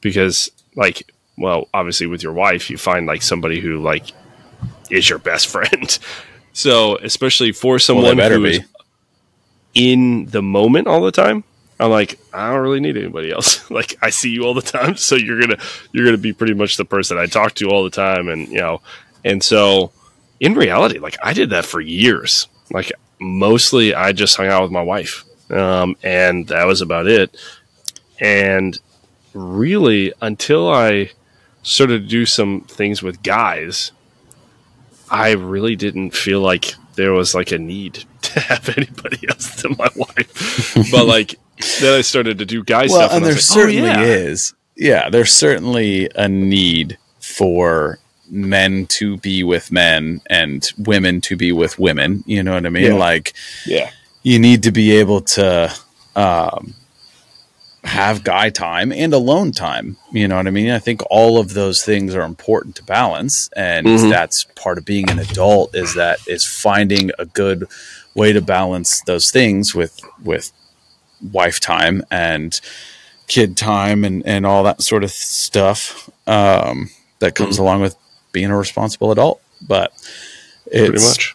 because, 0.00 0.50
like, 0.76 1.10
well, 1.36 1.68
obviously 1.74 2.06
with 2.06 2.22
your 2.22 2.32
wife, 2.32 2.70
you 2.70 2.78
find 2.78 3.06
like 3.06 3.22
somebody 3.22 3.60
who 3.60 3.78
like 3.78 4.06
is 4.90 5.08
your 5.10 5.18
best 5.18 5.46
friend. 5.54 5.98
So 6.52 6.96
especially 6.98 7.52
for 7.52 7.78
someone 7.78 8.16
better 8.16 8.36
who 8.36 8.44
is 8.46 8.58
be. 8.60 8.64
in 9.74 10.26
the 10.26 10.42
moment 10.42 10.86
all 10.88 11.00
the 11.00 11.12
time, 11.12 11.44
I'm 11.80 11.90
like, 11.90 12.18
I 12.32 12.50
don't 12.50 12.60
really 12.60 12.80
need 12.80 12.96
anybody 12.96 13.30
else. 13.30 13.70
like 13.70 13.96
I 14.02 14.10
see 14.10 14.30
you 14.30 14.44
all 14.44 14.54
the 14.54 14.62
time, 14.62 14.96
so 14.96 15.14
you're 15.14 15.40
gonna 15.40 15.58
you're 15.92 16.04
gonna 16.04 16.18
be 16.18 16.32
pretty 16.32 16.54
much 16.54 16.76
the 16.76 16.84
person 16.84 17.18
I 17.18 17.26
talk 17.26 17.54
to 17.54 17.68
all 17.68 17.84
the 17.84 17.90
time, 17.90 18.28
and 18.28 18.48
you 18.48 18.58
know, 18.58 18.80
and 19.24 19.42
so 19.42 19.92
in 20.40 20.54
reality, 20.54 20.98
like 20.98 21.16
I 21.22 21.32
did 21.32 21.50
that 21.50 21.64
for 21.64 21.80
years. 21.80 22.48
Like 22.70 22.92
mostly, 23.20 23.94
I 23.94 24.12
just 24.12 24.36
hung 24.36 24.48
out 24.48 24.62
with 24.62 24.72
my 24.72 24.82
wife, 24.82 25.24
um, 25.50 25.96
and 26.02 26.46
that 26.48 26.66
was 26.66 26.80
about 26.80 27.06
it. 27.06 27.36
And 28.20 28.78
really, 29.32 30.12
until 30.20 30.68
I 30.68 31.12
started 31.62 32.02
to 32.02 32.08
do 32.08 32.26
some 32.26 32.62
things 32.62 33.02
with 33.02 33.22
guys, 33.22 33.92
I 35.10 35.32
really 35.32 35.76
didn't 35.76 36.10
feel 36.10 36.40
like 36.40 36.74
there 36.98 37.12
was 37.12 37.32
like 37.34 37.52
a 37.52 37.58
need 37.58 38.04
to 38.22 38.40
have 38.40 38.68
anybody 38.76 39.26
else 39.28 39.62
than 39.62 39.74
my 39.78 39.88
wife. 39.96 40.74
but 40.90 41.06
like 41.06 41.36
then 41.80 41.96
I 41.98 42.02
started 42.02 42.38
to 42.38 42.44
do 42.44 42.62
guy 42.62 42.86
Well, 42.88 43.08
stuff, 43.08 43.12
and 43.12 43.24
I 43.24 43.28
there 43.28 43.34
like, 43.34 43.38
oh, 43.38 43.40
certainly 43.40 43.88
yeah. 43.88 44.02
is. 44.02 44.54
Yeah, 44.76 45.08
there's 45.10 45.32
certainly 45.32 46.08
a 46.14 46.28
need 46.28 46.98
for 47.20 47.98
men 48.30 48.86
to 48.86 49.16
be 49.18 49.42
with 49.42 49.72
men 49.72 50.20
and 50.28 50.70
women 50.78 51.20
to 51.22 51.36
be 51.36 51.50
with 51.52 51.78
women. 51.78 52.22
You 52.26 52.42
know 52.42 52.54
what 52.54 52.66
I 52.66 52.68
mean? 52.68 52.84
Yeah. 52.84 52.94
Like, 52.94 53.32
Yeah, 53.66 53.90
you 54.22 54.38
need 54.38 54.62
to 54.64 54.70
be 54.72 54.92
able 54.92 55.20
to 55.22 55.72
um, 56.14 56.74
have 57.88 58.22
guy 58.24 58.50
time 58.50 58.92
and 58.92 59.12
alone 59.12 59.52
time. 59.52 59.96
You 60.12 60.28
know 60.28 60.36
what 60.36 60.46
I 60.46 60.50
mean? 60.50 60.70
I 60.70 60.78
think 60.78 61.02
all 61.10 61.38
of 61.38 61.54
those 61.54 61.82
things 61.82 62.14
are 62.14 62.22
important 62.22 62.76
to 62.76 62.84
balance, 62.84 63.48
and 63.56 63.86
Mhm. 63.86 64.10
that's 64.10 64.44
part 64.54 64.78
of 64.78 64.84
being 64.84 65.10
an 65.10 65.18
adult. 65.18 65.74
Is 65.74 65.94
that 65.94 66.18
is 66.26 66.44
finding 66.44 67.10
a 67.18 67.24
good 67.26 67.66
way 68.14 68.32
to 68.32 68.40
balance 68.40 69.00
those 69.06 69.30
things 69.30 69.74
with 69.74 70.00
with 70.22 70.52
wife 71.32 71.58
time 71.60 72.02
and 72.10 72.60
kid 73.26 73.56
time 73.56 74.04
and 74.04 74.22
and 74.26 74.46
all 74.46 74.62
that 74.64 74.80
sort 74.82 75.04
of 75.04 75.10
stuff 75.10 76.08
um, 76.26 76.90
that 77.18 77.34
comes 77.34 77.58
along 77.58 77.80
with 77.80 77.96
being 78.32 78.50
a 78.50 78.56
responsible 78.56 79.10
adult. 79.12 79.40
But 79.66 79.92
it's 80.66 80.88
pretty 80.88 81.04
much. 81.04 81.34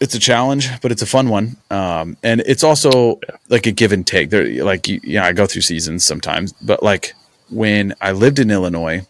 It's 0.00 0.14
a 0.14 0.18
challenge, 0.18 0.80
but 0.80 0.92
it's 0.92 1.02
a 1.02 1.06
fun 1.06 1.28
one. 1.28 1.56
Um, 1.70 2.16
and 2.22 2.40
it's 2.40 2.64
also 2.64 3.20
like 3.48 3.66
a 3.66 3.72
give 3.72 3.92
and 3.92 4.06
take. 4.06 4.30
There, 4.30 4.64
like 4.64 4.88
you, 4.88 5.00
yeah, 5.02 5.24
I 5.24 5.32
go 5.32 5.46
through 5.46 5.62
seasons 5.62 6.04
sometimes, 6.04 6.52
but 6.54 6.82
like 6.82 7.14
when 7.50 7.94
I 8.00 8.12
lived 8.12 8.38
in 8.38 8.50
Illinois, 8.50 9.06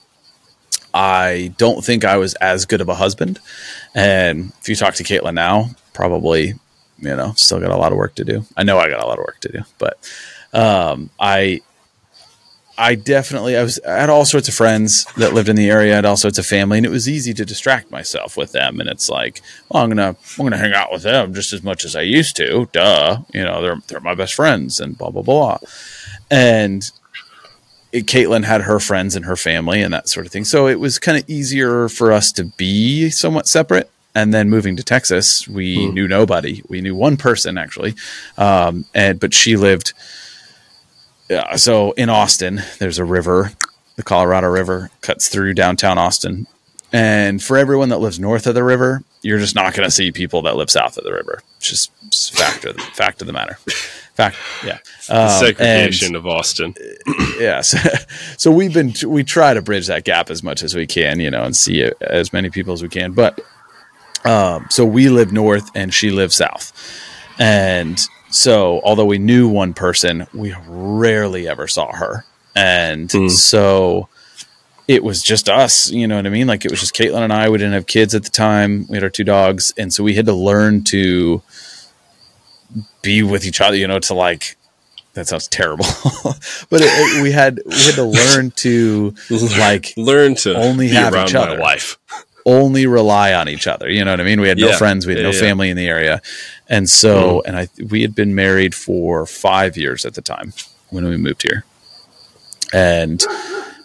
I 0.94 1.52
don't 1.58 1.84
think 1.84 2.04
I 2.04 2.16
was 2.16 2.34
as 2.34 2.64
good 2.64 2.80
of 2.80 2.88
a 2.88 2.94
husband. 2.94 3.38
And 3.94 4.52
if 4.60 4.68
you 4.68 4.76
talk 4.76 4.94
to 4.94 5.04
Caitlin 5.04 5.34
now, 5.34 5.70
probably, 5.92 6.54
you 6.98 7.16
know, 7.16 7.32
still 7.36 7.60
got 7.60 7.70
a 7.70 7.76
lot 7.76 7.92
of 7.92 7.98
work 7.98 8.14
to 8.16 8.24
do. 8.24 8.44
I 8.56 8.62
know 8.62 8.78
I 8.78 8.88
got 8.88 9.02
a 9.02 9.06
lot 9.06 9.18
of 9.18 9.24
work 9.24 9.40
to 9.40 9.52
do, 9.52 9.60
but 9.78 9.98
um, 10.52 11.10
I 11.20 11.60
I 12.78 12.94
definitely 12.94 13.56
I 13.56 13.62
was 13.62 13.80
I 13.88 13.94
had 14.00 14.10
all 14.10 14.24
sorts 14.26 14.48
of 14.48 14.54
friends 14.54 15.06
that 15.16 15.32
lived 15.32 15.48
in 15.48 15.56
the 15.56 15.70
area, 15.70 15.92
I 15.92 15.96
had 15.96 16.04
all 16.04 16.16
sorts 16.16 16.38
of 16.38 16.44
family, 16.46 16.76
and 16.78 16.86
it 16.86 16.90
was 16.90 17.08
easy 17.08 17.32
to 17.34 17.44
distract 17.44 17.90
myself 17.90 18.36
with 18.36 18.52
them. 18.52 18.80
And 18.80 18.88
it's 18.88 19.08
like, 19.08 19.40
well, 19.70 19.82
I'm 19.82 19.88
gonna 19.88 20.14
I'm 20.38 20.44
gonna 20.44 20.58
hang 20.58 20.74
out 20.74 20.92
with 20.92 21.02
them 21.02 21.32
just 21.32 21.52
as 21.52 21.62
much 21.62 21.84
as 21.84 21.96
I 21.96 22.02
used 22.02 22.36
to. 22.36 22.68
Duh, 22.72 23.20
you 23.32 23.42
know, 23.44 23.62
they're 23.62 23.80
they're 23.88 24.00
my 24.00 24.14
best 24.14 24.34
friends, 24.34 24.78
and 24.80 24.96
blah 24.98 25.10
blah 25.10 25.22
blah. 25.22 25.58
And 26.30 26.90
it, 27.92 28.06
Caitlin 28.06 28.44
had 28.44 28.62
her 28.62 28.78
friends 28.80 29.16
and 29.16 29.24
her 29.24 29.36
family 29.36 29.80
and 29.80 29.94
that 29.94 30.08
sort 30.08 30.26
of 30.26 30.32
thing, 30.32 30.44
so 30.44 30.66
it 30.66 30.78
was 30.80 30.98
kind 30.98 31.16
of 31.16 31.28
easier 31.30 31.88
for 31.88 32.12
us 32.12 32.30
to 32.32 32.44
be 32.44 33.10
somewhat 33.10 33.46
separate. 33.48 33.90
And 34.14 34.32
then 34.32 34.48
moving 34.48 34.76
to 34.76 34.82
Texas, 34.82 35.46
we 35.46 35.88
Hmm. 35.88 35.94
knew 35.94 36.08
nobody. 36.08 36.62
We 36.68 36.80
knew 36.80 36.94
one 36.94 37.16
person 37.18 37.58
actually, 37.58 37.94
um, 38.38 38.86
and 38.94 39.20
but 39.20 39.34
she 39.34 39.56
lived 39.56 39.92
yeah, 41.28 41.56
so 41.56 41.92
in 41.92 42.08
Austin, 42.08 42.60
there's 42.78 42.98
a 42.98 43.04
river, 43.04 43.52
the 43.96 44.02
Colorado 44.02 44.48
River 44.48 44.90
cuts 45.00 45.28
through 45.28 45.54
downtown 45.54 45.98
Austin. 45.98 46.46
And 46.92 47.42
for 47.42 47.56
everyone 47.56 47.88
that 47.88 47.98
lives 47.98 48.20
north 48.20 48.46
of 48.46 48.54
the 48.54 48.62
river, 48.64 49.02
you're 49.22 49.38
just 49.40 49.54
not 49.56 49.74
going 49.74 49.86
to 49.86 49.90
see 49.90 50.12
people 50.12 50.42
that 50.42 50.56
live 50.56 50.70
south 50.70 50.96
of 50.96 51.04
the 51.04 51.12
river. 51.12 51.42
It's 51.58 51.68
just 51.68 52.34
fact 52.36 52.64
of 52.64 52.76
the 52.76 52.82
fact 52.82 53.20
of 53.20 53.26
the 53.26 53.32
matter. 53.32 53.54
Fact, 54.14 54.36
yeah. 54.64 54.78
The 55.08 55.22
Um, 55.24 55.28
segregation 55.40 56.14
of 56.14 56.26
Austin. 56.26 56.74
yeah. 57.38 57.60
So, 57.60 57.78
so 58.38 58.50
we've 58.52 58.72
been 58.72 58.94
we 59.06 59.24
try 59.24 59.52
to 59.52 59.60
bridge 59.60 59.88
that 59.88 60.04
gap 60.04 60.30
as 60.30 60.42
much 60.42 60.62
as 60.62 60.74
we 60.74 60.86
can, 60.86 61.18
you 61.20 61.30
know, 61.30 61.42
and 61.42 61.56
see 61.56 61.90
as 62.00 62.32
many 62.32 62.50
people 62.50 62.72
as 62.72 62.82
we 62.82 62.88
can. 62.88 63.12
But 63.12 63.40
Um, 64.24 64.66
so 64.70 64.84
we 64.84 65.08
live 65.08 65.32
north 65.32 65.70
and 65.74 65.92
she 65.92 66.10
lives 66.10 66.36
south. 66.36 66.72
And 67.38 68.00
so, 68.36 68.80
although 68.84 69.04
we 69.04 69.18
knew 69.18 69.48
one 69.48 69.72
person, 69.74 70.26
we 70.34 70.54
rarely 70.68 71.48
ever 71.48 71.66
saw 71.66 71.92
her. 71.92 72.24
And 72.54 73.08
Mm. 73.08 73.30
so 73.30 74.08
it 74.88 75.02
was 75.02 75.22
just 75.22 75.48
us, 75.48 75.90
you 75.90 76.06
know 76.06 76.16
what 76.16 76.26
I 76.26 76.30
mean? 76.30 76.46
Like 76.46 76.64
it 76.64 76.70
was 76.70 76.80
just 76.80 76.94
Caitlin 76.94 77.22
and 77.22 77.32
I. 77.32 77.48
We 77.48 77.58
didn't 77.58 77.72
have 77.74 77.86
kids 77.86 78.14
at 78.14 78.24
the 78.24 78.30
time. 78.30 78.86
We 78.88 78.96
had 78.96 79.04
our 79.04 79.10
two 79.10 79.24
dogs. 79.24 79.72
And 79.76 79.92
so 79.92 80.04
we 80.04 80.14
had 80.14 80.26
to 80.26 80.32
learn 80.32 80.84
to 80.84 81.42
be 83.02 83.22
with 83.22 83.44
each 83.44 83.60
other, 83.60 83.76
you 83.76 83.86
know, 83.86 83.98
to 84.00 84.14
like, 84.14 84.56
that 85.14 85.26
sounds 85.28 85.48
terrible. 85.48 85.86
but 86.70 86.82
it, 86.82 86.88
it- 86.88 87.22
we 87.22 87.32
had 87.32 87.60
we 87.64 87.74
had 87.74 87.94
to 87.96 88.04
learn 88.04 88.50
to 88.52 89.14
like 89.58 89.92
Learn 89.96 90.34
to 90.36 90.54
only 90.56 90.88
have 90.88 91.14
each 91.14 91.34
my 91.34 91.40
other. 91.40 91.60
wife. 91.60 91.98
Only 92.46 92.86
rely 92.86 93.34
on 93.34 93.48
each 93.48 93.66
other. 93.66 93.90
You 93.90 94.04
know 94.04 94.12
what 94.12 94.20
I 94.20 94.24
mean? 94.24 94.40
We 94.40 94.48
had 94.48 94.56
no 94.58 94.68
Yeah. 94.68 94.78
friends, 94.78 95.04
we 95.06 95.12
had 95.12 95.18
Yeah, 95.18 95.30
no 95.30 95.34
yeah. 95.34 95.40
family 95.40 95.68
in 95.68 95.76
the 95.76 95.88
area, 95.88 96.22
and 96.68 96.88
so 96.88 97.40
mm-hmm. 97.40 97.48
and 97.48 97.56
I 97.58 97.68
we 97.90 98.00
had 98.02 98.14
been 98.14 98.34
married 98.34 98.74
for 98.74 99.26
five 99.26 99.76
years 99.76 100.06
at 100.06 100.14
the 100.14 100.22
time 100.22 100.54
when 100.90 101.04
we 101.04 101.16
moved 101.16 101.42
here, 101.42 101.64
and 102.72 103.22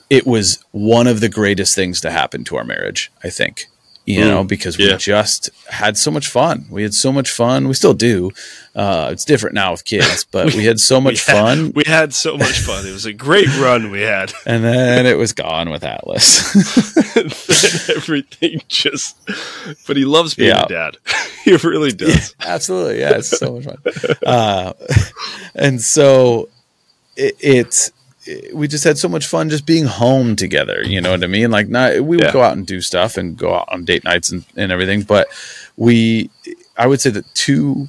it 0.10 0.26
was 0.26 0.60
one 0.72 1.08
of 1.08 1.20
the 1.20 1.30
greatest 1.30 1.76
things 1.76 2.00
to 2.02 2.12
happen 2.12 2.44
to 2.46 2.56
our 2.58 2.64
marriage. 2.64 3.12
I 3.24 3.30
think. 3.30 3.68
You 4.06 4.22
Mm. 4.22 4.28
know, 4.30 4.44
because 4.44 4.80
we 4.80 4.90
Yeah. 4.90 4.98
just 4.98 5.50
had 5.70 5.96
so 5.96 6.10
much 6.10 6.28
fun. 6.28 6.66
We 6.72 6.82
had 6.82 6.94
so 6.94 7.12
much 7.12 7.30
fun. 7.30 7.68
We 7.68 7.76
still 7.76 7.94
do. 7.94 8.32
Uh, 8.76 9.10
it's 9.12 9.24
different 9.26 9.54
now 9.54 9.72
with 9.74 9.86
kids, 9.86 10.26
but 10.32 10.56
we 10.56 10.66
had 10.66 10.80
so 10.80 11.00
much 11.06 11.26
we 11.28 11.34
had, 11.34 11.42
fun. 11.42 11.72
We 11.76 11.84
had 11.86 12.12
so 12.14 12.36
much 12.36 12.60
fun. 12.62 12.88
It 12.88 12.92
was 12.94 13.06
a 13.06 13.14
great 13.14 13.48
run 13.60 13.92
we 13.92 14.02
had. 14.02 14.34
And 14.48 14.64
then 14.64 15.06
it 15.06 15.18
was 15.20 15.34
gone 15.34 15.70
with 15.70 15.84
Atlas. 15.84 16.56
everything 17.90 18.62
just. 18.68 19.16
But 19.88 19.98
he 19.98 20.06
loves 20.06 20.34
being 20.34 20.50
Yeah. 20.50 20.64
a 20.66 20.68
dad. 20.68 20.98
he 21.46 21.56
really 21.58 21.92
does. 21.92 22.36
Absolutely, 22.42 23.00
yeah, 23.02 23.18
it's 23.18 23.30
so 23.38 23.54
much 23.60 23.66
fun. 23.66 24.16
Uh, 24.26 24.74
and 25.54 25.80
so 25.82 26.50
it, 27.16 27.36
it's 27.40 27.88
it- 27.90 27.94
we 28.54 28.68
just 28.68 28.84
had 28.84 28.98
so 28.98 29.08
much 29.10 29.26
fun 29.28 29.50
just 29.50 29.66
being 29.66 29.86
home 29.86 30.36
together. 30.36 30.82
You 30.84 31.02
know 31.02 31.12
what 31.12 31.24
I 31.24 31.28
mean? 31.28 31.52
Like, 31.52 31.70
not 31.70 31.94
we 31.96 32.18
would 32.18 32.26
Yeah. 32.26 32.32
go 32.34 32.42
out 32.42 32.58
and 32.58 32.66
do 32.66 32.82
stuff 32.82 33.18
and 33.18 33.38
go 33.38 33.54
out 33.56 33.68
on 33.72 33.86
date 33.86 34.04
nights 34.04 34.32
and, 34.32 34.46
and 34.56 34.72
everything, 34.72 35.02
but 35.04 35.28
we, 35.78 36.30
I 36.78 36.88
would 36.88 37.02
say 37.02 37.10
that 37.12 37.26
two 37.36 37.88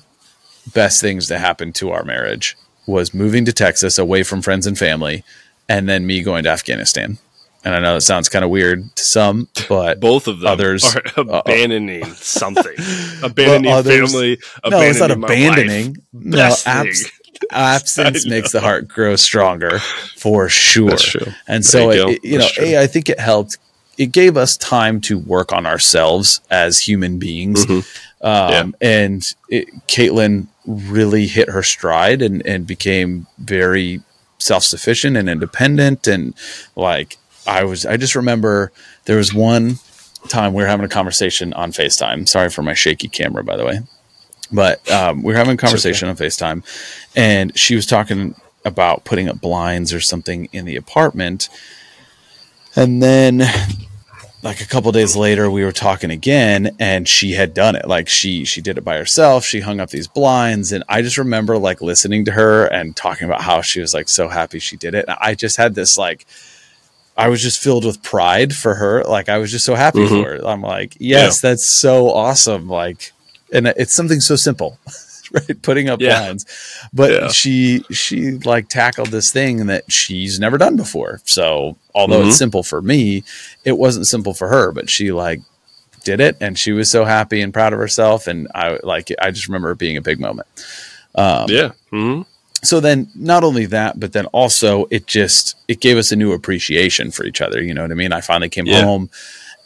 best 0.75 1.01
things 1.01 1.29
that 1.29 1.39
happened 1.41 1.75
to 1.77 1.91
our 1.91 2.05
marriage 2.05 2.57
was 2.87 3.13
moving 3.15 3.45
to 3.45 3.53
Texas 3.53 3.99
away 3.99 4.23
from 4.23 4.43
friends 4.43 4.67
and 4.67 4.77
family, 4.79 5.25
and 5.69 5.89
then 5.89 6.07
me 6.07 6.23
going 6.23 6.45
to 6.45 6.51
Afghanistan. 6.51 7.19
And 7.65 7.77
I 7.77 7.79
know 7.79 7.95
that 7.95 8.01
sounds 8.01 8.29
kind 8.29 8.45
of 8.45 8.51
weird 8.51 8.95
to 8.97 9.05
some, 9.05 9.49
but 9.69 10.01
Both 10.01 10.27
of 10.27 10.41
them 10.41 10.49
Others- 10.51 10.97
are 10.97 11.03
uh, 11.17 11.21
uh, 11.23 11.43
abandoning 11.47 12.05
something. 12.15 12.75
Abandoning 13.23 13.71
others- 13.73 14.11
family. 14.13 14.39
no, 14.69 14.81
it's 14.81 14.99
not 14.99 15.13
abandoning 15.13 15.53
abandoning. 15.53 15.97
No, 16.13 16.37
Best 16.39 16.67
abs- 16.67 17.03
thing. 17.05 17.13
Absence 17.51 18.27
makes 18.29 18.53
the 18.53 18.61
heart 18.61 18.89
grow 18.89 19.17
stronger 19.17 19.79
for 20.17 20.49
sure. 20.49 20.97
And 21.47 21.65
so, 21.65 21.91
you 21.91 22.09
it, 22.09 22.25
you 22.25 22.39
know, 22.39 22.49
true. 22.49 22.65
a 22.65 22.83
I 22.83 22.87
think 22.87 23.09
it 23.09 23.21
helped. 23.21 23.59
It 23.99 24.13
gave 24.13 24.37
us 24.37 24.57
time 24.57 25.01
to 25.03 25.19
work 25.19 25.53
on 25.53 25.67
ourselves 25.67 26.41
as 26.51 26.79
human 26.79 27.19
beings. 27.19 27.67
Mhm. 27.67 27.85
Um, 28.23 28.75
And 28.81 29.35
it, 29.49 29.69
Caitlin 29.89 30.47
really 30.67 31.27
hit 31.27 31.51
her 31.51 31.63
stride 31.63 32.23
and, 32.23 32.45
and 32.47 32.67
became 32.67 33.27
very 33.39 34.01
self 34.39 34.65
sufficient 34.65 35.17
and 35.17 35.29
independent. 35.29 36.07
And 36.07 36.35
like, 36.77 37.19
I 37.47 37.65
was, 37.65 37.85
I 37.85 37.97
just 37.97 38.15
remember 38.15 38.73
there 39.05 39.17
was 39.17 39.35
one 39.35 39.77
time 40.29 40.55
we 40.55 40.63
were 40.63 40.69
having 40.69 40.87
a 40.87 40.89
conversation 40.89 41.53
on 41.55 41.73
FaceTime. 41.73 42.29
Sorry 42.29 42.49
for 42.49 42.63
my 42.63 42.75
shaky 42.75 43.09
camera, 43.09 43.43
by 43.43 43.57
the 43.57 43.65
way. 43.65 43.81
But 44.53 44.89
um, 44.91 45.23
we 45.23 45.33
were 45.33 45.39
having 45.39 45.55
a 45.55 45.57
conversation 45.57 46.09
on 46.09 46.17
FaceTime, 46.17 46.63
and 47.17 47.57
she 47.59 47.75
was 47.75 47.87
talking 47.87 48.35
about 48.65 49.05
putting 49.05 49.29
up 49.29 49.41
blinds 49.41 49.93
or 49.93 50.01
something 50.01 50.49
in 50.53 50.65
the 50.67 50.77
apartment. 50.77 51.49
And 52.77 53.03
then, 53.03 53.43
like 54.43 54.61
a 54.61 54.67
couple 54.67 54.91
days 54.93 55.17
later, 55.17 55.51
we 55.51 55.65
were 55.65 55.73
talking 55.73 56.11
again, 56.11 56.75
and 56.79 57.09
she 57.09 57.33
had 57.33 57.55
done 57.55 57.77
it. 57.77 57.87
Like 57.89 58.09
she 58.09 58.45
she 58.45 58.61
did 58.61 58.79
it 58.79 58.85
by 58.85 58.97
herself. 58.97 59.45
She 59.45 59.61
hung 59.61 59.81
up 59.81 59.91
these 59.91 60.09
blinds, 60.09 60.73
and 60.73 60.85
I 60.89 61.03
just 61.03 61.19
remember 61.19 61.59
like 61.59 61.81
listening 61.81 62.25
to 62.27 62.33
her 62.33 62.67
and 62.67 62.95
talking 62.97 63.27
about 63.27 63.43
how 63.43 63.63
she 63.63 63.81
was 63.81 63.95
like 63.95 64.09
so 64.09 64.29
happy 64.29 64.59
she 64.59 64.77
did 64.77 64.95
it. 64.95 65.05
And 65.09 65.17
I 65.21 65.35
just 65.35 65.57
had 65.57 65.75
this 65.75 65.97
like. 65.97 66.27
I 67.15 67.29
was 67.29 67.43
just 67.43 67.61
filled 67.63 67.85
with 67.85 68.03
pride 68.03 68.55
for 68.55 68.75
her. 68.77 69.05
Like 69.05 69.29
I 69.29 69.37
was 69.37 69.51
just 69.51 69.67
so 69.67 69.75
happy 69.75 69.99
Mhm. 69.99 70.09
for 70.25 70.31
her. 70.31 70.47
I'm 70.49 70.63
like, 70.63 70.97
yes, 70.99 71.43
that's 71.43 71.67
so 71.67 72.09
awesome. 72.11 72.71
Like, 72.71 73.13
and 73.53 73.67
it's 73.69 73.93
something 73.95 74.21
so 74.21 74.37
simple, 74.37 74.79
right? 75.33 75.63
Putting 75.63 75.89
up 75.89 76.01
Yeah. 76.01 76.19
blinds, 76.21 76.47
but 76.93 77.11
Yeah. 77.13 77.29
she 77.29 77.85
she 77.91 78.33
like 78.33 78.69
tackled 78.69 79.09
this 79.09 79.31
thing 79.33 79.67
that 79.67 79.91
she's 79.91 80.41
never 80.41 80.59
done 80.59 80.77
before. 80.77 81.21
So 81.25 81.77
although 81.95 82.23
Mhm. 82.23 82.29
it's 82.29 82.39
simple 82.39 82.63
for 82.63 82.83
me, 82.83 83.23
it 83.65 83.79
wasn't 83.79 84.07
simple 84.07 84.35
for 84.35 84.49
her. 84.49 84.73
But 84.73 84.91
she 84.91 85.13
like 85.13 85.41
did 86.05 86.21
it, 86.21 86.37
and 86.41 86.59
she 86.59 86.73
was 86.73 86.91
so 86.91 87.05
happy 87.05 87.41
and 87.41 87.53
proud 87.53 87.73
of 87.73 87.79
herself. 87.79 88.27
And 88.27 88.49
I 88.55 88.79
like 88.83 89.11
I 89.21 89.31
just 89.31 89.47
remember 89.49 89.71
it 89.73 89.79
being 89.79 89.97
a 89.97 90.03
big 90.03 90.19
moment. 90.21 90.49
Um, 91.15 91.47
Yeah. 91.49 91.71
hmm 91.91 92.23
so 92.65 92.79
then 92.79 93.09
not 93.17 93.43
only 93.43 93.67
that 93.67 93.99
but 93.99 94.13
then 94.13 94.25
also 94.27 94.87
it 94.89 95.09
just 95.09 95.57
it 95.67 95.81
gave 95.81 95.97
us 95.99 96.13
a 96.13 96.17
new 96.17 96.31
appreciation 96.33 97.11
for 97.11 97.25
each 97.27 97.41
other 97.41 97.61
you 97.61 97.75
know 97.75 97.83
what 97.83 97.91
i 97.91 97.95
mean 97.95 98.13
i 98.13 98.21
finally 98.21 98.49
came 98.49 98.67
Yeah. 98.67 98.85
home 98.85 99.11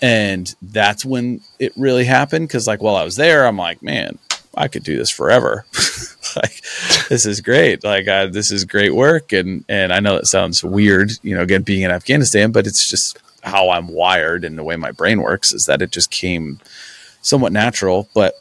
and 0.03 0.55
that's 0.61 1.05
when 1.05 1.41
it 1.59 1.73
really 1.77 2.05
happened 2.05 2.49
because 2.49 2.67
like 2.67 2.83
while 2.83 2.97
i 2.97 3.05
was 3.05 3.17
there 3.17 3.47
i'm 3.47 3.57
like 3.57 3.83
man 3.83 4.19
i 4.57 4.69
could 4.69 4.83
do 4.85 4.97
this 4.97 5.11
forever. 5.11 5.65
Like 6.35 6.61
this 7.09 7.25
is 7.25 7.41
great. 7.41 7.83
Like 7.83 8.09
I, 8.09 8.27
this 8.27 8.51
is 8.51 8.65
great 8.67 8.95
work. 8.95 9.33
And 9.33 9.65
and 9.71 9.91
i 9.91 10.01
know 10.01 10.17
that 10.17 10.27
sounds 10.27 10.63
weird 10.63 11.13
you 11.23 11.35
know 11.35 11.43
again 11.43 11.63
being 11.63 11.83
in 11.83 11.91
afghanistan 11.91 12.53
but 12.53 12.67
it's 12.67 12.91
just 12.91 13.19
how 13.43 13.71
i'm 13.71 13.89
wired 13.89 14.45
and 14.45 14.59
the 14.59 14.65
way 14.65 14.77
my 14.77 14.91
brain 14.91 15.23
works 15.23 15.55
is 15.55 15.65
that 15.65 15.81
it 15.81 15.93
just 15.93 16.11
came 16.11 16.61
somewhat 17.27 17.53
natural. 17.53 18.09
But 18.15 18.35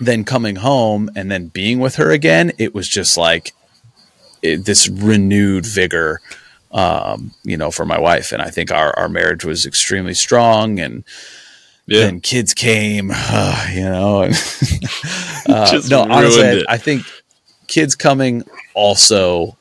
then 0.00 0.24
coming 0.24 0.56
home 0.56 1.10
and 1.14 1.30
then 1.30 1.48
being 1.48 1.78
with 1.78 1.96
her 1.96 2.10
again, 2.10 2.52
it 2.58 2.74
was 2.74 2.88
just 2.88 3.16
like 3.16 3.52
it, 4.42 4.64
this 4.64 4.88
renewed 4.88 5.66
vigor, 5.66 6.20
um, 6.74 7.32
you 7.44 7.56
know, 7.56 7.70
for 7.70 7.86
my 7.86 7.98
wife. 7.98 8.32
And 8.32 8.42
I 8.42 8.50
think 8.50 8.70
our, 8.70 8.92
our 8.98 9.08
marriage 9.08 9.44
was 9.44 9.64
extremely 9.64 10.12
strong 10.14 10.78
and 10.80 11.04
Yeah. 11.86 12.00
then 12.00 12.20
kids 12.20 12.52
came, 12.54 13.10
you 13.72 13.84
know, 13.84 14.22
and 14.22 14.34
uh, 15.48 15.80
no, 15.88 16.02
honestly, 16.10 16.64
I. 16.68 16.74
I 16.74 16.76
think 16.78 17.04
kids 17.68 17.94
coming 17.94 18.42
also 18.74 19.56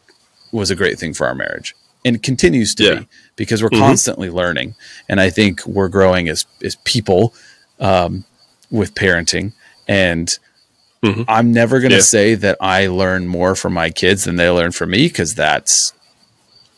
was 0.51 0.69
a 0.71 0.75
great 0.75 0.99
thing 0.99 1.13
for 1.13 1.25
our 1.27 1.35
marriage 1.35 1.75
and 2.05 2.21
continues 2.21 2.75
to 2.75 2.83
Yeah. 2.83 2.95
be 2.99 3.07
because 3.35 3.61
we're 3.63 3.69
Mhm. 3.69 3.79
constantly 3.79 4.29
learning. 4.29 4.75
And 5.07 5.21
I 5.21 5.29
think 5.29 5.65
we're 5.65 5.87
growing 5.89 6.27
as, 6.29 6.45
as 6.63 6.75
people, 6.83 7.33
um, 7.79 8.25
with 8.71 8.95
parenting 8.95 9.53
and 9.87 10.37
Mhm. 11.03 11.25
I'm 11.27 11.51
never 11.51 11.79
going 11.81 11.91
to 11.91 11.97
Yeah. 11.97 12.01
say 12.17 12.35
that 12.35 12.57
I 12.61 12.87
learn 12.87 13.27
more 13.27 13.55
from 13.55 13.73
my 13.73 13.89
kids 13.89 14.23
than 14.23 14.37
they 14.37 14.49
learn 14.49 14.71
from 14.71 14.89
me 14.91 15.07
because 15.09 15.35
that's 15.35 15.91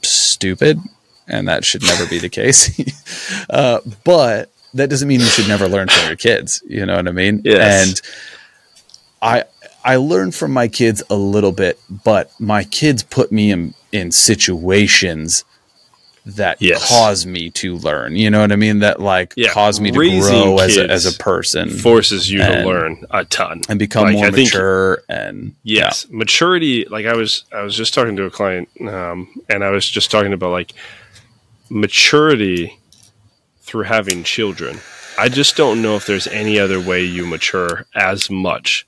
stupid 0.02 0.80
and 1.28 1.48
that 1.48 1.66
should 1.66 1.84
never 1.84 2.06
be 2.06 2.20
the 2.20 2.30
case. 2.30 3.46
uh, 3.50 3.80
but 4.04 4.52
that 4.74 4.90
doesn't 4.90 5.08
mean 5.08 5.20
you 5.20 5.26
should 5.26 5.48
never 5.48 5.68
learn 5.68 5.88
from 5.88 6.08
your 6.08 6.16
kids. 6.16 6.62
You 6.68 6.86
know 6.86 6.96
what 6.96 7.08
I 7.08 7.12
mean? 7.12 7.42
Yes. 7.44 7.88
And 7.88 8.02
I 9.22 9.44
I 9.84 9.98
learn 9.98 10.32
from 10.32 10.52
my 10.52 10.68
kids 10.68 11.04
a 11.10 11.16
little 11.16 11.52
bit, 11.52 11.80
but 12.04 12.32
my 12.40 12.64
kids 12.64 13.04
put 13.04 13.32
me 13.32 13.52
in 13.52 13.74
in 13.92 14.12
situations 14.12 15.46
that 16.28 16.60
Yes. 16.62 16.90
cause 16.90 17.26
me 17.26 17.52
to 17.52 17.76
learn. 17.78 18.16
You 18.16 18.30
know 18.32 18.42
what 18.42 18.52
I 18.52 18.56
mean? 18.56 18.80
That 18.80 19.00
like 19.00 19.34
Yeah. 19.38 19.52
cause 19.52 19.80
me 19.80 19.92
to 19.92 20.00
Raising 20.00 20.22
grow 20.22 20.58
as 20.58 20.76
a, 20.78 20.90
as 20.90 21.06
a 21.06 21.18
person 21.20 21.70
Forces 21.70 22.32
you 22.32 22.40
to 22.40 22.66
learn 22.66 23.06
a 23.12 23.26
ton 23.26 23.62
and 23.70 23.78
become 23.78 24.06
Like, 24.06 24.14
more 24.16 24.26
I 24.26 24.32
think- 24.32 24.48
mature 24.52 25.04
and 25.08 25.54
Yes, 25.64 26.08
maturity. 26.10 26.86
Like 26.90 27.06
I 27.06 27.14
was, 27.16 27.44
I 27.54 27.62
was 27.62 27.76
just 27.76 27.94
talking 27.94 28.16
to 28.16 28.24
a 28.24 28.32
client, 28.32 28.70
um, 28.88 29.28
and 29.50 29.64
I 29.64 29.70
was 29.70 29.88
just 29.88 30.10
talking 30.10 30.34
about 30.34 30.50
like 30.52 30.74
maturity 31.70 32.80
through 33.62 33.84
having 33.84 34.24
children. 34.24 34.80
I 35.18 35.30
just 35.30 35.56
don't 35.56 35.82
know 35.82 35.96
if 35.96 36.06
there's 36.06 36.28
any 36.28 36.60
other 36.60 36.80
way 36.80 37.04
you 37.04 37.26
mature 37.26 37.86
as 37.96 38.30
much 38.30 38.86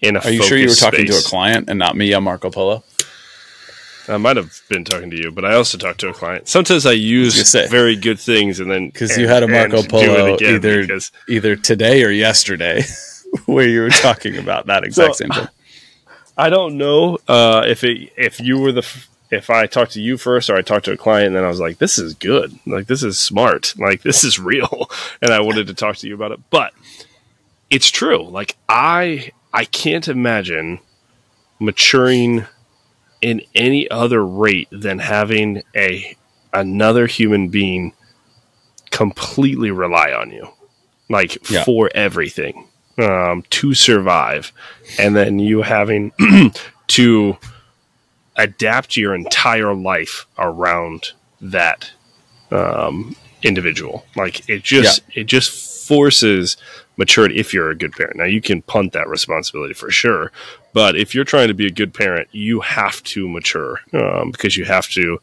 in 0.00 0.16
a. 0.16 0.20
Are 0.20 0.30
you 0.30 0.42
sure 0.42 0.58
you 0.58 0.68
were 0.68 0.74
talking 0.74 1.06
to 1.06 1.16
a 1.16 1.22
client 1.22 1.68
and 1.70 1.78
not 1.78 1.96
me 1.96 2.12
on 2.12 2.24
Marco 2.24 2.50
Polo? 2.50 2.84
I 4.08 4.16
might 4.16 4.36
have 4.36 4.60
been 4.68 4.84
talking 4.84 5.10
to 5.10 5.16
you, 5.16 5.30
but 5.30 5.44
I 5.44 5.54
also 5.54 5.76
talked 5.78 6.00
to 6.00 6.08
a 6.08 6.12
client. 6.14 6.48
Sometimes 6.48 6.86
I 6.86 6.92
use 6.92 7.52
very 7.70 7.96
good 7.96 8.18
things, 8.18 8.60
and 8.60 8.70
then 8.70 8.88
Because 8.88 9.16
you 9.18 9.28
had 9.28 9.42
a 9.42 9.48
Marco 9.48 9.82
Polo 9.82 10.36
either 10.40 10.82
because- 10.82 11.12
either 11.28 11.56
today 11.56 12.02
or 12.04 12.10
yesterday, 12.10 12.82
where 13.46 13.68
you 13.68 13.80
were 13.82 13.90
talking 13.90 14.36
about 14.36 14.66
that 14.66 14.84
exact 14.84 15.16
So- 15.16 15.24
same 15.24 15.30
thing. 15.30 15.48
I 16.36 16.50
don't 16.50 16.78
know 16.78 17.18
uh, 17.26 17.64
if 17.66 17.82
it 17.82 18.12
if 18.16 18.40
you 18.40 18.58
were 18.58 18.70
the 18.70 18.82
f- 18.82 19.08
if 19.30 19.50
I 19.50 19.66
talked 19.66 19.92
to 19.92 20.00
you 20.00 20.16
first 20.16 20.48
or 20.48 20.54
I 20.56 20.62
talked 20.62 20.84
to 20.84 20.92
a 20.92 20.96
client 20.96 21.26
and 21.26 21.36
then 21.36 21.42
I 21.44 21.48
was 21.48 21.58
like, 21.58 21.78
this 21.78 21.98
is 21.98 22.14
good, 22.14 22.56
like 22.64 22.86
this 22.86 23.02
is 23.02 23.18
smart, 23.18 23.74
like 23.76 24.02
this 24.02 24.22
is 24.22 24.38
real, 24.38 24.88
and 25.20 25.32
I 25.32 25.40
wanted 25.40 25.66
to 25.66 25.74
talk 25.74 25.96
to 25.96 26.06
you 26.08 26.14
about 26.14 26.30
it. 26.30 26.38
But 26.50 26.72
it's 27.70 27.90
true. 27.90 28.22
Like 28.28 28.56
I 28.68 29.32
I 29.52 29.64
can't 29.64 30.06
imagine 30.06 30.78
maturing 31.58 32.46
in 33.20 33.42
any 33.54 33.90
other 33.90 34.24
rate 34.24 34.68
than 34.70 34.98
having 34.98 35.62
a 35.74 36.16
another 36.52 37.06
human 37.06 37.48
being 37.48 37.92
completely 38.90 39.70
rely 39.70 40.12
on 40.12 40.30
you 40.30 40.48
like 41.08 41.36
Yeah. 41.50 41.64
for 41.64 41.90
everything 41.94 42.68
um, 42.98 43.44
to 43.50 43.74
survive. 43.74 44.52
And 44.98 45.14
then 45.14 45.38
you 45.38 45.62
having 45.62 46.12
to 46.88 47.36
adapt 48.36 48.96
your 48.96 49.14
entire 49.14 49.74
life 49.74 50.26
around 50.38 51.12
that 51.40 51.90
um, 52.50 53.14
individual. 53.42 54.04
Like 54.16 54.48
it 54.48 54.62
just 54.62 55.02
it 55.14 55.24
just 55.24 55.86
forces 55.88 56.56
maturity 56.98 57.36
if 57.38 57.54
you're 57.54 57.70
a 57.70 57.74
good 57.76 57.92
parent 57.92 58.16
now 58.16 58.24
you 58.24 58.40
can 58.42 58.60
punt 58.62 58.92
that 58.92 59.08
responsibility 59.08 59.72
for 59.72 59.90
sure 59.90 60.30
but 60.74 60.96
if 60.96 61.14
you're 61.14 61.24
trying 61.24 61.48
to 61.48 61.54
be 61.54 61.66
a 61.66 61.70
good 61.70 61.94
parent 61.94 62.28
you 62.32 62.60
have 62.60 63.02
to 63.04 63.26
mature 63.28 63.80
um, 63.94 64.30
because 64.30 64.56
you 64.56 64.64
have 64.66 64.88
to 64.90 65.18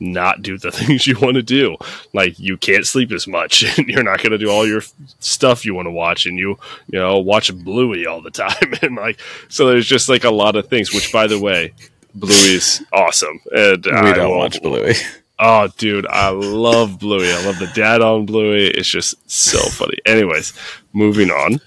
not 0.00 0.42
do 0.42 0.58
the 0.58 0.72
things 0.78 1.06
you 1.06 1.16
want 1.20 1.34
to 1.34 1.42
do 1.42 1.76
like 2.12 2.36
you 2.38 2.56
can't 2.56 2.86
sleep 2.86 3.12
as 3.12 3.28
much 3.28 3.62
and 3.78 3.86
you're 3.88 4.02
not 4.02 4.18
going 4.20 4.32
to 4.32 4.38
do 4.38 4.50
all 4.50 4.66
your 4.66 4.82
stuff 5.20 5.64
you 5.64 5.74
want 5.74 5.86
to 5.86 5.90
watch 5.92 6.26
and 6.26 6.38
you 6.38 6.58
you 6.88 6.98
know 6.98 7.18
watch 7.20 7.54
bluey 7.62 8.04
all 8.06 8.20
the 8.20 8.30
time 8.44 8.74
and 8.82 8.96
like 8.96 9.20
so 9.48 9.66
there's 9.68 9.86
just 9.86 10.08
like 10.08 10.24
a 10.24 10.30
lot 10.30 10.56
of 10.56 10.66
things 10.68 10.92
which 10.92 11.12
by 11.12 11.26
the 11.28 11.38
way 11.38 11.72
bluey's 12.14 12.82
awesome 12.92 13.38
and 13.54 13.84
We 13.84 13.92
I 13.92 14.12
don't 14.12 14.30
will- 14.30 14.38
watch 14.38 14.60
Bluey. 14.60 14.94
Oh, 15.38 15.68
dude, 15.76 16.06
I 16.06 16.28
love 16.30 16.98
Bluey. 17.00 17.32
I 17.32 17.44
love 17.44 17.58
the 17.58 17.70
dad 17.74 18.00
on 18.00 18.26
Bluey. 18.26 18.66
It's 18.68 18.88
just 18.88 19.14
so 19.30 19.58
funny. 19.70 19.98
Anyways, 20.06 20.52
moving 20.92 21.30
on. 21.30 21.60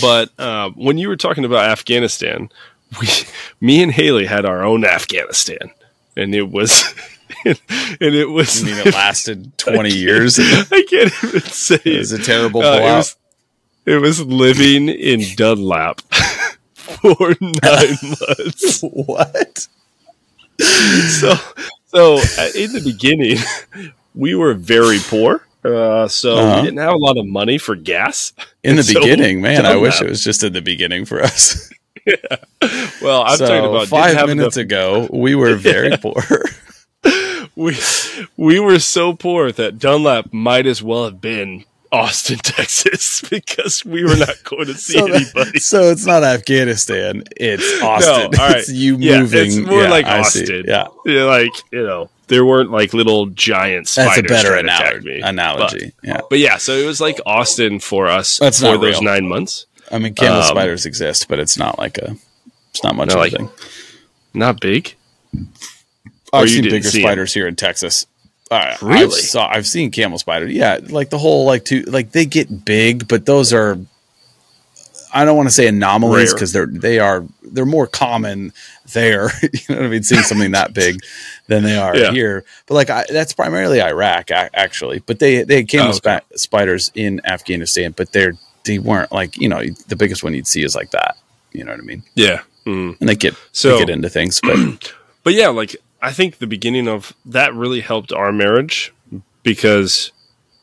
But 0.00 0.30
uh, 0.38 0.70
when 0.70 0.98
you 0.98 1.08
were 1.08 1.16
talking 1.16 1.44
about 1.44 1.68
Afghanistan, 1.68 2.48
we, 3.00 3.08
me 3.60 3.82
and 3.82 3.92
Haley 3.92 4.26
had 4.26 4.44
our 4.44 4.64
own 4.64 4.84
Afghanistan, 4.84 5.70
and 6.16 6.34
it 6.34 6.50
was, 6.50 6.94
and 7.44 7.58
it 8.00 8.30
was. 8.30 8.62
I 8.62 8.66
mean, 8.66 8.78
it 8.86 8.94
lasted 8.94 9.56
20 9.58 9.94
years. 9.94 10.38
I 10.40 10.84
can't 10.88 11.12
even 11.24 11.40
say 11.42 11.80
it. 11.84 11.98
was 11.98 12.12
a 12.12 12.22
terrible 12.22 12.62
Uh, 12.62 12.76
it 12.78 12.82
was 12.82 13.16
it 13.86 13.96
was 13.96 14.20
living 14.24 14.88
in 14.88 15.22
Dunlap 15.36 16.00
for 16.74 17.34
nine 17.40 17.96
months. 18.02 18.80
what? 18.82 19.66
so 20.60 21.34
so 21.90 22.14
uh, 22.38 22.48
in 22.56 22.72
the 22.72 22.80
beginning 22.84 23.38
we 24.14 24.34
were 24.34 24.54
very 24.54 24.98
poor 24.98 25.42
uh, 25.64 26.08
so 26.08 26.36
Uh-huh. 26.36 26.56
we 26.60 26.66
didn't 26.68 26.78
have 26.80 26.94
a 26.94 26.96
lot 26.96 27.18
of 27.18 27.26
money 27.26 27.58
for 27.58 27.74
gas 27.76 28.32
In 28.64 28.76
the 28.76 28.82
So, 28.94 29.00
beginning, 29.00 29.40
man, 29.42 29.66
I 29.66 29.76
wish 29.76 29.98
Dunlap. 29.98 30.06
it 30.06 30.10
was 30.10 30.24
just 30.24 30.42
in 30.42 30.52
the 30.54 30.62
beginning 30.62 31.04
for 31.04 31.20
us. 31.22 31.70
yeah. 32.06 32.14
well 33.02 33.22
i'm 33.24 33.36
so 33.36 33.46
talking 33.46 33.68
about 33.68 33.88
five 33.88 34.14
minutes 34.26 34.56
enough- 34.56 34.64
ago, 34.66 35.08
we 35.12 35.34
were 35.34 35.54
very 35.56 35.96
poor. 35.98 36.22
we, 37.56 37.76
we 38.36 38.58
were 38.60 38.78
so 38.78 39.12
poor 39.14 39.52
that 39.52 39.78
dunlap 39.78 40.32
might 40.32 40.66
as 40.66 40.82
well 40.82 41.04
have 41.04 41.20
been 41.20 41.64
austin 41.92 42.38
texas 42.42 43.20
because 43.30 43.84
we 43.84 44.04
were 44.04 44.16
not 44.16 44.34
going 44.44 44.66
to 44.66 44.74
see 44.74 44.92
so, 44.98 45.06
that- 45.06 45.16
anybody 45.22 45.58
so 45.58 45.90
it's 45.90 46.06
not 46.06 46.22
Afghanistan; 46.22 47.24
it's 47.36 47.82
Austin. 47.82 48.12
all 48.38 48.48
right. 48.48 48.56
It's 48.58 48.68
you 48.70 48.96
yeah, 48.98 49.20
moving. 49.20 49.46
it's 49.46 49.56
more 49.56 49.82
Yeah, 49.82 49.90
like 49.90 50.06
I 50.06 50.22
see. 50.22 50.40
austin 50.42 50.64
Yeah, 50.68 50.86
Yeah, 51.04 51.24
like 51.24 51.52
you 51.72 51.82
know 51.82 52.08
there 52.28 52.44
weren't 52.44 52.70
like 52.70 52.94
little 52.94 53.26
giant 53.26 53.88
spiders 53.88 54.14
that's 54.14 54.18
a 54.18 54.22
better 54.22 54.48
trying 54.50 54.66
to 54.66 54.72
attack 54.72 54.92
analogy. 54.92 55.08
me. 55.08 55.20
analogy. 55.22 55.92
yeah, 56.04 56.20
But 56.30 56.38
yeah, 56.38 56.58
so 56.58 56.72
it 56.74 56.86
was 56.86 57.00
like 57.00 57.18
Austin 57.26 57.80
for 57.80 58.06
us 58.06 58.38
That's 58.38 58.60
for 58.60 58.78
those 58.78 58.80
real. 59.00 59.02
nine 59.02 59.26
months. 59.28 59.66
I 59.90 59.98
mean, 59.98 60.14
camel 60.14 60.38
Um, 60.38 60.44
spiders 60.46 60.86
exist, 60.86 61.26
but 61.28 61.40
it's 61.40 61.58
not 61.58 61.76
like 61.80 61.98
a. 61.98 62.14
It's 62.70 62.84
not 62.84 62.94
much 62.94 63.08
No, 63.08 63.14
of 63.14 63.18
like- 63.20 63.32
thing. 63.32 63.50
Not 64.32 64.60
big. 64.60 64.94
I've 66.32 66.42
you 66.46 66.54
seen 66.62 66.64
bigger 66.70 66.88
see 66.88 67.00
spiders 67.02 67.34
here 67.34 67.48
in 67.48 67.56
Texas. 67.56 68.06
Uh, 68.50 68.54
I've, 68.74 68.82
Really? 68.82 69.10
saw, 69.20 69.48
I've 69.48 69.66
seen 69.66 69.90
camel 69.90 70.18
spiders. 70.18 70.52
Yeah, 70.52 70.80
like 70.88 71.10
the 71.10 71.18
whole 71.18 71.44
like 71.44 71.64
two 71.64 71.82
like 71.82 72.10
they 72.12 72.26
get 72.26 72.64
big, 72.64 73.06
but 73.08 73.26
those 73.26 73.52
are. 73.52 73.78
I 75.12 75.24
don't 75.24 75.36
want 75.36 75.48
to 75.48 75.52
say 75.54 75.66
anomalies 75.66 76.32
because 76.32 76.52
they're 76.52 76.66
they 76.66 77.00
are 77.00 77.24
they're 77.42 77.66
more 77.66 77.88
common 77.88 78.52
there. 78.92 79.30
you 79.42 79.50
know 79.68 79.76
what 79.76 79.84
I 79.86 79.88
mean? 79.88 80.02
Seeing 80.04 80.22
something 80.22 80.52
that 80.52 80.72
big 80.72 81.00
than 81.48 81.64
they 81.64 81.76
are 81.76 81.96
Yeah. 81.96 82.12
here. 82.12 82.44
But 82.66 82.74
like 82.74 82.90
I, 82.90 83.04
that's 83.10 83.32
primarily 83.32 83.82
Iraq 83.82 84.30
actually. 84.30 85.00
But 85.00 85.18
they 85.18 85.42
they 85.42 85.56
had 85.56 85.68
camel 85.68 85.92
Oh, 85.92 85.96
okay. 85.96 86.20
spiders 86.36 86.92
in 86.94 87.20
Afghanistan, 87.26 87.92
but 87.96 88.12
they're 88.12 88.34
they 88.64 88.78
weren't 88.78 89.10
like 89.10 89.36
you 89.36 89.48
know 89.48 89.60
the 89.88 89.96
biggest 89.96 90.22
one 90.22 90.32
you'd 90.34 90.46
see 90.46 90.62
is 90.62 90.76
like 90.76 90.92
that. 90.92 91.16
You 91.52 91.64
know 91.64 91.72
what 91.72 91.80
I 91.80 91.84
mean? 91.84 92.04
Yeah. 92.14 92.42
Mm. 92.64 92.96
And 93.00 93.08
they 93.08 93.16
get 93.16 93.34
So- 93.50 93.72
they 93.72 93.78
get 93.80 93.90
into 93.90 94.10
things, 94.10 94.40
but 94.40 94.92
But 95.24 95.34
yeah, 95.34 95.48
like 95.48 95.74
I 96.02 96.12
think 96.12 96.38
the 96.38 96.46
beginning 96.46 96.88
of 96.88 97.12
that 97.26 97.54
really 97.54 97.80
helped 97.80 98.12
our 98.12 98.32
marriage 98.32 98.92
because 99.42 100.12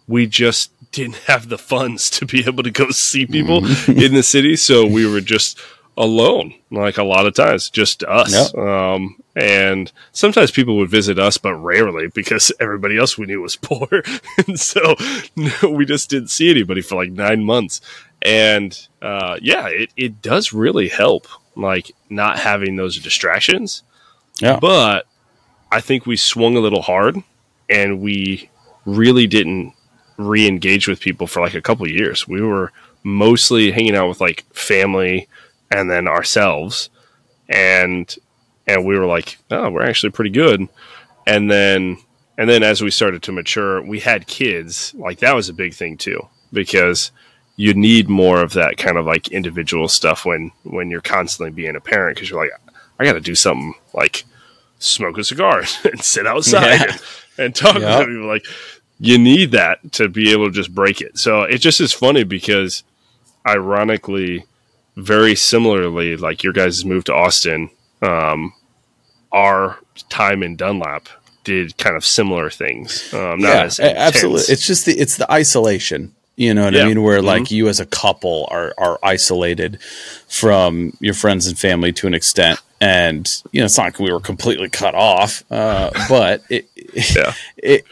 we 0.08 0.26
just 0.28 0.72
didn't 0.92 1.18
have 1.28 1.50
the 1.50 1.58
funds 1.58 2.10
to 2.12 2.26
be 2.26 2.46
able 2.46 2.64
to 2.64 2.72
go 2.72 2.90
see 2.92 3.26
people 3.26 3.62
Mm-hmm. 3.62 4.00
in 4.00 4.14
the 4.14 4.24
city, 4.24 4.56
so 4.56 4.86
we 4.86 5.06
were 5.06 5.22
just 5.22 5.60
alone 6.00 6.54
like 6.70 7.00
a 7.00 7.04
lot 7.04 7.26
of 7.26 7.34
times 7.34 7.72
just 7.72 8.04
us. 8.04 8.54
Um 8.56 9.16
and 9.36 9.92
sometimes 10.12 10.52
people 10.52 10.78
would 10.78 10.90
visit 10.92 11.18
us 11.18 11.40
but 11.40 11.56
rarely 11.56 12.08
because 12.08 12.52
everybody 12.60 12.98
else 13.00 13.18
we 13.18 13.26
knew 13.26 13.42
was 13.42 13.56
poor. 13.62 13.88
And 14.48 14.60
so 14.60 14.96
no, 15.36 15.70
we 15.72 15.86
just 15.86 16.08
didn't 16.12 16.30
see 16.30 16.52
anybody 16.52 16.82
for 16.82 16.96
like 16.96 17.12
nine 17.12 17.44
months. 17.44 17.82
And 18.22 18.80
uh 19.02 19.38
yeah 19.42 19.68
it, 19.70 19.90
it 19.98 20.22
does 20.22 20.54
really 20.54 20.88
help 20.88 21.28
like 21.56 21.92
not 22.12 22.38
having 22.38 22.76
those 22.76 23.00
distractions. 23.00 23.82
Yeah. 24.40 24.60
but 24.60 25.08
I 25.72 25.82
think 25.82 26.06
we 26.06 26.16
swung 26.16 26.56
a 26.56 26.62
little 26.62 26.82
hard 26.82 27.18
and 27.70 28.02
we 28.02 28.50
really 28.86 29.28
didn't 29.28 29.74
re 30.18 30.48
engage 30.48 30.88
with 30.88 31.00
people 31.00 31.28
for 31.28 31.42
like 31.42 31.54
a 31.54 31.62
couple 31.62 31.88
years. 31.90 32.28
We 32.28 32.42
were 32.42 32.72
mostly 33.04 33.72
hanging 33.72 33.96
out 33.96 34.10
with 34.10 34.22
like 34.22 34.46
family 34.54 35.28
and 35.72 35.90
then 35.90 36.08
ourselves 36.08 36.90
and 37.50 38.14
and 38.66 38.86
we 38.86 38.98
were 38.98 39.06
like, 39.06 39.38
oh, 39.52 39.70
we're 39.70 39.84
actually 39.84 40.12
pretty 40.12 40.32
good. 40.32 40.68
And 41.26 41.50
then 41.50 41.98
and 42.38 42.50
then 42.50 42.64
as 42.64 42.82
we 42.82 42.92
started 42.92 43.24
to 43.24 43.32
mature, 43.32 43.82
we 43.82 44.00
had 44.00 44.28
kids. 44.28 44.94
Like 44.96 45.20
that 45.20 45.36
was 45.36 45.50
a 45.50 45.54
big 45.54 45.74
thing 45.74 45.98
too 45.98 46.28
because 46.54 47.12
you 47.56 47.74
need 47.74 48.08
more 48.08 48.42
of 48.42 48.54
that 48.54 48.78
kind 48.78 48.98
of 48.98 49.06
like 49.06 49.30
individual 49.30 49.88
stuff 49.88 50.26
when 50.26 50.52
when 50.64 50.90
you're 50.90 51.02
constantly 51.02 51.52
being 51.52 51.76
a 51.76 51.82
parent 51.82 52.16
because 52.16 52.30
you're 52.30 52.40
like 52.40 52.52
I 53.00 53.04
got 53.04 53.14
to 53.14 53.22
do 53.22 53.36
something 53.36 53.74
like 53.94 54.24
smoke 54.80 55.18
a 55.18 55.24
cigar 55.24 55.64
and 55.84 56.02
sit 56.04 56.28
outside 56.28 56.64
Yeah. 56.64 56.84
and, 56.92 57.02
and 57.38 57.56
talk 57.56 57.76
Yep. 57.80 58.00
to 58.02 58.06
people. 58.06 58.28
Like 58.28 58.46
you 59.00 59.18
need 59.18 59.52
that 59.52 59.92
to 59.94 60.10
be 60.10 60.32
able 60.32 60.48
to 60.48 60.52
just 60.52 60.74
break 60.74 61.02
it. 61.02 61.18
So 61.18 61.44
it 61.44 61.60
just 61.60 61.80
is 61.82 61.94
funny 61.94 62.24
because 62.24 62.84
ironically, 63.48 64.46
very 64.96 65.36
similarly, 65.36 66.18
like 66.18 66.44
your 66.44 66.54
guys' 66.54 66.84
move 66.84 67.04
to 67.06 67.14
Austin, 67.14 67.70
um, 68.02 68.54
our 69.32 69.78
time 70.10 70.42
in 70.44 70.56
Dunlap 70.56 71.08
did 71.44 71.78
kind 71.78 71.96
of 71.96 72.04
similar 72.06 72.50
things. 72.50 73.14
Um, 73.14 73.40
not 73.40 73.56
as 73.68 73.80
absolutely. 73.80 74.52
It's 74.54 74.66
just 74.66 74.86
the 74.86 74.94
it's 74.98 75.18
the 75.18 75.32
isolation. 75.32 76.14
You 76.40 76.54
know 76.54 76.66
what 76.66 76.74
Yeah. 76.76 76.84
I 76.84 76.88
mean? 76.88 77.02
Where 77.04 77.22
like 77.22 77.50
you 77.52 77.68
as 77.68 77.80
a 77.80 77.86
couple 77.86 78.48
are 78.52 78.74
are 78.78 79.00
isolated 79.04 79.80
from 80.30 80.94
your 81.00 81.16
friends 81.16 81.48
and 81.48 81.58
family 81.58 81.92
to 81.94 82.06
an 82.08 82.14
extent, 82.14 82.62
and 82.80 83.28
you 83.52 83.60
know 83.60 83.66
it's 83.66 83.76
not 83.78 83.86
like 83.86 84.00
we 84.00 84.12
were 84.12 84.20
completely 84.20 84.70
cut 84.70 84.94
off, 84.94 85.44
uh, 85.52 85.90
but 86.08 86.44
it, 86.50 86.70
Yeah. 87.16 87.34
it 87.58 87.86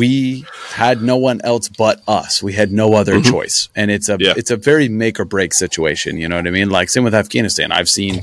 we 0.00 0.44
had 0.70 1.00
no 1.00 1.16
one 1.16 1.40
else 1.44 1.68
but 1.68 2.02
us. 2.08 2.42
We 2.42 2.52
had 2.54 2.72
no 2.72 2.94
other 2.94 3.20
choice, 3.20 3.68
and 3.76 3.90
it's 3.90 4.08
a 4.08 4.14
Mm-hmm. 4.14 4.22
Yeah. 4.22 4.34
it's 4.36 4.50
a 4.50 4.56
very 4.56 4.88
make 4.88 5.20
or 5.20 5.24
break 5.24 5.54
situation. 5.54 6.16
You 6.16 6.28
know 6.28 6.36
what 6.36 6.46
I 6.48 6.50
mean? 6.50 6.70
Like 6.70 6.90
same 6.90 7.04
with 7.04 7.14
Afghanistan. 7.14 7.70
I've 7.70 7.88
seen 7.88 8.22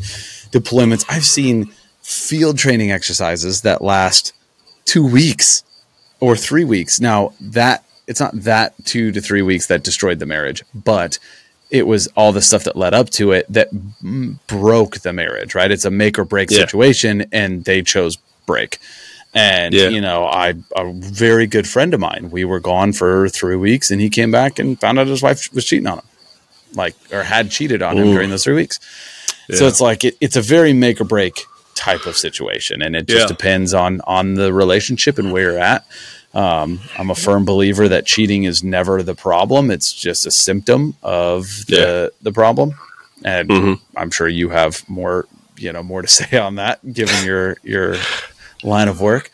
deployments. 0.51 1.05
I've 1.09 1.25
seen 1.25 1.71
field 2.03 2.57
training 2.57 2.91
exercises 2.91 3.61
that 3.61 3.81
last 3.81 4.33
two 4.83 5.05
weeks 5.05 5.63
or 6.19 6.35
three 6.35 6.65
weeks. 6.65 6.99
Now 6.99 7.33
that 7.39 7.83
it's 8.09 8.19
not 8.19 8.33
that 8.41 8.73
two 8.85 9.11
to 9.13 9.21
three 9.21 9.41
weeks 9.41 9.67
that 9.67 9.83
destroyed 9.83 10.19
the 10.19 10.25
marriage, 10.25 10.63
but 10.73 11.17
it 11.71 11.85
was 11.87 12.07
all 12.17 12.31
the 12.33 12.41
stuff 12.41 12.63
that 12.65 12.75
led 12.75 12.93
up 12.93 13.09
to 13.11 13.31
it 13.31 13.45
that 13.47 13.69
broke 14.47 14.99
the 14.99 15.13
marriage. 15.13 15.55
Right? 15.55 15.71
It's 15.71 15.85
a 15.85 15.91
make 15.91 16.17
or 16.19 16.25
break 16.25 16.49
Yeah. 16.51 16.57
situation, 16.59 17.25
and 17.31 17.63
they 17.63 17.81
chose 17.83 18.17
break. 18.45 18.79
And 19.33 19.73
Yeah. 19.75 19.89
you 19.89 20.01
know, 20.01 20.25
I 20.25 20.55
a 20.75 20.91
very 20.91 21.45
good 21.45 21.67
friend 21.67 21.93
of 21.93 21.99
mine. 21.99 22.29
We 22.31 22.43
were 22.45 22.59
gone 22.59 22.93
for 22.93 23.29
three 23.29 23.55
weeks, 23.55 23.91
and 23.91 24.01
he 24.01 24.09
came 24.09 24.31
back 24.31 24.57
and 24.59 24.79
found 24.81 24.97
out 24.99 25.07
his 25.07 25.21
wife 25.21 25.47
was 25.53 25.65
cheating 25.65 25.85
on 25.87 25.99
him, 25.99 26.05
like 26.75 26.95
or 27.11 27.21
had 27.23 27.51
cheated 27.51 27.81
on 27.83 27.97
him 27.97 28.11
during 28.13 28.31
those 28.31 28.43
three 28.43 28.55
weeks. 28.55 28.79
So 29.53 29.67
it's 29.67 29.81
like 29.81 30.03
it, 30.03 30.15
it's 30.19 30.35
a 30.35 30.41
very 30.41 30.73
make 30.73 30.99
or 30.99 31.03
break 31.05 31.45
type 31.75 32.05
of 32.07 32.17
situation, 32.17 32.81
and 32.81 32.95
it 32.95 33.07
just 33.07 33.21
Yeah. 33.21 33.27
depends 33.27 33.73
on 33.73 34.01
on 34.05 34.33
the 34.33 34.51
relationship 34.51 35.17
and 35.19 35.31
where 35.31 35.51
you're 35.51 35.59
at. 35.59 35.85
Um, 36.33 36.79
I'm 36.97 37.09
a 37.09 37.15
firm 37.15 37.43
believer 37.45 37.87
that 37.89 38.05
cheating 38.05 38.43
is 38.43 38.63
never 38.63 39.01
the 39.03 39.15
problem; 39.15 39.71
it's 39.71 39.91
just 39.91 40.25
a 40.27 40.31
symptom 40.31 40.95
of 41.01 41.65
the 41.67 42.11
the 42.21 42.31
problem. 42.31 42.73
And 43.25 43.49
Mhm. 43.49 43.79
I'm 43.97 44.11
sure 44.11 44.27
you 44.29 44.49
have 44.49 44.87
more, 44.87 45.25
you 45.57 45.73
know, 45.73 45.83
more 45.83 46.01
to 46.01 46.07
say 46.19 46.37
on 46.37 46.55
that, 46.55 46.79
given 46.93 47.25
your 47.25 47.57
your 47.63 47.97
line 48.63 48.87
of 48.87 49.01
work. 49.01 49.31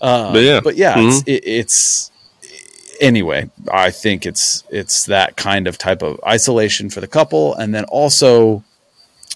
Uh, 0.00 0.32
But 0.32 0.42
yeah. 0.44 0.60
but 0.60 0.76
yeah, 0.76 0.94
Mhm. 0.94 1.08
it's, 1.08 1.22
it, 1.26 1.42
it's 1.44 2.10
anyway. 3.00 3.50
I 3.72 3.90
think 3.90 4.24
it's 4.24 4.62
it's 4.70 5.04
that 5.06 5.36
kind 5.36 5.66
of 5.66 5.76
type 5.76 6.02
of 6.02 6.20
isolation 6.24 6.88
for 6.88 7.00
the 7.00 7.08
couple, 7.08 7.54
and 7.56 7.74
then 7.74 7.84
also 7.84 8.62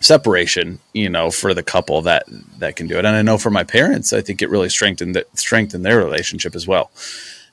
separation, 0.02 0.78
you 0.92 1.08
know, 1.08 1.30
for 1.30 1.54
the 1.54 1.62
couple 1.62 2.02
that 2.02 2.24
that 2.58 2.76
can 2.76 2.86
do 2.86 2.98
it. 2.98 3.04
And 3.04 3.16
I 3.16 3.22
know 3.22 3.38
for 3.38 3.50
my 3.50 3.64
parents, 3.64 4.12
I 4.12 4.20
think 4.20 4.42
it 4.42 4.50
really 4.50 4.68
strengthened 4.68 5.14
that 5.16 5.26
strengthened 5.38 5.84
their 5.84 5.98
relationship 5.98 6.54
as 6.54 6.66
well 6.66 6.90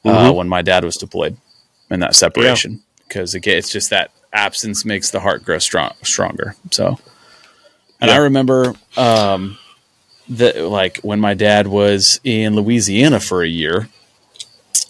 uh, 0.06 0.30
Mhm. 0.30 0.36
when 0.36 0.50
my 0.50 0.62
dad 0.62 0.84
was 0.84 0.96
deployed 0.98 1.38
and 1.90 2.02
that 2.02 2.16
separation 2.16 2.82
because 3.08 3.34
again, 3.34 3.58
it's 3.58 3.70
just 3.70 3.90
that 3.90 4.12
absence 4.34 4.86
makes 4.86 5.10
the 5.10 5.20
heart 5.20 5.44
grow 5.44 5.58
strong 5.60 5.92
stronger. 6.04 6.56
So, 6.72 7.00
and 8.02 8.12
I 8.12 8.18
remember 8.18 8.74
um, 8.98 9.58
that 10.30 10.58
like 10.62 11.00
when 11.00 11.20
my 11.20 11.34
dad 11.34 11.68
was 11.68 12.20
in 12.24 12.56
Louisiana 12.56 13.20
for 13.20 13.42
a 13.44 13.48
year. 13.48 13.90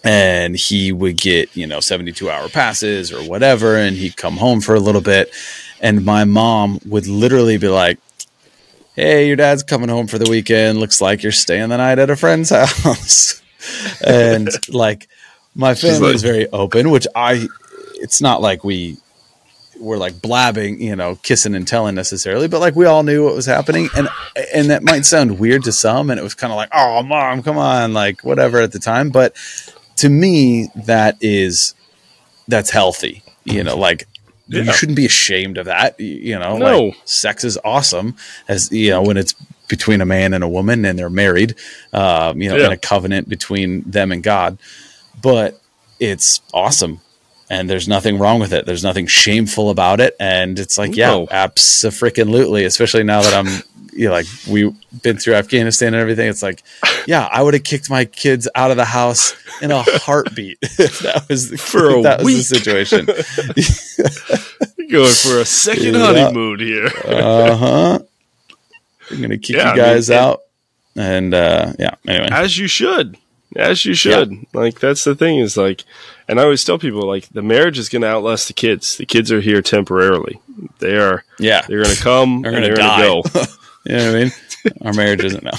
And 0.02 0.56
he 0.56 0.94
would 0.94 1.18
get, 1.18 1.54
you 1.58 1.68
know, 1.68 1.82
72 1.82 2.30
hour 2.30 2.48
passes 2.48 3.12
or 3.12 3.22
whatever, 3.22 3.76
and 3.76 3.98
he'd 3.98 4.16
come 4.16 4.38
home 4.38 4.62
for 4.62 4.74
a 4.74 4.80
little 4.80 5.02
bit. 5.02 5.30
And 5.82 6.04
my 6.06 6.26
mom 6.26 6.80
would 6.86 7.08
literally 7.08 7.58
be 7.58 7.68
like, 7.70 8.00
Hey, 8.96 9.28
your 9.28 9.38
dad's 9.38 9.64
coming 9.64 9.88
home 9.90 10.08
for 10.08 10.18
the 10.18 10.30
weekend. 10.30 10.80
Looks 10.80 11.00
like 11.00 11.24
you're 11.24 11.32
staying 11.32 11.70
the 11.70 11.78
night 11.78 12.00
at 12.00 12.10
a 12.10 12.16
friend's 12.18 12.50
house. 12.84 13.42
and 14.06 14.50
like 14.74 15.08
my 15.56 15.74
family 15.74 16.08
like- 16.08 16.16
is 16.16 16.24
very 16.24 16.48
open, 16.50 16.90
which 16.90 17.08
I, 17.16 17.48
it's 17.96 18.22
not 18.22 18.42
like 18.42 18.64
we 18.64 18.98
were 19.80 19.98
like 19.98 20.22
blabbing, 20.22 20.82
you 20.82 20.94
know, 20.98 21.16
kissing 21.24 21.56
and 21.56 21.66
telling 21.66 21.96
necessarily, 21.96 22.50
but 22.50 22.60
like 22.60 22.76
we 22.76 22.86
all 22.86 23.04
knew 23.04 23.24
what 23.24 23.36
was 23.36 23.46
happening. 23.46 23.88
And, 23.96 24.10
and 24.54 24.70
that 24.70 24.84
might 24.84 25.06
sound 25.06 25.40
weird 25.40 25.64
to 25.64 25.72
some. 25.72 26.10
And 26.10 26.20
it 26.20 26.24
was 26.24 26.34
kind 26.34 26.52
of 26.52 26.58
like, 26.58 26.70
Oh, 26.74 27.02
mom, 27.04 27.42
come 27.42 27.58
on, 27.58 27.94
like 27.94 28.22
whatever 28.26 28.60
at 28.60 28.74
the 28.74 28.80
time. 28.80 29.10
But 29.10 29.38
to 29.98 30.10
me, 30.10 30.70
that 30.76 31.18
is, 31.22 31.74
that's 32.50 32.70
healthy, 32.72 33.24
you 33.46 33.64
know, 33.64 33.78
like 33.78 34.08
you 34.50 34.74
shouldn't 34.74 34.96
be 34.96 35.06
ashamed 35.06 35.58
of 35.58 35.66
that. 35.68 36.00
You 36.00 36.38
know, 36.40 36.58
No. 36.58 36.80
like 36.86 36.96
sex 37.06 37.44
is 37.44 37.58
awesome 37.64 38.16
as 38.48 38.72
you 38.72 38.90
know, 38.90 39.02
when 39.04 39.16
it's 39.18 39.34
between 39.68 40.02
a 40.02 40.06
man 40.06 40.34
and 40.34 40.44
a 40.44 40.48
woman 40.48 40.84
and 40.86 40.98
they're 40.98 41.10
married, 41.10 41.56
um, 41.94 42.42
you 42.42 42.50
know, 42.50 42.58
Yeah. 42.58 42.66
in 42.68 42.72
a 42.72 42.78
covenant 42.78 43.30
between 43.30 43.84
them 43.86 44.12
and 44.12 44.24
God, 44.24 44.58
but 45.22 45.62
it's 46.00 46.42
awesome. 46.54 47.02
And 47.50 47.68
there's 47.70 47.88
nothing 47.88 48.20
wrong 48.20 48.40
with 48.40 48.54
it. 48.54 48.66
There's 48.68 48.84
nothing 48.84 49.08
shameful 49.08 49.70
about 49.72 50.00
it. 50.00 50.16
And 50.20 50.60
it's 50.60 50.78
like, 50.78 50.96
yeah, 50.96 51.08
No. 51.12 51.28
absolutely. 51.32 52.64
Especially 52.64 53.04
now 53.04 53.22
that 53.24 53.34
I'm, 53.34 53.48
you 53.92 54.06
know, 54.06 54.12
like 54.12 54.28
we've 54.48 54.72
been 55.02 55.18
through 55.18 55.34
Afghanistan 55.34 55.96
and 55.96 56.02
everything. 56.02 56.30
It's 56.30 56.44
like, 56.44 56.62
yeah, 57.08 57.28
I 57.32 57.42
would 57.42 57.56
have 57.56 57.64
kicked 57.64 57.90
my 57.90 58.06
kids 58.06 58.48
out 58.54 58.70
of 58.70 58.78
the 58.78 58.86
house 58.86 59.34
in 59.64 59.72
a 59.72 59.82
heartbeat 59.82 60.60
if 60.62 61.00
that 61.00 61.28
was 61.28 61.60
For 61.60 61.90
a 61.98 62.02
that 62.04 62.20
was 62.20 62.26
week. 62.26 62.38
the 62.38 62.44
situation. 62.44 63.06
Going 64.92 65.14
for 65.14 65.40
a 65.40 65.46
second 65.46 65.94
Yeah. 65.96 66.00
honeymoon 66.06 66.60
here. 66.60 66.88
Uh 67.06 67.56
huh. 67.56 68.00
I'm 69.12 69.22
gonna 69.22 69.38
kick 69.38 69.56
Yeah, 69.56 69.70
you 69.76 69.76
mean, 69.82 69.86
guys 69.86 70.10
it- 70.10 70.18
out, 70.18 70.42
and 70.96 71.34
uh, 71.34 71.74
yeah. 71.80 71.96
Anyway, 72.08 72.30
As 72.32 72.58
you 72.58 72.68
should. 72.68 73.18
As 73.56 73.84
you 73.86 73.94
should. 73.96 74.34
Like 74.54 74.80
that's 74.80 75.04
the 75.04 75.16
thing 75.16 75.40
is 75.40 75.58
like 75.58 75.84
and 76.30 76.40
I 76.40 76.44
always 76.44 76.64
tell 76.64 76.80
people 76.80 77.02
like 77.06 77.28
the 77.30 77.42
marriage 77.42 77.78
is 77.78 77.90
gonna 77.90 78.08
outlast 78.08 78.48
the 78.48 78.54
kids. 78.54 78.96
The 78.96 79.06
kids 79.06 79.32
are 79.34 79.42
here 79.42 79.62
temporarily. 79.62 80.40
They 80.80 80.96
are 80.98 81.26
yeah, 81.40 81.64
they're 81.68 81.84
gonna 81.84 81.96
come 81.96 82.42
They're 82.44 82.76
die. 82.76 83.02
gonna 83.02 83.04
go. 83.04 83.24
you 83.86 83.96
know 83.98 84.12
what 84.12 84.16
I 84.16 84.24
mean. 84.24 84.32
Our 84.82 84.94
marriage 84.94 85.24
isn't 85.26 85.44
now. 85.44 85.52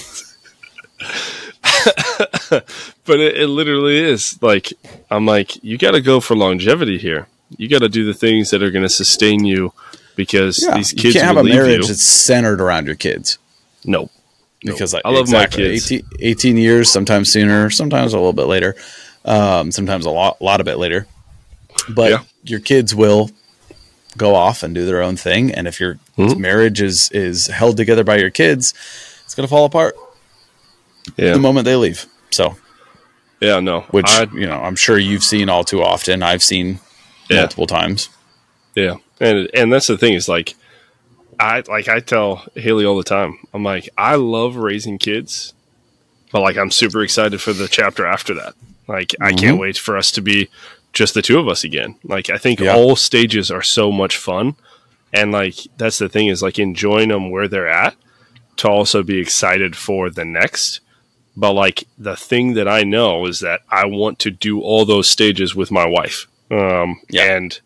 but 2.50 3.20
it, 3.20 3.36
it 3.36 3.46
literally 3.48 3.98
is 3.98 4.40
like 4.42 4.72
I'm 5.10 5.26
like 5.26 5.62
you 5.64 5.78
got 5.78 5.92
to 5.92 6.00
go 6.00 6.20
for 6.20 6.34
longevity 6.36 6.98
here. 6.98 7.26
You 7.56 7.68
got 7.68 7.80
to 7.80 7.88
do 7.88 8.04
the 8.04 8.14
things 8.14 8.50
that 8.50 8.62
are 8.62 8.70
going 8.70 8.84
to 8.84 8.88
sustain 8.88 9.44
you 9.44 9.72
because 10.16 10.62
Yeah, 10.62 10.76
these 10.76 10.92
you 10.92 10.98
kids 11.02 11.14
can't 11.14 11.26
have 11.26 11.36
a 11.36 11.44
marriage 11.44 11.80
you. 11.82 11.86
that's 11.86 12.02
centered 12.04 12.60
around 12.60 12.86
your 12.86 12.94
kids 12.94 13.38
No, 13.84 14.08
because 14.62 14.92
like 14.94 15.02
I 15.04 15.10
love 15.10 15.28
my 15.30 15.46
kids. 15.46 15.90
18, 15.90 16.06
18 16.20 16.56
years, 16.56 16.90
sometimes 16.90 17.32
sooner, 17.32 17.70
sometimes 17.70 18.12
a 18.12 18.18
little 18.18 18.32
bit 18.32 18.46
later, 18.46 18.76
um, 19.24 19.70
sometimes 19.72 20.06
a 20.06 20.10
lot, 20.10 20.40
lot 20.40 20.60
of 20.60 20.64
bit 20.66 20.78
later. 20.78 21.06
But 21.88 22.10
Yeah. 22.10 22.22
your 22.44 22.60
kids 22.60 22.94
will 22.94 23.30
go 24.16 24.34
off 24.34 24.62
and 24.62 24.74
do 24.74 24.84
their 24.86 25.02
own 25.02 25.16
thing, 25.16 25.52
and 25.54 25.68
if 25.68 25.78
your 25.80 25.98
Mhm. 26.18 26.38
marriage 26.38 26.80
is 26.82 27.08
is 27.12 27.46
held 27.46 27.76
together 27.76 28.02
by 28.04 28.16
your 28.16 28.30
kids, 28.30 28.74
it's 29.24 29.34
gonna 29.34 29.46
fall 29.48 29.64
apart 29.64 29.94
yeah, 31.16 31.32
the 31.32 31.38
moment 31.38 31.64
they 31.64 31.76
leave. 31.76 32.06
So. 32.30 32.56
yeah, 33.40 33.60
no. 33.60 33.82
which 33.92 34.06
I, 34.08 34.26
you 34.34 34.46
know 34.46 34.60
I'm 34.60 34.76
sure 34.76 34.98
you've 34.98 35.22
seen 35.24 35.48
all 35.48 35.64
too 35.64 35.82
often. 35.82 36.22
I've 36.22 36.42
seen 36.42 36.80
Yeah. 37.28 37.40
multiple 37.42 37.66
times. 37.66 38.08
Yeah, 38.74 38.96
and 39.20 39.48
and 39.54 39.72
that's 39.72 39.86
the 39.86 39.96
thing 39.96 40.14
is 40.14 40.28
like, 40.28 40.54
I 41.38 41.62
like 41.68 41.88
I 41.88 42.00
tell 42.00 42.44
Haley 42.56 42.84
all 42.84 42.96
the 42.96 43.04
time. 43.04 43.38
I'm 43.54 43.62
like, 43.64 43.88
I 43.96 44.16
love 44.16 44.56
raising 44.56 44.98
kids, 44.98 45.54
but 46.32 46.40
like 46.42 46.56
I'm 46.56 46.70
super 46.72 47.02
excited 47.02 47.40
for 47.40 47.52
the 47.52 47.68
chapter 47.68 48.04
after 48.06 48.34
that. 48.34 48.54
Like 48.94 49.14
I 49.20 49.30
can't 49.32 49.56
Mhm. 49.56 49.60
wait 49.60 49.78
for 49.78 49.96
us 49.96 50.10
to 50.12 50.20
be 50.20 50.48
just 50.92 51.14
the 51.14 51.22
two 51.22 51.38
of 51.38 51.48
us 51.48 51.62
again. 51.64 51.94
Like 52.04 52.28
I 52.30 52.38
think 52.38 52.58
Yeah. 52.60 52.74
all 52.74 52.96
stages 52.96 53.50
are 53.50 53.62
so 53.62 53.92
much 53.92 54.16
fun, 54.16 54.56
and 55.12 55.30
like 55.32 55.54
that's 55.78 55.98
the 55.98 56.08
thing 56.08 56.26
is 56.28 56.42
like 56.42 56.58
enjoying 56.58 57.08
them 57.10 57.30
where 57.30 57.48
they're 57.48 57.68
at 57.86 57.94
to 58.56 58.68
also 58.68 59.02
be 59.02 59.18
excited 59.18 59.76
for 59.76 60.10
the 60.10 60.24
next. 60.24 60.80
But 61.36 61.52
like 61.52 61.84
the 61.96 62.16
thing 62.16 62.54
that 62.54 62.68
I 62.68 62.82
know 62.82 63.26
is 63.26 63.38
that 63.40 63.60
I 63.70 63.84
want 63.86 64.18
to 64.20 64.30
do 64.48 64.60
all 64.60 64.84
those 64.84 65.08
stages 65.08 65.54
with 65.54 65.70
my 65.70 65.86
wife. 65.86 66.26
Um, 66.50 67.00
Yeah. 67.08 67.36
and 67.36 67.58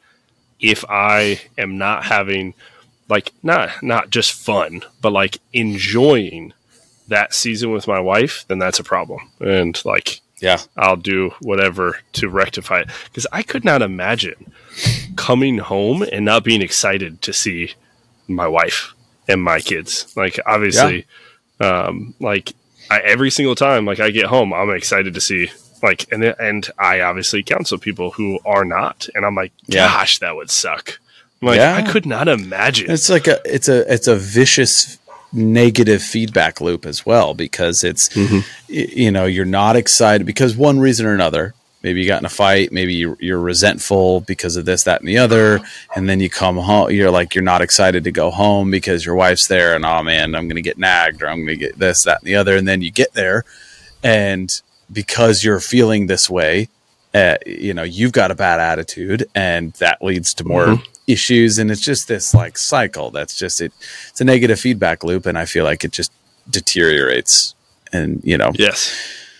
if 0.60 0.84
I 0.88 1.40
am 1.56 1.78
not 1.78 2.04
having 2.04 2.52
like 3.08 3.32
not 3.42 3.82
not 3.82 4.10
just 4.10 4.32
fun, 4.32 4.82
but 5.02 5.12
like 5.12 5.38
enjoying 5.52 6.52
that 7.08 7.34
season 7.34 7.70
with 7.72 7.86
my 7.88 8.00
wife, 8.00 8.44
then 8.48 8.58
that's 8.58 8.78
a 8.78 8.84
problem. 8.84 9.20
And 9.40 9.74
like 9.84 10.20
Yeah, 10.40 10.58
I'll 10.76 10.96
do 10.96 11.30
whatever 11.40 11.98
to 12.14 12.28
rectify 12.28 12.80
it 12.80 12.88
because 13.04 13.26
I 13.32 13.42
could 13.42 13.64
not 13.64 13.82
imagine 13.82 14.52
coming 15.16 15.58
home 15.58 16.02
and 16.02 16.24
not 16.24 16.44
being 16.44 16.60
excited 16.62 17.22
to 17.22 17.32
see 17.32 17.74
my 18.28 18.46
wife 18.48 18.94
and 19.28 19.42
my 19.42 19.60
kids. 19.60 20.12
Like 20.16 20.38
obviously, 20.44 21.06
um, 21.60 22.14
like 22.20 22.52
I, 22.90 23.00
every 23.00 23.30
single 23.30 23.54
time 23.54 23.84
like 23.86 24.00
I 24.00 24.10
get 24.10 24.26
home, 24.26 24.52
I'm 24.52 24.70
excited 24.70 25.14
to 25.14 25.20
see 25.20 25.50
like 25.82 26.10
and 26.12 26.24
and 26.24 26.68
I 26.78 27.00
obviously 27.00 27.42
counsel 27.42 27.78
people 27.78 28.10
who 28.10 28.38
are 28.44 28.64
not, 28.64 29.08
and 29.14 29.24
I'm 29.24 29.34
like, 29.34 29.52
Yeah. 29.66 29.86
gosh, 29.86 30.18
that 30.18 30.34
would 30.36 30.50
suck. 30.50 30.98
I'm 31.40 31.48
like 31.48 31.58
Yeah. 31.58 31.76
I 31.76 31.82
could 31.90 32.06
not 32.06 32.26
imagine. 32.28 32.90
it's 32.90 33.08
like 33.08 33.26
a 33.28 33.40
it's 33.44 33.68
a 33.68 33.90
it's 33.92 34.08
a 34.08 34.16
vicious 34.16 34.98
negative 35.34 36.02
feedback 36.02 36.60
loop 36.60 36.86
as 36.86 37.04
well 37.04 37.34
because 37.34 37.82
it's 37.84 38.08
Mhm. 38.10 38.44
you 38.68 39.10
know 39.10 39.26
you're 39.26 39.44
not 39.44 39.76
excited 39.76 40.26
because 40.26 40.56
one 40.56 40.78
reason 40.80 41.04
or 41.06 41.12
another 41.14 41.54
maybe 41.82 42.00
you 42.00 42.06
got 42.06 42.22
in 42.22 42.26
a 42.26 42.30
fight 42.30 42.72
maybe 42.72 42.94
you- 42.94 43.16
you're 43.20 43.40
resentful 43.40 44.20
because 44.20 44.56
of 44.56 44.64
this 44.64 44.84
that 44.84 45.00
and 45.00 45.08
the 45.08 45.18
other 45.18 45.60
and 45.96 46.08
then 46.08 46.20
you 46.20 46.30
come 46.30 46.56
home 46.56 46.90
you're 46.90 47.10
like 47.10 47.34
you're 47.34 47.42
not 47.44 47.60
excited 47.62 48.04
to 48.04 48.10
go 48.12 48.30
home 48.30 48.70
because 48.70 49.04
your 49.04 49.14
wife's 49.16 49.46
there 49.48 49.74
and 49.74 49.84
oh 49.84 50.02
man 50.02 50.34
i'm 50.34 50.46
gonna 50.48 50.62
get 50.62 50.78
nagged 50.78 51.22
or 51.22 51.28
i'm 51.28 51.40
gonna 51.44 51.56
get 51.56 51.78
this 51.78 52.04
that 52.04 52.20
and 52.20 52.26
the 52.28 52.34
other 52.36 52.56
and 52.56 52.66
then 52.68 52.80
you 52.80 52.90
get 52.90 53.12
there 53.14 53.44
and 54.02 54.62
because 54.92 55.42
you're 55.44 55.60
feeling 55.60 56.06
this 56.06 56.30
way 56.30 56.68
uh, 57.14 57.36
you 57.46 57.72
know 57.74 57.82
you've 57.82 58.12
got 58.12 58.30
a 58.30 58.34
bad 58.34 58.60
attitude 58.60 59.26
and 59.34 59.72
that 59.74 60.02
leads 60.02 60.32
to 60.34 60.44
more 60.44 60.66
Mhm. 60.66 60.84
Issues 61.06 61.58
and 61.58 61.70
it's 61.70 61.80
just 61.82 62.08
this 62.08 62.32
like 62.34 62.56
cycle 62.56 63.10
that's 63.10 63.36
just 63.36 63.60
it 63.60 63.72
it's 64.08 64.20
a 64.20 64.24
negative 64.24 64.58
feedback 64.58 65.04
loop 65.04 65.26
and 65.26 65.36
i 65.38 65.44
feel 65.44 65.62
like 65.64 65.84
it 65.84 65.92
just 65.92 66.10
deteriorates 66.48 67.54
and 67.92 68.20
you 68.24 68.38
know 68.38 68.50
yes, 68.54 68.94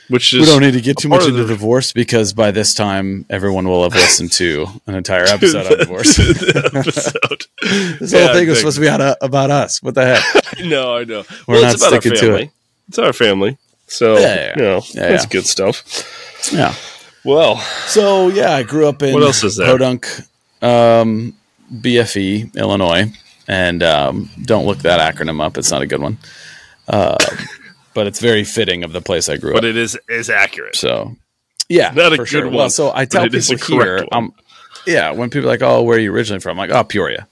which 0.09 0.35
is 0.35 0.41
we 0.41 0.47
don't 0.47 0.61
need 0.61 0.73
to 0.75 0.81
get 0.83 0.97
too 0.99 1.09
much 1.09 1.23
into 1.25 1.43
the- 1.43 1.47
divorce 1.49 1.93
because 1.93 2.33
by 2.35 2.51
this 2.51 2.75
time 2.75 3.25
everyone 3.31 3.67
will 3.67 3.83
have 3.83 3.95
listened 3.95 4.31
to 4.31 4.67
an 4.87 4.95
entire 4.95 5.25
episode 5.25 5.67
on 5.73 5.79
divorce 5.79 6.19
episode. 6.75 7.45
this 8.01 8.13
whole 8.13 8.29
thing 8.35 8.49
was 8.49 8.59
supposed 8.59 8.77
to 8.77 8.81
be 8.83 8.87
a, 8.87 9.17
about 9.23 9.51
us 9.51 9.83
what 9.83 9.95
the 9.95 10.05
heck 10.05 10.59
no, 10.65 10.97
I 10.99 11.05
know. 11.05 11.25
We're 11.49 11.55
well, 11.55 11.63
not 11.63 11.75
it's 11.75 11.83
about 11.83 11.95
our 11.95 12.01
sticking 12.01 12.19
to 12.19 12.27
family. 12.27 12.43
it. 12.45 12.51
It's 12.89 12.99
our 12.99 13.13
family. 13.13 13.59
So, 13.87 14.19
Yeah, 14.19 14.35
yeah, 14.35 14.53
you 14.57 14.63
know, 14.63 14.83
yeah, 14.93 15.09
that's 15.09 15.25
yeah. 15.25 15.29
good 15.31 15.47
stuff. 15.47 16.51
yeah 16.53 16.75
Well, 17.25 17.57
so 17.87 18.29
yeah 18.29 18.53
i 18.53 18.63
grew 18.63 18.87
up 18.87 19.03
in 19.03 19.15
What 19.15 19.23
else 19.23 19.43
is 19.43 19.57
there? 19.57 19.67
podunk 19.67 20.07
um, 20.63 21.35
bfe 21.73 22.55
illinois 22.57 23.11
and 23.49 23.83
um, 23.83 24.29
don't 24.43 24.67
look 24.67 24.79
that 24.79 25.01
acronym 25.15 25.41
up 25.43 25.57
it's 25.59 25.71
not 25.71 25.83
a 25.83 25.87
good 25.87 26.01
one 26.01 26.19
Uh, 26.89 27.17
but 27.95 28.07
it's 28.07 28.21
very 28.21 28.45
fitting 28.45 28.85
of 28.85 28.93
the 28.93 29.01
place 29.01 29.29
I 29.29 29.37
grew 29.39 29.53
but 29.53 29.59
up. 29.59 29.63
But 29.63 29.69
it 29.71 29.77
is 29.77 29.97
is 30.09 30.29
accurate. 30.29 30.77
So, 30.77 31.17
yeah, 31.69 31.93
Not 31.95 32.13
a 32.13 32.17
good 32.19 32.29
sure. 32.29 32.45
one, 32.47 32.55
Well, 32.55 32.71
so 32.71 32.93
I 32.95 33.05
tell 33.07 33.23
but 33.23 33.35
it 33.35 33.39
is 33.39 33.51
a 33.51 33.57
people 33.57 33.81
here, 33.81 34.05
um, 34.13 34.35
yeah, 34.87 35.11
when 35.13 35.31
people 35.31 35.49
are 35.49 35.53
like, 35.53 35.63
"Oh, 35.63 35.83
where 35.83 35.97
are 35.97 36.01
you 36.01 36.13
originally 36.13 36.41
from?" 36.41 36.59
I'm 36.59 36.69
like, 36.69 36.77
"Oh, 36.77 36.85
Peoria," 36.85 37.27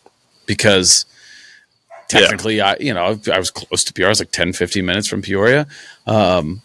because 0.47 1.05
technically, 2.09 2.61
I 2.63 2.77
you 2.81 2.95
know 2.95 3.19
I 3.33 3.39
was 3.39 3.51
close 3.51 3.85
to 3.85 3.93
Peoria. 3.93 4.09
I 4.09 4.13
was 4.13 4.21
like 4.21 4.31
10, 4.31 4.53
15 4.55 4.87
minutes 4.87 5.07
from 5.09 5.21
Peoria, 5.21 5.67
um, 6.07 6.63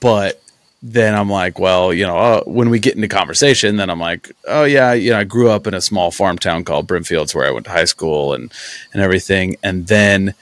but 0.00 0.40
then 0.82 1.14
I'm 1.14 1.30
like, 1.30 1.58
well, 1.58 1.92
you 1.92 2.06
know, 2.06 2.16
uh, 2.16 2.42
when 2.44 2.70
we 2.70 2.78
get 2.78 2.94
into 2.94 3.08
conversation, 3.08 3.76
then 3.76 3.90
I'm 3.90 4.00
like, 4.00 4.30
oh 4.46 4.64
yeah, 4.64 4.92
you 4.92 5.10
know, 5.10 5.18
I 5.18 5.24
grew 5.24 5.50
up 5.50 5.66
in 5.66 5.74
a 5.74 5.80
small 5.80 6.10
farm 6.10 6.38
town 6.38 6.64
called 6.64 6.86
Brimfields 6.86 7.34
where 7.34 7.46
I 7.46 7.50
went 7.50 7.66
to 7.66 7.72
high 7.72 7.84
school 7.84 8.34
and 8.34 8.52
and 8.92 9.02
everything, 9.02 9.56
and 9.62 9.86
then 9.86 10.34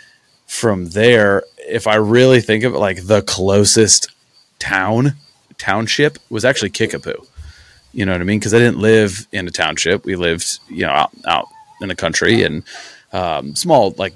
from 0.47 0.91
there, 0.91 1.45
if 1.59 1.87
I 1.87 1.97
really 1.97 2.41
think 2.41 2.65
of 2.65 2.75
it, 2.75 2.79
like 2.79 3.07
the 3.07 3.23
closest 3.23 4.11
town 4.59 5.15
township 5.59 6.19
was 6.31 6.45
actually 6.45 6.71
Kickapoo. 6.71 7.25
You 7.93 8.05
know 8.05 8.13
what 8.13 8.21
I 8.21 8.25
mean? 8.25 8.41
Because 8.41 8.55
I 8.55 8.59
didn't 8.59 8.79
live 8.79 9.27
in 9.33 9.47
a 9.47 9.51
township. 9.51 10.05
We 10.05 10.17
lived, 10.17 10.59
you 10.69 10.85
know, 10.85 10.91
out, 10.91 11.13
out 11.27 11.49
in 11.81 11.89
the 11.89 11.95
country 11.95 12.43
and 12.43 12.65
um, 13.13 13.55
small, 13.55 13.95
like 13.97 14.15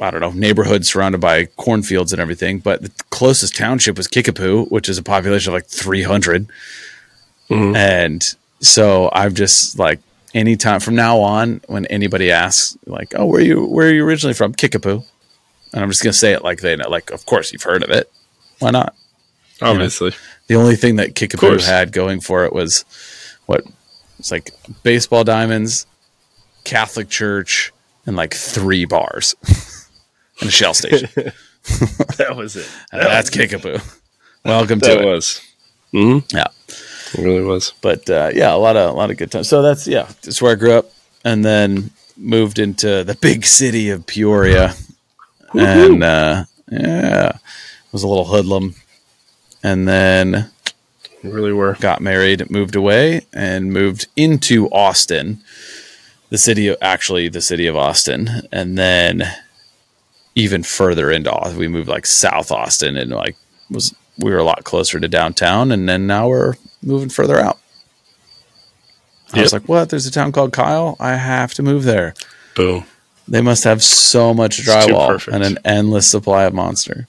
I 0.00 0.10
don't 0.10 0.20
know, 0.20 0.30
neighborhood 0.32 0.84
surrounded 0.84 1.20
by 1.20 1.46
cornfields 1.56 2.12
and 2.12 2.20
everything. 2.20 2.58
But 2.58 2.82
the 2.82 2.90
closest 3.10 3.56
township 3.56 3.96
was 3.96 4.08
Kickapoo, 4.08 4.66
which 4.66 4.88
is 4.88 4.98
a 4.98 5.02
population 5.02 5.50
of 5.50 5.54
like 5.54 5.66
300. 5.66 6.46
Mhm. 7.50 7.76
And 7.76 8.34
so 8.60 9.10
I've 9.12 9.34
just 9.34 9.78
like 9.78 10.00
anytime 10.34 10.80
from 10.80 10.94
now 10.96 11.18
on, 11.20 11.60
when 11.68 11.86
anybody 11.86 12.30
asks, 12.32 12.76
like, 12.86 13.12
"Oh, 13.16 13.26
where 13.26 13.40
are 13.40 13.44
you? 13.44 13.64
Where 13.64 13.88
are 13.88 13.92
you 13.92 14.04
originally 14.04 14.34
from?" 14.34 14.52
Kickapoo, 14.54 15.04
and 15.72 15.82
I'm 15.82 15.90
just 15.90 16.02
gonna 16.02 16.12
say 16.12 16.32
it 16.32 16.42
like 16.42 16.60
they 16.60 16.74
know. 16.76 16.88
Like, 16.88 17.10
of 17.12 17.24
course 17.26 17.52
you've 17.52 17.62
heard 17.62 17.82
of 17.84 17.90
it. 17.90 18.10
Why 18.58 18.70
not? 18.70 18.94
Obviously, 19.62 20.12
The 20.48 20.56
only 20.56 20.76
thing 20.76 20.96
that 20.96 21.14
Kickapoo 21.14 21.58
had 21.64 21.92
going 21.92 22.20
for 22.20 22.44
it 22.44 22.52
was 22.52 22.84
what 23.46 23.64
it's 24.18 24.30
like 24.30 24.50
baseball 24.82 25.24
diamonds, 25.24 25.86
Catholic 26.64 27.08
church, 27.08 27.72
and 28.06 28.16
like 28.16 28.34
three 28.34 28.84
bars 28.84 29.34
and 30.40 30.48
a 30.48 30.52
shell 30.52 30.74
station. 30.74 31.08
that 32.18 32.34
was 32.36 32.56
it. 32.56 32.68
And 32.92 33.02
that's 33.02 33.30
Kickapoo. 33.30 33.78
Welcome 34.44 34.78
That 34.80 34.94
to 34.96 35.02
it. 35.02 35.06
was. 35.06 35.40
Mm-hmm. 35.92 36.36
Yeah. 36.36 36.46
It 37.14 37.22
really 37.24 37.42
was. 37.44 37.72
But 37.80 38.08
uh, 38.10 38.30
yeah, 38.34 38.52
a 38.54 38.56
lot 38.58 38.76
of 38.76 38.90
a 38.90 38.92
lot 38.92 39.10
of 39.10 39.16
good 39.16 39.30
times. 39.30 39.48
So 39.48 39.62
that's 39.62 39.86
yeah, 39.86 40.08
that's 40.22 40.42
where 40.42 40.52
I 40.52 40.56
grew 40.56 40.72
up, 40.72 40.90
and 41.24 41.44
then 41.44 41.90
moved 42.16 42.58
into 42.58 43.04
the 43.04 43.14
big 43.20 43.44
city 43.44 43.90
of 43.90 44.06
Peoria, 44.06 44.74
and 45.54 46.02
uh, 46.02 46.44
yeah, 46.70 47.38
was 47.92 48.02
a 48.02 48.08
little 48.08 48.24
hoodlum, 48.24 48.74
and 49.62 49.86
then 49.86 50.50
It 51.22 51.32
really 51.32 51.52
were. 51.52 51.74
got 51.80 52.00
married, 52.02 52.50
moved 52.50 52.74
away, 52.74 53.22
and 53.32 53.72
moved 53.72 54.08
into 54.16 54.68
Austin, 54.70 55.38
the 56.30 56.38
city 56.38 56.66
of 56.68 56.76
actually 56.82 57.28
the 57.28 57.40
city 57.40 57.66
of 57.68 57.76
Austin, 57.76 58.28
and 58.50 58.76
then 58.76 59.22
even 60.34 60.62
further 60.62 61.10
into 61.10 61.32
Austin, 61.32 61.58
we 61.58 61.68
moved 61.68 61.88
like 61.88 62.06
South 62.06 62.50
Austin, 62.50 62.96
and 62.96 63.10
like 63.10 63.36
was 63.70 63.94
we 64.18 64.30
were 64.30 64.38
a 64.38 64.44
lot 64.44 64.64
closer 64.64 65.00
to 65.00 65.08
downtown, 65.08 65.72
and 65.72 65.88
then 65.88 66.06
now 66.06 66.28
we're 66.28 66.54
moving 66.82 67.08
further 67.08 67.38
out. 67.38 67.58
I 69.32 69.42
was 69.42 69.52
like, 69.52 69.68
"What? 69.68 69.90
There's 69.90 70.06
a 70.06 70.12
town 70.12 70.32
called 70.32 70.52
Kyle. 70.52 70.96
I 71.00 71.16
have 71.16 71.54
to 71.54 71.62
move 71.62 71.84
there. 71.84 72.14
Boom. 72.54 72.84
They 73.26 73.40
must 73.40 73.64
have 73.64 73.82
so 73.82 74.34
much 74.34 74.58
drywall 74.58 75.26
and 75.32 75.42
an 75.42 75.58
endless 75.64 76.08
supply 76.08 76.44
of 76.44 76.54
monster." 76.54 77.08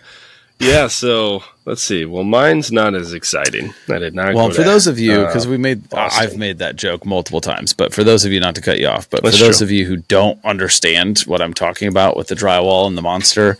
Yeah. 0.61 0.89
So 0.89 1.43
let's 1.65 1.83
see. 1.83 2.05
Well, 2.05 2.25
mine's 2.25 2.71
not 2.71 2.95
as 2.95 3.13
exciting. 3.13 3.73
I 3.89 3.99
did 3.99 4.15
not. 4.15 4.35
Well, 4.35 4.51
for 4.51 4.57
to, 4.57 4.63
those 4.63 4.87
of 4.87 4.99
you, 4.99 5.23
uh, 5.23 5.27
because 5.27 5.47
we 5.49 5.57
made, 5.57 5.89
Boston. 5.89 6.23
I've 6.23 6.37
made 6.37 6.59
that 6.59 6.77
joke 6.77 7.07
multiple 7.07 7.41
times, 7.41 7.73
but 7.73 7.95
for 7.95 8.05
those 8.05 8.25
of 8.25 8.33
you, 8.33 8.41
not 8.41 8.55
to 8.57 8.61
cut 8.61 8.79
you 8.79 8.87
off, 8.87 9.09
but 9.09 9.23
That's 9.23 9.39
for 9.39 9.45
those 9.45 9.59
true. 9.59 9.67
of 9.67 9.71
you 9.71 9.87
who 9.87 9.97
don't 9.97 10.43
understand 10.45 11.21
what 11.21 11.41
I'm 11.41 11.55
talking 11.55 11.89
about 11.89 12.17
with 12.17 12.29
the 12.29 12.35
drywall 12.35 12.87
and 12.87 12.97
the 12.97 13.03
monster, 13.03 13.57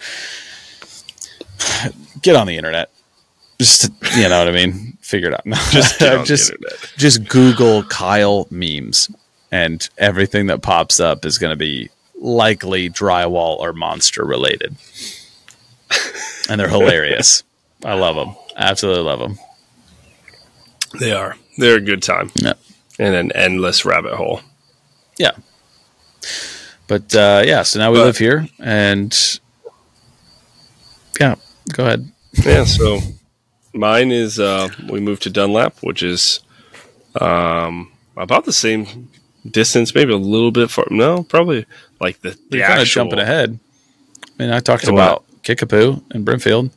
get 2.23 2.37
on 2.37 2.47
the 2.47 2.57
internet. 2.57 2.91
Just, 3.59 3.91
you 4.17 4.29
know 4.29 4.39
what 4.39 4.49
I 4.49 4.53
mean? 4.53 4.97
Figure 5.01 5.29
it 5.29 5.35
out. 5.35 5.45
No, 5.47 5.57
Just 5.71 5.99
just, 6.27 6.53
just 6.97 7.29
Google 7.29 7.83
Kyle 7.85 8.47
memes, 8.51 9.11
and 9.53 9.87
everything 9.99 10.47
that 10.47 10.63
pops 10.63 10.99
up 11.01 11.25
is 11.25 11.37
going 11.39 11.51
to 11.51 11.57
be 11.57 11.91
likely 12.19 12.89
drywall 12.89 13.59
or 13.59 13.73
monster 13.73 14.25
related. 14.25 14.77
and 16.51 16.61
they're 16.61 16.69
hilarious. 16.69 17.45
I 17.85 17.95
love 17.95 18.17
them. 18.17 18.35
Absolutely 18.57 19.03
love 19.05 19.21
them. 19.21 19.39
they 20.99 21.13
are. 21.13 21.37
They're 21.57 21.77
a 21.77 21.81
good 21.81 22.03
time 22.03 22.31
Yeah. 22.35 22.55
and 22.99 23.15
an 23.15 23.33
endless 23.33 23.85
rabbit 23.85 24.15
hole. 24.15 24.41
Yeah. 25.19 25.33
But 26.89 27.15
uh, 27.15 27.43
yeah, 27.47 27.63
so 27.63 27.79
now 27.79 27.91
we 27.93 27.99
But- 27.99 28.05
live 28.07 28.19
here, 28.19 28.49
and 28.59 29.17
yeah, 31.21 31.37
go 31.73 31.85
ahead. 31.85 32.11
yeah. 32.45 32.65
So 32.65 32.99
mine 33.73 34.11
is 34.11 34.39
uh, 34.41 34.69
we 34.91 35.01
moved 35.01 35.23
to 35.23 35.31
Dunlap, 35.31 35.77
which 35.83 36.03
is 36.03 36.41
um, 37.21 37.93
about 38.17 38.45
the 38.45 38.53
same 38.53 39.09
distance, 39.49 39.95
maybe 39.95 40.13
a 40.13 40.17
little 40.17 40.51
bit 40.51 40.71
far. 40.71 40.87
No, 40.91 41.23
probably 41.23 41.65
like 42.01 42.21
the, 42.23 42.37
the 42.51 42.59
You're 42.59 42.67
kind 42.67 42.81
of 42.81 42.87
jumping 42.89 43.19
ahead. 43.21 43.59
I 44.39 44.43
mean, 44.43 44.53
I 44.53 44.61
talked 44.61 44.89
about 44.89 45.25
Kickapoo 45.43 46.03
in 46.13 46.25
Brimfield. 46.25 46.71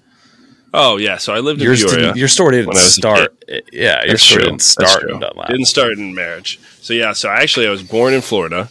Oh 0.73 0.97
yeah, 0.97 1.17
so 1.17 1.33
I 1.33 1.39
lived 1.39 1.61
in 1.61 1.67
Yours 1.67 1.83
Peoria. 1.83 1.99
didn't, 1.99 2.17
your 2.17 2.27
story 2.27 2.55
didn't 2.55 2.69
when 2.69 2.77
I 2.77 2.81
was 2.81 2.95
start. 2.95 3.43
Yeah, 3.71 3.99
your 4.01 4.07
That's 4.13 4.23
story 4.23 4.41
true. 4.41 4.49
didn't 4.51 4.61
start 4.63 5.03
in 5.09 5.19
Dunlap. 5.19 5.47
Didn't 5.49 5.65
start 5.65 5.93
in 5.93 6.15
marriage. 6.15 6.59
So 6.81 6.93
yeah, 6.93 7.13
so 7.13 7.29
actually 7.29 7.67
I 7.67 7.69
was 7.69 7.83
born 7.83 8.13
in 8.13 8.21
Florida, 8.21 8.69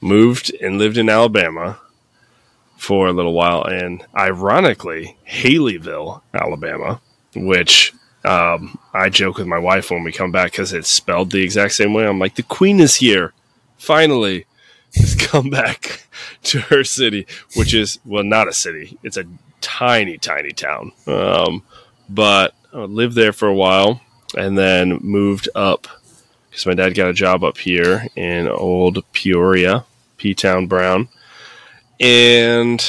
moved 0.00 0.54
and 0.62 0.78
lived 0.78 0.96
in 0.96 1.08
Alabama 1.08 1.80
for 2.76 3.08
a 3.08 3.12
little 3.12 3.32
while, 3.32 3.64
and 3.64 4.04
ironically, 4.16 5.16
Haleyville, 5.28 6.22
Alabama, 6.32 7.00
which 7.34 7.92
um, 8.24 8.78
I 8.94 9.08
joke 9.08 9.38
with 9.38 9.48
my 9.48 9.58
wife 9.58 9.90
when 9.90 10.04
we 10.04 10.12
come 10.12 10.30
back 10.30 10.52
because 10.52 10.72
it's 10.72 10.88
spelled 10.88 11.32
the 11.32 11.42
exact 11.42 11.72
same 11.74 11.92
way. 11.94 12.06
I'm 12.06 12.20
like, 12.20 12.36
the 12.36 12.44
Queen 12.44 12.78
is 12.78 12.94
here, 12.94 13.32
finally. 13.76 14.46
Has 14.94 15.14
come 15.14 15.50
back 15.50 16.06
to 16.44 16.60
her 16.60 16.82
city, 16.84 17.26
which 17.56 17.74
is 17.74 17.98
well, 18.04 18.24
not 18.24 18.48
a 18.48 18.52
city. 18.52 18.98
It's 19.02 19.16
a 19.16 19.24
tiny, 19.60 20.18
tiny 20.18 20.50
town. 20.50 20.92
Um, 21.06 21.62
but 22.08 22.54
I 22.72 22.78
lived 22.78 23.14
there 23.14 23.32
for 23.32 23.48
a 23.48 23.54
while 23.54 24.00
and 24.36 24.56
then 24.58 24.98
moved 25.02 25.48
up 25.54 25.86
because 26.50 26.66
my 26.66 26.74
dad 26.74 26.94
got 26.94 27.08
a 27.08 27.14
job 27.14 27.44
up 27.44 27.58
here 27.58 28.06
in 28.16 28.48
old 28.48 29.04
Peoria, 29.12 29.84
P 30.16 30.34
Town 30.34 30.66
Brown, 30.66 31.08
and 32.00 32.84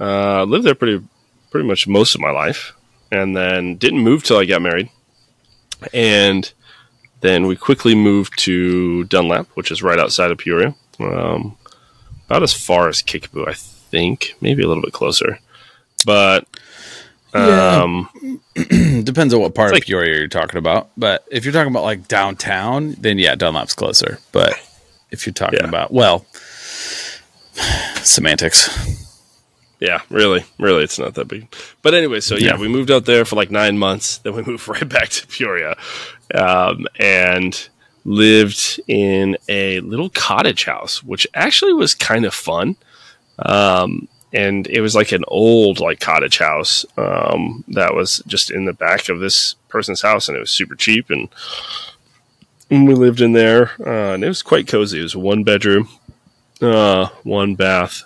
uh, 0.00 0.44
lived 0.44 0.64
there 0.64 0.74
pretty 0.74 1.06
pretty 1.50 1.68
much 1.68 1.86
most 1.86 2.14
of 2.14 2.20
my 2.20 2.30
life, 2.30 2.74
and 3.12 3.36
then 3.36 3.76
didn't 3.76 4.00
move 4.00 4.24
till 4.24 4.38
I 4.38 4.44
got 4.44 4.62
married, 4.62 4.90
and 5.92 6.52
then 7.20 7.46
we 7.46 7.56
quickly 7.56 7.94
moved 7.94 8.38
to 8.40 9.04
Dunlap, 9.04 9.46
which 9.54 9.70
is 9.70 9.82
right 9.82 9.98
outside 9.98 10.30
of 10.30 10.38
Peoria, 10.38 10.74
um, 11.00 11.56
about 12.26 12.42
as 12.42 12.52
far 12.52 12.88
as 12.88 13.02
Kickapoo, 13.02 13.46
I 13.46 13.52
think, 13.54 14.34
maybe 14.40 14.62
a 14.62 14.68
little 14.68 14.82
bit 14.82 14.92
closer, 14.92 15.38
but. 16.04 16.46
Yeah. 17.34 17.82
Um, 17.82 18.40
Depends 19.04 19.34
on 19.34 19.40
what 19.40 19.54
part 19.54 19.72
It's 19.74 19.80
of 19.80 19.86
Peoria 19.86 20.18
you're 20.20 20.28
talking 20.28 20.56
about. 20.56 20.88
But 20.96 21.22
if 21.30 21.44
you're 21.44 21.52
talking 21.52 21.70
about 21.70 21.82
like 21.82 22.08
downtown, 22.08 22.92
then 22.98 23.18
yeah, 23.18 23.34
Dunlap's 23.34 23.74
closer. 23.74 24.20
But 24.32 24.54
if 25.10 25.26
you're 25.26 25.34
talking 25.34 25.58
Yeah. 25.60 25.68
about 25.68 25.92
well, 25.92 26.24
semantics. 28.02 28.70
Yeah, 29.80 30.00
really, 30.08 30.44
really, 30.58 30.84
it's 30.84 30.98
not 30.98 31.14
that 31.14 31.28
big. 31.28 31.54
But 31.82 31.92
anyway, 31.92 32.20
so 32.20 32.36
yeah, 32.36 32.52
Yeah. 32.54 32.58
we 32.58 32.68
moved 32.68 32.90
out 32.90 33.04
there 33.04 33.26
for 33.26 33.36
like 33.36 33.50
nine 33.50 33.76
months. 33.76 34.16
Then 34.22 34.34
we 34.34 34.42
moved 34.42 34.66
right 34.68 34.88
back 34.88 35.10
to 35.10 35.26
Peoria, 35.26 35.76
um, 36.34 36.86
and 36.98 37.68
lived 38.06 38.80
in 38.86 39.36
a 39.48 39.80
little 39.80 40.08
cottage 40.10 40.64
house, 40.64 41.02
which 41.02 41.26
actually 41.34 41.72
was 41.72 41.94
kind 41.94 42.24
of 42.24 42.32
fun. 42.32 42.76
Um, 43.40 44.08
and 44.32 44.66
it 44.68 44.80
was 44.80 44.94
like 44.94 45.12
an 45.12 45.24
old 45.28 45.80
like 45.80 45.98
cottage 45.98 46.38
house 46.38 46.86
um, 46.96 47.64
that 47.68 47.94
was 47.94 48.22
just 48.26 48.50
in 48.50 48.64
the 48.64 48.72
back 48.72 49.08
of 49.08 49.18
this 49.18 49.54
person's 49.68 50.02
house, 50.02 50.28
and 50.28 50.36
it 50.36 50.40
was 50.40 50.50
super 50.50 50.74
cheap. 50.74 51.10
And, 51.10 51.28
we 52.68 52.94
lived 52.94 53.20
in 53.20 53.32
there, 53.32 53.70
uh, 53.80 54.14
and 54.14 54.24
it 54.24 54.28
was 54.28 54.42
quite 54.42 54.66
cozy. 54.66 54.98
It 54.98 55.04
was 55.04 55.14
one 55.14 55.44
bedroom, 55.44 55.88
uh, 56.60 57.06
one 57.22 57.54
bath. 57.54 58.02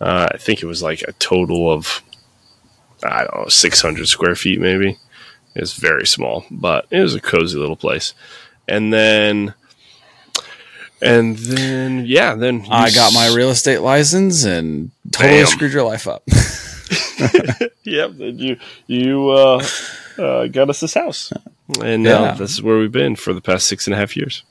Uh, 0.00 0.28
I 0.32 0.38
think 0.38 0.62
it 0.62 0.66
was 0.66 0.82
like 0.82 1.02
a 1.02 1.12
total 1.12 1.70
of, 1.70 2.02
I 3.04 3.24
don't 3.24 3.36
know, 3.36 3.48
600 3.48 4.08
square 4.08 4.34
feet 4.34 4.60
maybe. 4.60 4.96
It 5.54 5.60
was 5.60 5.74
very 5.74 6.06
small, 6.06 6.46
but 6.50 6.86
it 6.90 7.00
was 7.00 7.14
a 7.14 7.20
cozy 7.20 7.58
little 7.58 7.76
place. 7.76 8.14
And 8.72 8.92
then 8.92 9.54
And 11.02 11.36
then 11.36 12.04
yeah, 12.06 12.34
then 12.34 12.64
I 12.70 12.90
got 12.90 13.12
my 13.12 13.26
real 13.34 13.50
estate 13.50 13.78
license 13.80 14.44
and 14.44 14.90
totally 15.10 15.40
Bam. 15.40 15.46
screwed 15.46 15.72
your 15.72 15.84
life 15.84 16.06
up. 16.08 16.22
Yep, 17.84 18.10
then 18.18 18.38
you 18.38 18.56
you 18.86 19.30
uh, 19.30 19.62
uh, 20.18 20.46
got 20.46 20.70
us 20.70 20.80
this 20.80 20.94
house, 20.94 21.32
and 21.82 22.02
now 22.02 22.24
Yeah. 22.24 22.34
this 22.34 22.50
is 22.52 22.62
where 22.62 22.78
we've 22.78 22.92
been 22.92 23.16
for 23.16 23.32
the 23.32 23.40
past 23.40 23.66
six 23.66 23.86
and 23.86 23.94
a 23.94 23.96
half 23.96 24.16
years. 24.16 24.42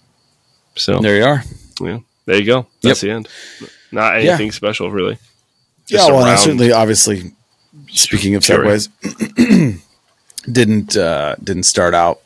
So 0.76 1.00
there 1.00 1.18
you 1.18 1.26
are. 1.26 1.44
yeah, 1.82 2.00
there 2.26 2.38
you 2.38 2.46
go. 2.46 2.68
That's 2.82 3.02
the 3.02 3.12
end. 3.12 3.28
Not 3.92 4.22
Yeah. 4.24 4.32
anything 4.32 4.52
special, 4.52 4.90
really. 4.92 5.18
Yeah, 5.88 5.98
Just 5.98 6.10
a 6.10 6.14
well, 6.14 6.22
and 6.24 6.32
I 6.32 6.36
certainly, 6.36 6.72
obviously, 6.72 7.32
speaking 7.90 8.36
of 8.36 8.44
Sure. 8.46 8.64
segues, 8.66 8.90
didn't 10.52 10.96
uh, 10.98 11.36
didn't 11.44 11.64
start 11.64 11.94
out 11.94 12.20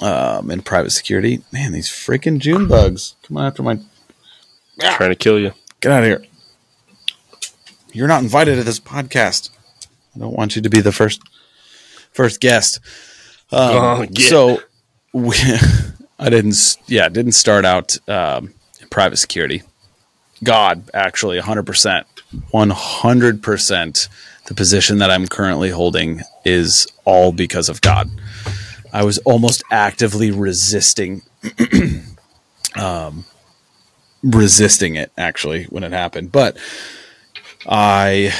um, 0.00 0.50
in 0.50 0.62
private 0.62 0.90
security. 0.90 1.42
Man, 1.52 1.72
these 1.72 1.88
freaking 1.88 2.38
June 2.38 2.66
bugs! 2.68 3.14
Come 3.26 3.36
on 3.36 3.46
after 3.46 3.62
my 3.62 3.78
trying 4.96 5.10
to 5.10 5.16
kill 5.16 5.38
you. 5.38 5.52
get 5.80 5.92
out 5.92 6.02
of 6.02 6.06
here. 6.06 6.24
You're 7.92 8.08
not 8.08 8.22
invited 8.22 8.56
to 8.56 8.64
this 8.64 8.80
podcast. 8.80 9.50
I 10.16 10.18
don't 10.18 10.34
want 10.36 10.56
you 10.56 10.62
to 10.62 10.70
be 10.70 10.80
the 10.80 10.92
first 10.92 11.20
first 12.12 12.40
guest. 12.40 12.80
Um, 13.50 13.70
Oh. 13.74 14.06
So 14.14 14.60
we, 15.12 15.36
I 16.18 16.30
didn't. 16.30 16.76
Yeah, 16.86 17.08
didn't 17.08 17.32
start 17.32 17.64
out 17.64 17.96
um, 18.08 18.54
in 18.80 18.88
private 18.88 19.18
security. 19.18 19.62
God, 20.42 20.90
actually, 20.94 21.36
100 21.36 21.64
percent, 21.64 22.06
100 22.50 23.42
percent. 23.42 24.08
The 24.46 24.54
position 24.54 24.98
that 24.98 25.10
I'm 25.10 25.28
currently 25.28 25.70
holding 25.70 26.22
is 26.44 26.86
all 27.04 27.30
because 27.30 27.68
of 27.68 27.80
God. 27.80 28.10
I 28.92 29.04
was 29.04 29.18
almost 29.18 29.62
actively 29.70 30.30
resisting, 30.30 31.22
um, 32.76 33.24
resisting 34.22 34.96
it 34.96 35.12
actually 35.16 35.64
when 35.64 35.84
it 35.84 35.92
happened, 35.92 36.32
but 36.32 36.58
I, 37.66 38.32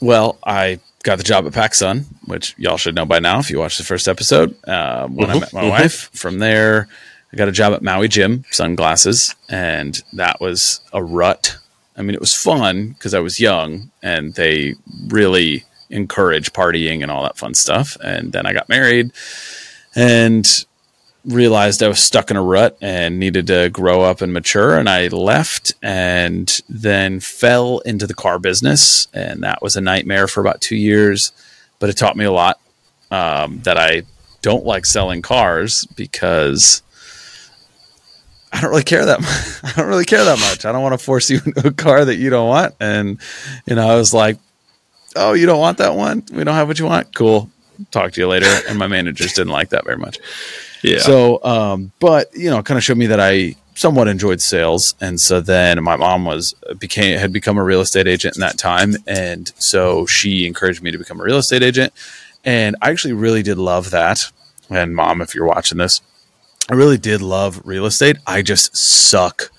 well, 0.00 0.38
I 0.44 0.80
got 1.04 1.18
the 1.18 1.24
job 1.24 1.46
at 1.46 1.52
PacSun, 1.52 2.04
which 2.26 2.54
y'all 2.58 2.78
should 2.78 2.94
know 2.96 3.06
by 3.06 3.20
now 3.20 3.38
if 3.40 3.50
you 3.50 3.58
watched 3.58 3.78
the 3.78 3.84
first 3.84 4.08
episode. 4.08 4.56
Um, 4.68 5.16
when 5.16 5.30
I 5.30 5.34
Mhm, 5.34 5.40
met 5.40 5.52
my 5.52 5.62
mhm. 5.62 5.68
wife, 5.68 6.10
from 6.14 6.38
there, 6.40 6.88
I 7.32 7.36
got 7.36 7.48
a 7.48 7.52
job 7.52 7.74
at 7.74 7.82
Maui 7.82 8.08
Jim, 8.08 8.44
sunglasses, 8.50 9.34
and 9.48 10.02
that 10.14 10.40
was 10.40 10.80
a 10.92 11.02
rut. 11.04 11.58
I 11.96 12.02
mean, 12.02 12.14
it 12.14 12.20
was 12.20 12.34
fun 12.34 12.90
because 12.90 13.14
I 13.14 13.20
was 13.20 13.40
young, 13.40 13.90
and 14.02 14.34
they 14.34 14.74
really 15.08 15.65
encourage 15.90 16.52
partying 16.52 17.02
and 17.02 17.10
all 17.10 17.22
that 17.22 17.36
fun 17.36 17.54
stuff. 17.54 17.96
And 18.02 18.32
then 18.32 18.46
I 18.46 18.52
got 18.52 18.68
married, 18.68 19.12
and 19.94 20.46
realized 21.26 21.82
I 21.82 21.88
was 21.88 22.00
stuck 22.00 22.30
in 22.30 22.36
a 22.36 22.42
rut 22.42 22.78
and 22.80 23.18
needed 23.18 23.48
to 23.48 23.68
grow 23.70 24.02
up 24.02 24.20
and 24.20 24.32
mature. 24.32 24.78
And 24.78 24.88
I 24.88 25.08
left 25.08 25.74
and 25.82 26.60
then 26.68 27.20
fell 27.20 27.80
into 27.80 28.06
the 28.06 28.14
car 28.14 28.38
business. 28.38 29.08
And 29.12 29.42
that 29.42 29.60
was 29.60 29.76
a 29.76 29.80
nightmare 29.80 30.28
for 30.28 30.40
about 30.40 30.60
two 30.60 30.76
years, 30.76 31.32
but 31.78 31.90
it 31.90 31.96
taught 31.96 32.16
me 32.16 32.24
a 32.24 32.32
lot 32.32 32.60
um, 33.10 33.60
that 33.60 33.76
I 33.76 34.02
don't 34.42 34.64
like 34.64 34.86
selling 34.86 35.22
cars 35.22 35.84
because 35.96 36.82
I 38.52 38.60
don't 38.60 38.70
really 38.70 38.84
care 38.84 39.04
that 39.04 39.20
much. 39.20 39.64
I 39.64 39.80
don't 39.80 39.88
really 39.88 40.04
care 40.04 40.24
that 40.24 40.38
much. 40.38 40.64
I 40.64 40.72
don't 40.72 40.82
want 40.82 40.98
to 40.98 41.04
force 41.04 41.28
you 41.28 41.40
into 41.44 41.66
a 41.66 41.72
car 41.72 42.04
that 42.04 42.16
you 42.16 42.30
don't 42.30 42.48
want. 42.48 42.74
And, 42.78 43.20
you 43.66 43.74
know, 43.74 43.88
I 43.88 43.96
was 43.96 44.14
like, 44.14 44.38
oh, 45.16 45.32
you 45.32 45.46
don't 45.46 45.60
want 45.60 45.78
that 45.78 45.94
one? 45.94 46.22
We 46.32 46.44
don't 46.44 46.54
have 46.54 46.68
what 46.68 46.78
you 46.78 46.86
want? 46.86 47.14
Cool. 47.14 47.50
Talk 47.90 48.12
to 48.12 48.20
you 48.20 48.28
later. 48.28 48.46
And 48.68 48.78
my 48.78 48.86
managers 48.86 49.32
didn't 49.32 49.52
like 49.52 49.70
that 49.70 49.84
very 49.84 49.98
much. 49.98 50.18
Yeah. 50.82 50.98
So, 50.98 51.42
um, 51.44 51.92
but 52.00 52.28
you 52.34 52.50
know, 52.50 52.58
it 52.58 52.64
kind 52.64 52.78
of 52.78 52.84
showed 52.84 52.98
me 52.98 53.06
that 53.06 53.20
I 53.20 53.56
somewhat 53.74 54.08
enjoyed 54.08 54.40
sales, 54.40 54.94
and 55.00 55.20
so 55.20 55.40
then 55.40 55.82
my 55.82 55.96
mom 55.96 56.24
was 56.24 56.54
became 56.78 57.18
had 57.18 57.32
become 57.32 57.58
a 57.58 57.62
real 57.64 57.80
estate 57.80 58.06
agent 58.06 58.36
in 58.36 58.40
that 58.40 58.56
time, 58.58 58.94
and 59.06 59.52
so 59.58 60.06
she 60.06 60.46
encouraged 60.46 60.82
me 60.82 60.90
to 60.90 60.98
become 60.98 61.20
a 61.20 61.24
real 61.24 61.36
estate 61.38 61.62
agent, 61.62 61.92
and 62.44 62.76
I 62.80 62.90
actually 62.90 63.12
really 63.14 63.42
did 63.42 63.58
love 63.58 63.90
that. 63.90 64.30
And 64.70 64.94
mom, 64.96 65.20
if 65.20 65.34
you're 65.34 65.46
watching 65.46 65.78
this, 65.78 66.00
I 66.70 66.74
really 66.74 66.98
did 66.98 67.20
love 67.20 67.60
real 67.64 67.84
estate. 67.86 68.16
I 68.26 68.42
just 68.42 68.76
suck 68.76 69.50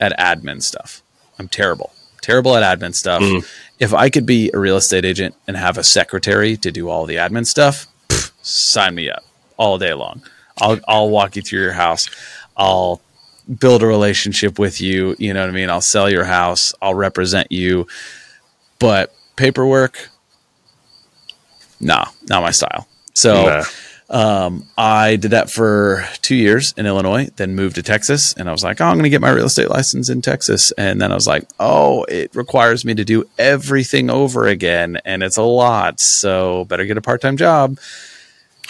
at 0.00 0.18
admin 0.18 0.62
stuff. 0.62 1.02
I'm 1.38 1.48
terrible, 1.48 1.92
terrible 2.22 2.56
at 2.56 2.78
admin 2.78 2.94
stuff. 2.94 3.22
Mhm. 3.22 3.46
If 3.78 3.92
I 3.92 4.08
could 4.08 4.26
be 4.26 4.50
a 4.54 4.58
real 4.58 4.76
estate 4.76 5.04
agent 5.04 5.34
and 5.46 5.56
have 5.56 5.76
a 5.78 5.84
secretary 5.84 6.56
to 6.58 6.70
do 6.72 6.88
all 6.88 7.04
the 7.06 7.16
admin 7.16 7.46
stuff, 7.46 7.86
pff, 8.08 8.32
sign 8.42 8.94
me 8.94 9.10
up 9.10 9.22
all 9.56 9.78
day 9.78 9.92
long. 9.92 10.22
I'll 10.58 10.80
I'll 10.88 11.10
walk 11.10 11.36
you 11.36 11.42
through 11.42 11.60
your 11.60 11.72
house. 11.72 12.08
I'll 12.56 13.00
build 13.60 13.82
a 13.82 13.86
relationship 13.86 14.58
with 14.58 14.80
you. 14.80 15.14
You 15.18 15.34
know 15.34 15.40
what 15.42 15.50
I 15.50 15.52
mean? 15.52 15.70
I'll 15.70 15.80
sell 15.82 16.10
your 16.10 16.24
house. 16.24 16.74
I'll 16.80 16.94
represent 16.94 17.52
you. 17.52 17.86
But 18.78 19.14
paperwork, 19.36 20.08
nah, 21.80 22.06
not 22.28 22.42
my 22.42 22.50
style. 22.50 22.88
So 23.14 23.46
Nah. 23.46 23.64
Um, 24.08 24.66
I 24.78 25.16
did 25.16 25.32
that 25.32 25.50
for 25.50 26.06
two 26.22 26.36
years 26.36 26.72
in 26.76 26.86
Illinois, 26.86 27.28
then 27.36 27.54
moved 27.54 27.74
to 27.74 27.82
Texas, 27.82 28.32
and 28.34 28.48
I 28.48 28.52
was 28.52 28.62
like, 28.62 28.80
oh, 28.80 28.84
I'm 28.84 28.94
going 28.94 29.04
to 29.04 29.10
get 29.10 29.20
my 29.20 29.30
real 29.30 29.46
estate 29.46 29.68
license 29.68 30.08
in 30.08 30.22
Texas. 30.22 30.72
And 30.72 31.00
then 31.00 31.10
I 31.10 31.14
was 31.14 31.26
like, 31.26 31.48
oh, 31.58 32.04
it 32.04 32.34
requires 32.34 32.84
me 32.84 32.94
to 32.94 33.04
do 33.04 33.28
everything 33.38 34.08
over 34.08 34.46
again, 34.46 34.98
and 35.04 35.22
it's 35.22 35.36
a 35.36 35.42
lot. 35.42 35.98
So 35.98 36.64
better 36.66 36.84
get 36.84 36.96
a 36.96 37.02
part 37.02 37.20
time 37.20 37.36
job. 37.36 37.78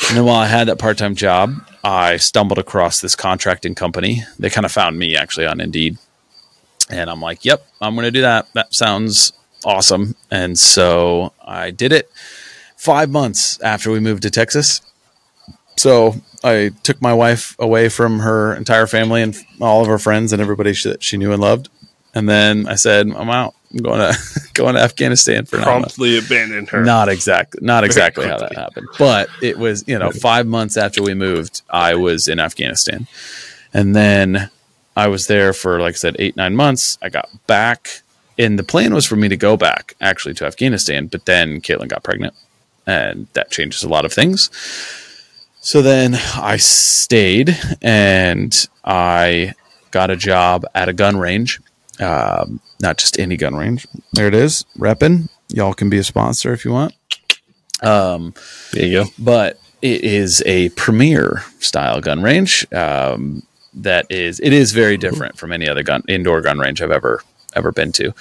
And 0.08 0.16
then 0.16 0.24
while 0.24 0.36
I 0.36 0.46
had 0.46 0.68
that 0.68 0.78
part 0.78 0.98
time 0.98 1.14
job, 1.14 1.54
I 1.84 2.16
stumbled 2.16 2.58
across 2.58 3.00
this 3.00 3.14
contracting 3.14 3.74
company. 3.74 4.22
They 4.38 4.50
kind 4.50 4.64
of 4.64 4.72
found 4.72 4.98
me 4.98 5.16
actually 5.16 5.46
on 5.46 5.60
Indeed. 5.60 5.98
And 6.90 7.10
I'm 7.10 7.20
like, 7.20 7.44
yep, 7.44 7.66
I'm 7.80 7.94
going 7.94 8.04
to 8.04 8.10
do 8.10 8.22
that. 8.22 8.46
That 8.54 8.74
sounds 8.74 9.32
awesome. 9.64 10.14
And 10.30 10.58
so 10.58 11.32
I 11.44 11.70
did 11.70 11.92
it 11.92 12.10
five 12.76 13.10
months 13.10 13.60
after 13.60 13.90
we 13.90 14.00
moved 14.00 14.22
to 14.22 14.30
Texas. 14.30 14.80
So 15.76 16.14
I 16.42 16.72
took 16.82 17.00
my 17.02 17.12
wife 17.12 17.56
away 17.58 17.88
from 17.88 18.20
her 18.20 18.54
entire 18.54 18.86
family 18.86 19.22
and 19.22 19.36
all 19.60 19.82
of 19.82 19.88
her 19.88 19.98
friends 19.98 20.32
and 20.32 20.40
everybody 20.40 20.72
she, 20.72 20.90
that 20.90 21.02
she 21.02 21.16
knew 21.16 21.32
and 21.32 21.40
loved. 21.40 21.68
And 22.14 22.28
then 22.28 22.66
I 22.66 22.76
said, 22.76 23.08
I'm 23.08 23.28
out. 23.28 23.54
I'm 23.72 23.80
going 23.80 23.98
to 23.98 24.18
going 24.54 24.74
to 24.74 24.80
Afghanistan 24.80 25.44
for 25.44 25.58
promptly 25.58 26.18
abandoned 26.18 26.70
her. 26.70 26.82
Not 26.84 27.08
exactly, 27.08 27.60
not 27.62 27.84
exactly 27.84 28.26
how 28.26 28.38
that 28.38 28.54
happened, 28.54 28.88
but 28.98 29.28
it 29.42 29.58
was 29.58 29.84
you 29.86 29.98
know 29.98 30.10
five 30.10 30.46
months 30.46 30.76
after 30.76 31.02
we 31.02 31.14
moved, 31.14 31.62
I 31.68 31.94
was 31.94 32.28
in 32.28 32.40
Afghanistan, 32.40 33.06
and 33.74 33.94
then 33.94 34.50
I 34.96 35.08
was 35.08 35.26
there 35.26 35.52
for 35.52 35.80
like 35.80 35.94
I 35.94 35.96
said 35.96 36.16
eight 36.18 36.36
nine 36.36 36.56
months. 36.56 36.96
I 37.02 37.08
got 37.08 37.28
back, 37.46 38.02
and 38.38 38.58
the 38.58 38.62
plan 38.62 38.94
was 38.94 39.04
for 39.04 39.16
me 39.16 39.28
to 39.28 39.36
go 39.36 39.56
back 39.56 39.94
actually 40.00 40.34
to 40.34 40.46
Afghanistan, 40.46 41.08
but 41.08 41.26
then 41.26 41.60
Caitlin 41.60 41.88
got 41.88 42.04
pregnant, 42.04 42.34
and 42.86 43.26
that 43.34 43.50
changes 43.50 43.82
a 43.82 43.88
lot 43.88 44.04
of 44.04 44.12
things. 44.12 44.48
So 45.66 45.82
then 45.82 46.14
I 46.36 46.58
stayed, 46.58 47.58
and 47.82 48.54
I 48.84 49.52
got 49.90 50.12
a 50.12 50.16
job 50.16 50.64
at 50.76 50.88
a 50.88 50.92
gun 50.92 51.16
range. 51.16 51.60
Um, 51.98 52.60
not 52.80 52.98
just 52.98 53.18
any 53.18 53.36
gun 53.36 53.56
range. 53.56 53.84
There 54.12 54.28
it 54.28 54.34
is, 54.34 54.64
repping. 54.78 55.28
Y'all 55.48 55.74
can 55.74 55.90
be 55.90 55.98
a 55.98 56.04
sponsor 56.04 56.52
if 56.52 56.64
you 56.64 56.70
want. 56.70 56.94
Um, 57.82 58.32
There 58.72 58.86
you 58.86 59.02
go. 59.02 59.10
but 59.18 59.58
it 59.82 60.04
is 60.04 60.40
a 60.46 60.68
premier 60.70 61.42
style 61.58 62.00
gun 62.00 62.22
range. 62.22 62.64
Um, 62.72 63.42
that 63.74 64.06
is, 64.08 64.38
it 64.38 64.52
is 64.52 64.70
very 64.70 64.96
different 64.96 65.36
from 65.36 65.50
any 65.52 65.68
other 65.68 65.82
gun 65.82 66.04
indoor 66.06 66.42
gun 66.42 66.60
range 66.60 66.80
I've 66.80 66.92
ever 66.92 67.24
ever 67.56 67.72
been 67.72 67.90
to, 67.90 68.14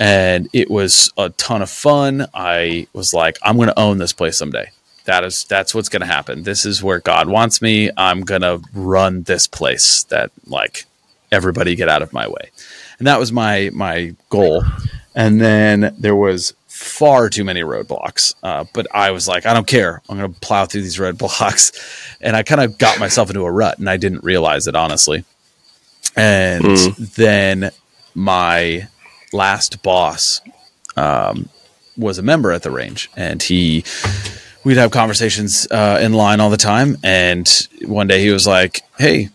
and 0.00 0.48
it 0.52 0.68
was 0.68 1.12
a 1.16 1.28
ton 1.30 1.62
of 1.62 1.70
fun. 1.70 2.26
I 2.34 2.88
was 2.92 3.14
like, 3.14 3.38
I'm 3.44 3.54
going 3.54 3.68
to 3.68 3.78
own 3.78 3.98
this 3.98 4.12
place 4.12 4.36
someday. 4.36 4.72
That 5.08 5.24
is 5.24 5.44
that's 5.44 5.74
what's 5.74 5.88
going 5.88 6.00
to 6.02 6.06
happen. 6.06 6.42
This 6.44 6.64
is 6.64 6.82
where 6.82 7.00
God 7.00 7.28
wants 7.28 7.60
me. 7.62 7.90
I'm 7.96 8.20
going 8.20 8.42
to 8.42 8.60
run 8.74 9.22
this 9.22 9.46
place. 9.46 10.04
That 10.04 10.30
like 10.46 10.84
everybody 11.32 11.74
get 11.74 11.88
out 11.88 12.02
of 12.02 12.12
my 12.12 12.28
way, 12.28 12.50
and 12.98 13.06
that 13.08 13.18
was 13.18 13.32
my 13.32 13.70
my 13.72 14.14
goal. 14.30 14.64
And 15.14 15.40
then 15.40 15.96
there 15.98 16.14
was 16.14 16.52
far 16.68 17.28
too 17.28 17.42
many 17.42 17.62
roadblocks. 17.62 18.34
Uh, 18.42 18.64
but 18.72 18.86
I 18.94 19.10
was 19.10 19.26
like, 19.26 19.46
I 19.46 19.54
don't 19.54 19.66
care. 19.66 20.00
I'm 20.08 20.16
going 20.18 20.32
to 20.32 20.40
plow 20.40 20.64
through 20.66 20.82
these 20.82 20.98
roadblocks. 20.98 21.72
And 22.20 22.34
I 22.36 22.42
kind 22.42 22.60
of 22.60 22.78
got 22.78 22.98
myself 23.00 23.30
into 23.30 23.42
a 23.44 23.50
rut 23.50 23.78
and 23.78 23.88
I 23.88 23.96
didn't 23.96 24.24
realize 24.24 24.66
it, 24.66 24.74
honestly. 24.76 25.24
And 26.16 26.64
Mm. 26.64 27.14
then 27.14 27.70
my 28.14 28.88
last 29.32 29.82
boss 29.84 30.40
um, 30.96 31.48
was 31.96 32.18
a 32.18 32.22
member 32.22 32.50
at 32.52 32.62
the 32.62 32.70
range 32.72 33.08
and 33.16 33.40
he, 33.42 33.84
we'd 34.64 34.76
have 34.76 34.90
conversations 34.90 35.66
uh, 35.70 35.98
in 36.02 36.12
line 36.12 36.40
all 36.40 36.50
the 36.50 36.56
time. 36.56 36.96
And 37.02 37.68
one 37.82 38.06
day 38.06 38.20
he 38.20 38.30
was 38.30 38.46
like, 38.46 38.82
Hey, 38.98 39.30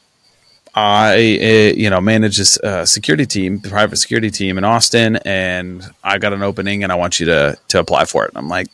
I, 0.76 1.14
uh, 1.14 1.76
you 1.76 1.90
know, 1.90 2.02
manage 2.02 2.38
this 2.38 2.58
uh, 2.60 2.86
security 2.86 3.26
team, 3.26 3.60
the 3.60 3.70
private 3.70 3.98
security 3.98 4.32
team 4.32 4.58
in 4.58 4.64
Austin, 4.64 5.18
and 5.18 5.88
I 6.04 6.18
got 6.18 6.34
an 6.34 6.42
opening, 6.42 6.84
and 6.84 6.92
I 6.92 6.96
want 6.96 7.20
you 7.20 7.28
to 7.28 7.58
to 7.68 7.80
apply 7.80 8.06
for 8.06 8.26
it. 8.26 8.30
And 8.30 8.40
I'm 8.40 8.50
like, 8.50 8.68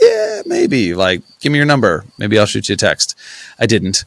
yeah, 0.00 0.42
maybe. 0.46 0.94
Like, 0.94 1.22
give 1.40 1.52
me 1.52 1.58
your 1.58 1.66
number. 1.66 2.04
Maybe 2.18 2.38
I'll 2.38 2.46
shoot 2.46 2.68
you 2.68 2.72
a 2.72 2.76
text. 2.76 3.16
I 3.60 3.66
didn't, 3.66 4.04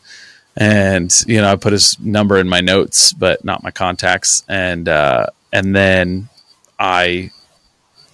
and 0.57 1.13
you 1.25 1.39
know 1.39 1.49
I 1.49 1.55
put 1.55 1.71
his 1.71 1.97
number 1.99 2.37
in 2.37 2.49
my 2.49 2.59
notes, 2.59 3.13
but 3.13 3.45
not 3.45 3.63
my 3.63 3.71
contacts, 3.71 4.43
and 4.49 4.89
uh, 4.89 5.27
and 5.53 5.73
then 5.73 6.27
I 6.77 7.31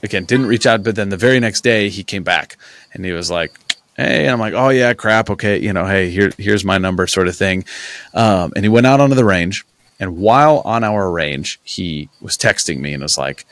again 0.03 0.25
didn't 0.25 0.45
reach 0.45 0.67
out, 0.67 0.84
but 0.84 0.95
then 0.95 1.09
the 1.09 1.17
very 1.17 1.39
next 1.39 1.61
day 1.61 1.89
he 1.89 2.03
came 2.03 2.23
back 2.23 2.57
and 2.93 3.03
he 3.03 3.11
was 3.11 3.31
like. 3.31 3.57
Hey, 3.95 4.23
and 4.23 4.31
I'm 4.31 4.39
like, 4.39 4.53
oh 4.53 4.69
yeah, 4.69 4.93
crap. 4.93 5.29
Okay, 5.29 5.59
you 5.59 5.71
know, 5.71 5.85
hey, 5.85 6.09
here, 6.09 6.31
here's 6.37 6.65
my 6.65 6.77
number, 6.77 7.05
sort 7.07 7.27
of 7.27 7.35
thing. 7.35 7.65
Um, 8.13 8.51
and 8.55 8.65
he 8.65 8.69
went 8.69 8.87
out 8.87 8.99
onto 8.99 9.15
the 9.15 9.25
range, 9.25 9.65
and 9.99 10.17
while 10.17 10.61
on 10.65 10.83
our 10.83 11.11
range, 11.11 11.59
he 11.63 12.09
was 12.21 12.37
texting 12.37 12.79
me 12.79 12.93
and 12.93 13.03
was 13.03 13.17
like, 13.17 13.45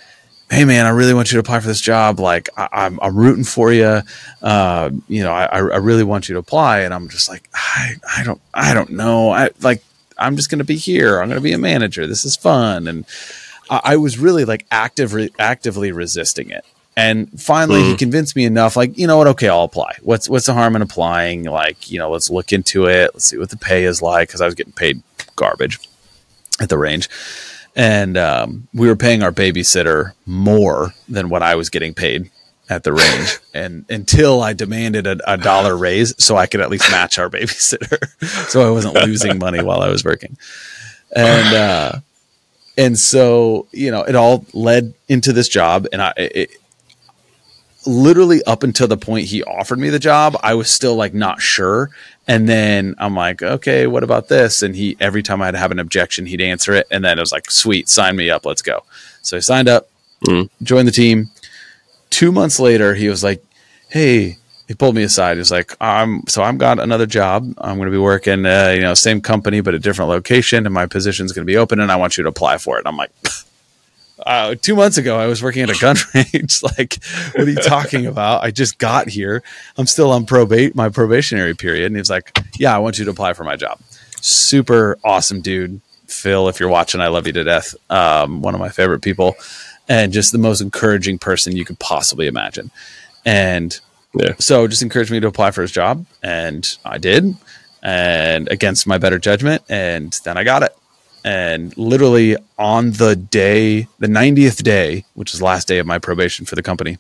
hey 0.52 0.66
man, 0.66 0.86
I 0.86 0.90
really 0.90 1.14
want 1.14 1.32
you 1.32 1.38
to 1.38 1.40
apply 1.40 1.62
for 1.62 1.68
this 1.68 1.80
job. 1.80 2.20
Like 2.20 2.50
I, 2.58 2.64
am 2.64 2.70
I'm, 2.74 3.00
I'm 3.02 3.16
rooting 3.16 3.46
for 3.46 3.72
you. 3.72 4.02
Uh, 4.42 4.90
you 5.08 5.24
know, 5.24 5.32
I, 5.32 5.46
I 5.46 5.78
really 5.78 6.04
want 6.04 6.28
you 6.28 6.34
to 6.34 6.40
apply. 6.40 6.80
And 6.82 6.94
I'm 6.94 7.08
just 7.08 7.30
like, 7.30 7.48
I, 7.54 7.94
I 8.18 8.24
don't, 8.26 8.42
I 8.54 8.74
don't 8.74 8.90
know. 8.90 9.32
I 9.32 9.52
like, 9.62 9.82
I'm 10.18 10.36
just 10.36 10.50
going 10.50 10.60
to 10.60 10.66
be 10.66 10.76
here. 10.76 11.22
I'm 11.22 11.30
going 11.30 11.40
to 11.40 11.44
be 11.44 11.54
a 11.54 11.58
manager. 11.58 12.06
This 12.06 12.26
is 12.26 12.36
fun. 12.36 12.90
And 12.90 13.06
I, 13.70 13.82
I 13.84 13.96
was 13.96 14.20
really 14.20 14.44
like 14.44 14.66
actively, 14.72 15.32
actively 15.40 15.94
resisting 15.94 16.50
it. 16.50 16.66
And 16.98 17.30
finally, 17.40 17.82
mm. 17.82 17.92
he 17.92 17.96
convinced 17.98 18.36
me 18.36 18.46
enough. 18.46 18.76
Like, 18.76 18.98
you 18.98 19.08
know 19.08 19.18
what? 19.18 19.28
Okay, 19.28 19.48
I'll 19.48 19.64
apply. 19.64 19.96
What's 20.02 20.28
what's 20.28 20.46
the 20.46 20.54
harm 20.54 20.76
in 20.76 20.82
applying? 20.82 21.44
Like, 21.44 21.90
you 21.90 21.98
know, 21.98 22.12
let's 22.12 22.30
look 22.30 22.52
into 22.52 22.88
it. 22.88 23.12
Let's 23.14 23.26
see 23.26 23.38
what 23.38 23.50
the 23.50 23.58
pay 23.58 23.86
is 23.86 24.02
like 24.02 24.28
because 24.28 24.42
I 24.42 24.46
was 24.46 24.56
getting 24.56 24.74
paid 24.74 25.02
garbage 25.38 25.80
at 26.60 26.70
the 26.70 26.78
range, 26.78 27.10
and 27.76 28.18
um, 28.18 28.68
we 28.74 28.88
were 28.88 28.98
paying 28.98 29.24
our 29.24 29.32
babysitter 29.32 30.12
more 30.26 30.94
than 31.08 31.30
what 31.30 31.42
I 31.42 31.56
was 31.56 31.70
getting 31.70 31.94
paid 31.94 32.30
at 32.70 32.84
the 32.84 32.92
range. 32.92 33.40
and 33.54 33.86
until 33.90 34.42
I 34.42 34.52
demanded 34.52 35.08
a, 35.08 35.18
a 35.32 35.38
dollar 35.38 35.78
raise, 35.78 36.14
so 36.24 36.36
I 36.36 36.46
could 36.46 36.60
at 36.60 36.70
least 36.70 36.92
match 36.92 37.18
our 37.18 37.30
babysitter, 37.32 38.06
so 38.50 38.68
I 38.68 38.70
wasn't 38.70 38.96
losing 38.96 39.40
money 39.40 39.64
while 39.64 39.82
I 39.82 39.90
was 39.90 40.04
working, 40.04 40.38
and. 41.16 41.56
uh 41.56 41.92
and 42.78 42.98
so 42.98 43.68
you 43.74 43.92
know 43.92 44.02
it 44.04 44.16
all 44.16 44.46
led 44.54 44.94
into 45.10 45.34
this 45.34 45.50
job 45.50 45.86
and 45.92 46.02
i 46.02 46.14
it, 46.16 46.52
literally 47.86 48.44
up 48.44 48.64
until 48.64 48.88
the 48.88 48.98
point 48.98 49.28
he 49.28 49.44
offered 49.44 49.80
me 49.80 49.90
the 49.90 50.00
job, 50.00 50.38
I 50.44 50.54
was 50.54 50.70
still 50.70 50.96
like 50.96 51.14
not 51.14 51.42
sure. 51.42 51.90
And 52.28 52.48
then 52.48 52.96
I'm 52.98 53.16
like, 53.16 53.42
okay, 53.42 53.88
what 53.88 54.04
about 54.04 54.28
this? 54.28 54.62
And 54.62 54.76
he 54.76 54.96
every 55.00 55.24
time 55.24 55.42
I'd 55.42 55.56
have 55.56 55.72
an 55.72 55.80
objection, 55.80 56.26
he'd 56.26 56.42
answer 56.42 56.74
it. 56.74 56.88
And 56.92 57.04
then 57.04 57.18
it 57.18 57.22
was 57.22 57.32
like, 57.32 57.50
sweet, 57.50 57.90
sign 57.90 58.16
me 58.16 58.30
up, 58.30 58.46
let's 58.46 58.62
go. 58.62 58.84
So 59.22 59.38
I 59.38 59.40
signed 59.40 59.68
up, 59.68 59.90
mm. 60.26 60.50
joined 60.64 60.88
the 60.88 60.94
team. 60.94 61.30
Two 62.10 62.32
months 62.32 62.60
later, 62.60 62.94
he 62.94 63.10
was 63.10 63.24
like, 63.24 63.44
hey, 63.90 64.38
he 64.72 64.76
pulled 64.76 64.96
me 64.96 65.04
aside. 65.04 65.34
He 65.34 65.40
was 65.40 65.52
like, 65.52 65.76
"I'm 65.82 66.24
so 66.28 66.44
I've 66.44 66.58
got 66.58 66.80
another 66.80 67.06
job. 67.06 67.54
I'm 67.58 67.76
going 67.76 67.88
to 67.88 67.92
be 67.92 67.98
working, 67.98 68.46
uh, 68.46 68.72
you 68.74 68.80
know, 68.80 68.94
same 68.94 69.20
company 69.20 69.60
but 69.60 69.74
a 69.74 69.80
different 69.80 70.08
location, 70.08 70.66
and 70.66 70.74
my 70.74 70.86
position's 70.86 71.34
going 71.34 71.46
to 71.46 71.52
be 71.52 71.58
open, 71.58 71.82
and 71.82 71.92
I 71.92 71.98
want 71.98 72.18
you 72.18 72.24
to 72.24 72.30
apply 72.30 72.58
for 72.58 72.78
it." 72.78 72.80
And 72.80 72.88
I'm 72.88 72.96
like, 72.96 73.12
uh, 74.26 74.56
two 74.56 74.76
months 74.76 74.98
ago, 74.98 75.18
I 75.18 75.28
was 75.28 75.42
working 75.42 75.64
at 75.64 75.70
a 75.70 75.80
gun 75.80 75.96
range. 76.14 76.62
like, 76.64 77.04
what 77.34 77.48
are 77.48 77.50
you 77.50 77.56
talking 77.56 78.06
about? 78.06 78.44
I 78.44 78.52
just 78.52 78.78
got 78.78 79.10
here. 79.10 79.44
I'm 79.78 79.88
still 79.88 80.12
on 80.12 80.26
probate, 80.26 80.76
my 80.76 80.90
probationary 80.90 81.56
period. 81.56 81.88
And 81.88 81.96
he's 81.96 82.10
like, 82.10 82.38
yeah, 82.58 82.76
I 82.76 82.80
want 82.80 83.00
you 83.00 83.06
to 83.06 83.12
apply 83.12 83.34
for 83.34 83.44
my 83.44 83.56
job. 83.56 83.80
Super 84.22 84.98
awesome 85.04 85.42
dude. 85.42 85.82
Phil, 86.08 86.50
if 86.50 86.60
you're 86.60 86.70
watching, 86.70 87.02
I 87.02 87.08
love 87.08 87.26
you 87.26 87.34
to 87.34 87.44
death. 87.44 87.74
Um, 87.90 88.42
one 88.42 88.54
of 88.54 88.60
my 88.60 88.70
favorite 88.70 89.02
people 89.02 89.36
and 89.88 90.14
just 90.14 90.32
the 90.32 90.38
most 90.38 90.62
encouraging 90.62 91.18
person 91.18 91.56
you 91.56 91.66
could 91.66 91.80
possibly 91.80 92.28
imagine. 92.28 92.72
And 93.26 93.80
yeah. 94.14 94.34
so 94.40 94.68
just 94.68 94.82
encouraged 94.82 95.12
me 95.12 95.20
to 95.20 95.28
apply 95.28 95.52
for 95.52 95.62
his 95.62 95.72
job. 95.72 96.06
And 96.22 96.68
I 96.86 96.98
did. 96.98 97.36
And 97.82 98.48
against 98.50 98.86
my 98.86 98.98
better 98.98 99.20
judgment. 99.20 99.64
And 99.70 100.18
then 100.24 100.38
I 100.38 100.44
got 100.44 100.64
it 100.64 100.76
and 101.24 101.76
literally 101.78 102.38
on 102.58 102.92
the 102.92 103.16
day, 103.16 103.88
the 104.00 104.08
90th 104.08 104.64
day, 104.64 105.06
which 105.14 105.34
is 105.34 105.40
the 105.40 105.46
last 105.46 105.68
day 105.68 105.80
of 105.80 105.86
my 105.86 106.00
probation 106.00 106.46
for 106.46 106.56
the 106.56 106.64
company, 106.64 106.98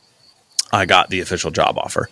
I 0.72 0.86
got 0.86 1.10
the 1.10 1.22
official 1.22 1.52
job 1.52 1.78
offer. 1.78 2.10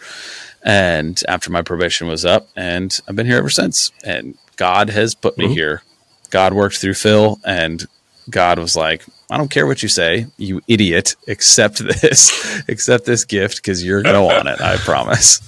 And 0.64 1.22
after 1.28 1.52
my 1.52 1.62
probation 1.62 2.08
was 2.08 2.26
up, 2.26 2.48
and 2.56 3.00
I've 3.08 3.16
been 3.16 3.26
here 3.26 3.38
ever 3.38 3.50
since. 3.50 3.92
And 4.04 4.38
God 4.58 4.90
has 4.90 5.16
put 5.16 5.38
me 5.38 5.46
mm-hmm. 5.46 5.54
here. 5.54 5.84
God 6.32 6.54
worked 6.54 6.78
through 6.78 6.96
Phil, 6.96 7.40
and 7.46 7.88
God 8.30 8.60
was 8.60 8.76
like, 8.76 9.06
I 9.30 9.38
don't 9.38 9.52
care 9.52 9.68
what 9.68 9.82
you 9.84 9.90
say, 9.90 10.28
you 10.38 10.62
idiot. 10.68 11.16
Accept 11.28 11.78
this, 11.80 12.62
accept 12.68 13.06
this 13.06 13.24
gift 13.26 13.58
because 13.58 13.84
you're 13.84 14.02
going 14.02 14.16
to 14.16 14.22
want 14.22 14.48
it. 14.48 14.60
I 14.60 14.78
promise. 14.78 15.40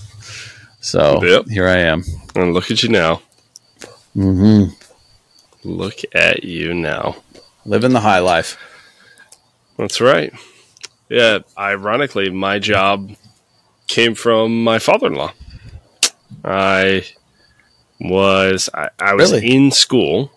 So 0.79 1.23
yep. 1.23 1.47
here 1.47 1.67
I 1.67 1.77
am. 1.77 2.03
And 2.35 2.53
look 2.53 2.71
at 2.71 2.81
you 2.83 2.89
now. 2.89 3.21
Mm-hmm. 4.15 4.73
Look 5.63 5.99
at 6.13 6.43
you 6.43 6.73
now. 6.73 7.17
Living 7.65 7.93
the 7.93 7.99
high 7.99 8.19
life. 8.19 8.57
That's 9.77 10.01
right. 10.01 10.33
Yeah, 11.09 11.39
ironically, 11.57 12.29
my 12.29 12.59
job 12.59 13.11
came 13.87 14.15
from 14.15 14.63
my 14.63 14.79
father 14.79 15.07
in 15.07 15.15
law. 15.15 15.33
I 16.43 17.05
was 17.99 18.69
I, 18.73 18.89
I 18.99 19.13
was 19.13 19.31
really? 19.31 19.55
in 19.55 19.71
school. 19.71 20.31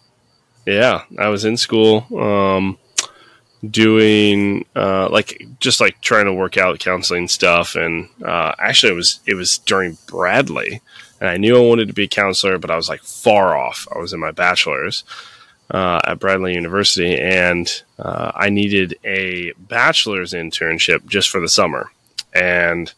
Yeah, 0.67 1.05
I 1.19 1.29
was 1.29 1.45
in 1.45 1.57
school, 1.57 2.07
um, 2.19 2.79
doing 3.69 4.65
uh, 4.75 5.09
like 5.11 5.47
just 5.61 5.81
like 5.81 6.01
trying 6.01 6.25
to 6.27 6.33
work 6.33 6.57
out 6.57 6.79
counseling 6.79 7.29
stuff, 7.29 7.77
and 7.77 8.09
uh, 8.25 8.55
actually, 8.59 8.93
it 8.93 8.97
was 8.97 9.21
it 9.27 9.35
was 9.35 9.59
during 9.59 9.99
Bradley, 10.07 10.83
and 11.21 11.29
I 11.29 11.37
knew 11.37 11.57
I 11.57 11.67
wanted 11.67 11.89
to 11.89 11.95
be 11.95 12.05
a 12.05 12.09
counselor, 12.09 12.59
but 12.59 12.71
I 12.71 12.77
was 12.77 12.89
like 12.89 13.03
far 13.03 13.57
off. 13.57 13.87
I 13.95 13.99
was 13.99 14.13
in 14.13 14.21
my 14.21 14.31
bachelor's 14.31 15.05
uh, 15.71 16.01
at 16.07 16.19
Bradley 16.19 16.55
University, 16.55 17.19
and 17.19 17.83
uh, 17.99 18.33
I 18.35 18.51
needed 18.51 18.99
a 19.05 19.53
bachelor's 19.59 20.33
internship 20.33 21.07
just 21.07 21.31
for 21.31 21.41
the 21.41 21.49
summer, 21.49 21.91
and 22.35 22.93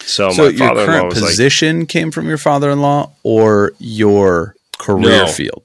so, 0.00 0.30
so 0.30 0.50
my 0.50 0.56
father-in-law 0.56 1.04
was 1.06 1.20
position 1.20 1.80
like, 1.80 1.88
came 1.88 2.10
from 2.10 2.28
your 2.28 2.38
father-in-law 2.38 3.12
or 3.22 3.72
your 3.78 4.54
career 4.78 5.24
no. 5.24 5.26
field. 5.26 5.62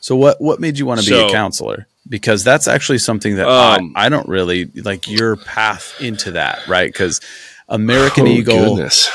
So 0.00 0.14
what 0.14 0.40
what 0.40 0.60
made 0.60 0.78
you 0.78 0.86
want 0.86 1.00
to 1.00 1.06
be 1.06 1.16
so, 1.16 1.28
a 1.28 1.32
counselor? 1.32 1.86
Because 2.08 2.44
that's 2.44 2.68
actually 2.68 2.98
something 2.98 3.36
that 3.36 3.48
um, 3.48 3.92
I, 3.96 4.06
I 4.06 4.08
don't 4.08 4.28
really 4.28 4.66
like 4.66 5.08
your 5.08 5.34
path 5.36 6.00
into 6.00 6.32
that, 6.32 6.64
right? 6.68 6.90
Because 6.90 7.20
American 7.68 8.28
oh, 8.28 8.30
Eagle 8.30 8.76
goodness. 8.76 9.10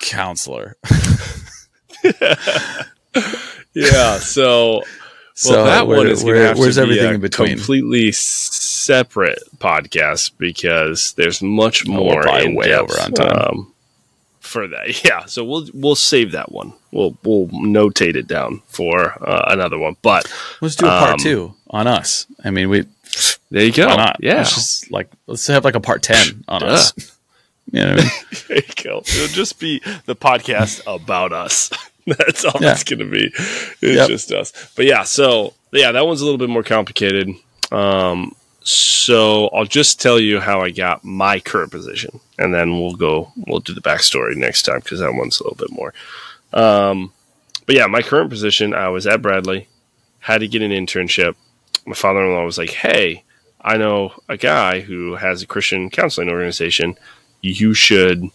counselor. 0.00 0.76
yeah. 3.74 4.18
So, 4.18 4.82
well, 5.46 5.64
that 5.64 5.86
one 5.86 6.08
is 6.08 6.22
going 6.22 6.36
to 6.36 6.46
have 6.46 6.58
where's 6.58 6.76
to 6.76 6.82
be 6.82 6.92
everything 6.92 7.10
a 7.10 7.14
in 7.14 7.20
between? 7.20 7.56
completely 7.56 8.12
separate 8.12 9.38
podcast 9.58 10.32
because 10.38 11.12
there's 11.14 11.42
much 11.42 11.86
more 11.86 12.28
oh, 12.28 12.36
in 12.38 12.54
way 12.54 12.68
depth, 12.68 12.90
over 12.90 13.00
on 13.00 13.12
time. 13.12 13.38
Um, 13.38 13.72
for 14.52 14.68
that. 14.68 15.04
Yeah, 15.04 15.24
so 15.24 15.44
we'll 15.44 15.66
we'll 15.72 15.94
save 15.94 16.32
that 16.32 16.52
one. 16.52 16.74
We'll 16.90 17.16
we'll 17.24 17.48
notate 17.48 18.16
it 18.16 18.26
down 18.26 18.62
for 18.66 19.12
uh, 19.26 19.46
another 19.48 19.78
one. 19.78 19.96
But 20.02 20.30
let's 20.60 20.76
do 20.76 20.86
a 20.86 20.90
part 20.90 21.12
um, 21.14 21.18
two 21.18 21.54
on 21.70 21.86
us. 21.86 22.26
I 22.44 22.50
mean, 22.50 22.68
we 22.68 22.84
there 23.50 23.64
you 23.64 23.72
go. 23.72 23.88
Why 23.88 23.96
not? 23.96 24.16
Yeah, 24.20 24.36
let's 24.36 24.54
just 24.54 24.90
like 24.90 25.08
let's 25.26 25.46
have 25.46 25.64
like 25.64 25.74
a 25.74 25.80
part 25.80 26.02
ten 26.02 26.44
on 26.48 26.62
us. 26.62 26.92
You 27.70 27.80
know, 27.80 27.92
I 27.92 27.96
mean? 27.96 28.06
there 28.48 28.56
you 28.58 28.82
go. 28.82 28.98
It'll 28.98 29.28
just 29.28 29.58
be 29.58 29.80
the 30.04 30.16
podcast 30.16 30.82
about 30.86 31.32
us. 31.32 31.70
That's 32.06 32.44
all 32.44 32.60
yeah. 32.60 32.72
it's 32.72 32.84
going 32.84 32.98
to 32.98 33.10
be. 33.10 33.26
It's 33.26 33.82
yep. 33.82 34.08
just 34.08 34.32
us. 34.32 34.52
But 34.74 34.86
yeah, 34.86 35.04
so 35.04 35.54
yeah, 35.72 35.92
that 35.92 36.06
one's 36.06 36.20
a 36.20 36.24
little 36.24 36.38
bit 36.38 36.50
more 36.50 36.62
complicated. 36.62 37.30
Um, 37.70 38.34
so 38.64 39.48
I'll 39.48 39.64
just 39.64 40.00
tell 40.00 40.20
you 40.20 40.40
how 40.40 40.60
I 40.60 40.70
got 40.70 41.04
my 41.04 41.40
current 41.40 41.70
position, 41.70 42.20
and 42.38 42.54
then 42.54 42.78
we'll 42.78 42.94
go. 42.94 43.32
We'll 43.36 43.60
do 43.60 43.74
the 43.74 43.80
backstory 43.80 44.36
next 44.36 44.62
time 44.62 44.80
because 44.80 45.00
that 45.00 45.14
one's 45.14 45.40
a 45.40 45.44
little 45.44 45.56
bit 45.56 45.70
more. 45.70 45.94
Um, 46.52 47.12
but 47.66 47.76
yeah, 47.76 47.86
my 47.86 48.02
current 48.02 48.30
position, 48.30 48.74
I 48.74 48.88
was 48.88 49.06
at 49.06 49.22
Bradley, 49.22 49.68
had 50.20 50.38
to 50.38 50.48
get 50.48 50.62
an 50.62 50.70
internship. 50.70 51.34
My 51.86 51.94
father-in-law 51.94 52.44
was 52.44 52.58
like, 52.58 52.70
"Hey, 52.70 53.24
I 53.60 53.76
know 53.76 54.12
a 54.28 54.36
guy 54.36 54.80
who 54.80 55.16
has 55.16 55.42
a 55.42 55.46
Christian 55.46 55.90
counseling 55.90 56.28
organization. 56.28 56.96
You 57.40 57.74
should, 57.74 58.28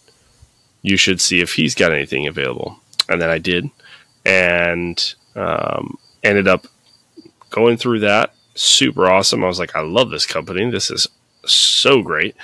you 0.82 0.96
should 0.96 1.20
see 1.20 1.40
if 1.40 1.54
he's 1.54 1.74
got 1.74 1.92
anything 1.92 2.26
available." 2.26 2.80
And 3.08 3.20
then 3.20 3.30
I 3.30 3.38
did, 3.38 3.70
and 4.24 5.14
um, 5.34 5.98
ended 6.22 6.48
up 6.48 6.66
going 7.50 7.76
through 7.76 8.00
that. 8.00 8.34
Super 8.54 9.08
awesome. 9.08 9.44
I 9.44 9.46
was 9.46 9.58
like, 9.58 9.76
I 9.76 9.80
love 9.80 10.10
this 10.10 10.26
company. 10.26 10.70
This 10.70 10.90
is 10.90 11.06
so 11.44 12.02
great. 12.02 12.36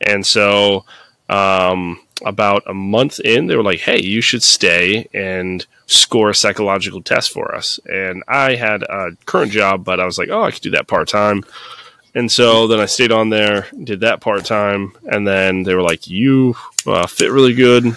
And 0.00 0.24
so, 0.24 0.84
um, 1.28 2.00
about 2.24 2.62
a 2.66 2.74
month 2.74 3.20
in, 3.20 3.46
they 3.46 3.56
were 3.56 3.62
like, 3.62 3.80
"Hey, 3.80 4.00
you 4.00 4.20
should 4.20 4.42
stay 4.42 5.08
and 5.14 5.66
score 5.86 6.30
a 6.30 6.34
psychological 6.34 7.02
test 7.02 7.30
for 7.30 7.54
us." 7.54 7.78
And 7.86 8.22
I 8.26 8.54
had 8.54 8.82
a 8.82 9.10
current 9.26 9.52
job, 9.52 9.84
but 9.84 10.00
I 10.00 10.06
was 10.06 10.18
like, 10.18 10.28
"Oh, 10.28 10.42
I 10.42 10.50
could 10.50 10.62
do 10.62 10.70
that 10.70 10.88
part 10.88 11.08
time." 11.08 11.44
And 12.14 12.32
so 12.32 12.66
then 12.66 12.80
I 12.80 12.86
stayed 12.86 13.12
on 13.12 13.28
there, 13.28 13.66
did 13.84 14.00
that 14.00 14.20
part 14.20 14.44
time, 14.44 14.92
and 15.06 15.26
then 15.26 15.62
they 15.62 15.74
were 15.74 15.82
like, 15.82 16.08
"You 16.08 16.56
uh, 16.86 17.06
fit 17.06 17.30
really 17.30 17.54
good 17.54 17.96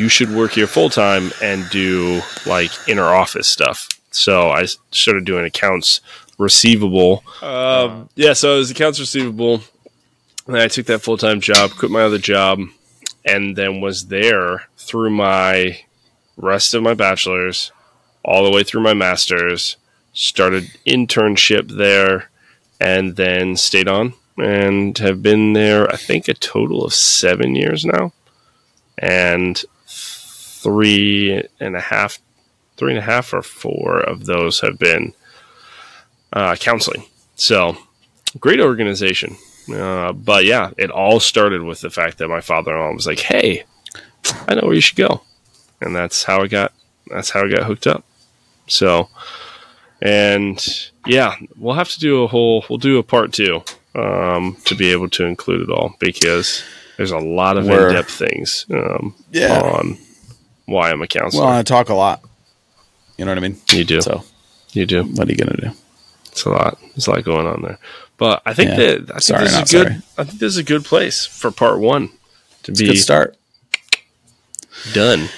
you 0.00 0.08
should 0.08 0.30
work 0.30 0.52
here 0.52 0.66
full 0.66 0.88
time 0.88 1.30
and 1.42 1.68
do 1.68 2.22
like 2.46 2.70
inner 2.88 3.04
office 3.04 3.46
stuff. 3.46 3.86
So 4.10 4.50
I 4.50 4.64
started 4.90 5.26
doing 5.26 5.44
accounts 5.44 6.00
receivable. 6.38 7.22
Um, 7.42 8.08
yeah, 8.16 8.32
so 8.32 8.54
it 8.54 8.58
was 8.58 8.70
accounts 8.70 8.98
receivable. 8.98 9.60
And 10.46 10.56
I 10.56 10.68
took 10.68 10.86
that 10.86 11.02
full 11.02 11.18
time 11.18 11.40
job, 11.40 11.72
quit 11.72 11.90
my 11.90 12.00
other 12.00 12.18
job, 12.18 12.60
and 13.26 13.54
then 13.56 13.82
was 13.82 14.06
there 14.06 14.68
through 14.78 15.10
my 15.10 15.78
rest 16.38 16.72
of 16.72 16.82
my 16.82 16.94
bachelor's, 16.94 17.70
all 18.24 18.42
the 18.42 18.50
way 18.50 18.64
through 18.64 18.80
my 18.82 18.94
master's. 18.94 19.76
Started 20.12 20.64
internship 20.86 21.76
there, 21.76 22.30
and 22.80 23.16
then 23.16 23.54
stayed 23.56 23.86
on 23.86 24.14
and 24.38 24.96
have 24.98 25.22
been 25.22 25.52
there. 25.52 25.88
I 25.92 25.96
think 25.96 26.26
a 26.26 26.34
total 26.34 26.84
of 26.84 26.94
seven 26.94 27.54
years 27.54 27.84
now, 27.84 28.12
and 28.98 29.62
three 30.62 31.42
and 31.58 31.76
a 31.76 31.80
half, 31.80 32.18
three 32.76 32.90
and 32.92 32.98
a 32.98 33.02
half 33.02 33.32
or 33.32 33.42
four 33.42 34.00
of 34.00 34.26
those 34.26 34.60
have 34.60 34.78
been 34.78 35.12
uh, 36.32 36.56
counseling. 36.56 37.04
So 37.36 37.76
great 38.38 38.60
organization. 38.60 39.36
Uh, 39.72 40.12
but 40.12 40.44
yeah, 40.44 40.70
it 40.76 40.90
all 40.90 41.20
started 41.20 41.62
with 41.62 41.80
the 41.80 41.90
fact 41.90 42.18
that 42.18 42.28
my 42.28 42.40
father-in-law 42.40 42.92
was 42.92 43.06
like, 43.06 43.20
"Hey, 43.20 43.64
I 44.48 44.54
know 44.54 44.62
where 44.62 44.74
you 44.74 44.80
should 44.80 44.96
go," 44.96 45.22
and 45.80 45.94
that's 45.94 46.24
how 46.24 46.42
I 46.42 46.46
got. 46.48 46.72
That's 47.08 47.30
how 47.30 47.44
I 47.44 47.48
got 47.50 47.64
hooked 47.64 47.86
up. 47.86 48.04
So, 48.66 49.08
and 50.02 50.90
yeah, 51.06 51.34
we'll 51.56 51.74
have 51.74 51.90
to 51.90 52.00
do 52.00 52.22
a 52.24 52.26
whole. 52.26 52.64
We'll 52.68 52.78
do 52.78 52.98
a 52.98 53.02
part 53.02 53.32
two 53.32 53.62
um, 53.94 54.56
to 54.64 54.74
be 54.74 54.90
able 54.92 55.08
to 55.10 55.24
include 55.24 55.62
it 55.68 55.70
all 55.70 55.94
because 56.00 56.64
there's 56.96 57.10
a 57.12 57.18
lot 57.18 57.56
of 57.56 57.66
We're- 57.66 57.88
in-depth 57.88 58.10
things 58.10 58.66
um, 58.70 59.14
Yeah. 59.30 59.60
on 59.60 59.98
why 60.70 60.90
I'm 60.90 61.02
a 61.02 61.06
counselor. 61.06 61.44
Well, 61.44 61.52
I 61.52 61.62
talk 61.62 61.88
a 61.88 61.94
lot. 61.94 62.22
You 63.16 63.24
know 63.24 63.32
what 63.32 63.38
I 63.38 63.40
mean? 63.48 63.58
you 63.70 63.84
do. 63.84 64.00
So 64.00 64.24
You 64.72 64.86
do. 64.86 65.04
what 65.04 65.28
are 65.28 65.30
you 65.30 65.36
gonna 65.36 65.56
do? 65.60 65.70
It's 66.32 66.44
a 66.44 66.50
lot. 66.50 66.78
It's 66.96 67.06
a 67.06 67.10
lot 67.10 67.24
going 67.24 67.46
on 67.46 67.62
there. 67.62 67.78
But 68.16 68.42
I 68.46 68.54
think 68.54 68.70
Yeah. 68.70 68.76
that 68.76 69.00
I 69.10 69.18
think 69.18 69.22
Sorry, 69.22 69.44
this 69.44 69.52
is 69.52 69.58
a 69.58 69.60
good. 69.60 69.86
sorry. 69.88 70.02
I 70.18 70.24
think 70.24 70.38
this 70.40 70.52
is 70.52 70.56
a 70.58 70.62
good 70.62 70.84
place 70.84 71.26
for 71.26 71.50
part 71.50 71.80
one 71.80 72.08
to 72.62 72.70
It's 72.72 72.80
a 72.80 72.84
be 72.84 72.88
good 72.90 72.98
start. 72.98 73.36
done. 74.92 75.28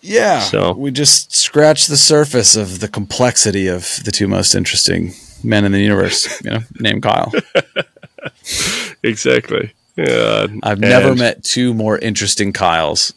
Yeah. 0.00 0.40
So- 0.40 0.72
we 0.72 0.90
just 0.90 1.34
scratched 1.34 1.88
the 1.88 1.96
surface 1.96 2.56
of 2.56 2.80
the 2.80 2.88
complexity 2.88 3.66
of 3.66 4.00
the 4.04 4.12
two 4.12 4.28
most 4.28 4.54
interesting 4.54 5.14
men 5.42 5.64
in 5.64 5.72
the 5.72 5.80
universe. 5.80 6.28
You 6.44 6.50
know, 6.50 6.60
named 6.78 7.02
Kyle. 7.02 7.32
Exactly. 9.02 9.72
Yeah. 9.96 10.46
I've 10.62 10.80
never 10.80 11.14
met 11.14 11.44
two 11.44 11.72
more 11.74 11.98
interesting 11.98 12.52
Kyles. 12.52 13.12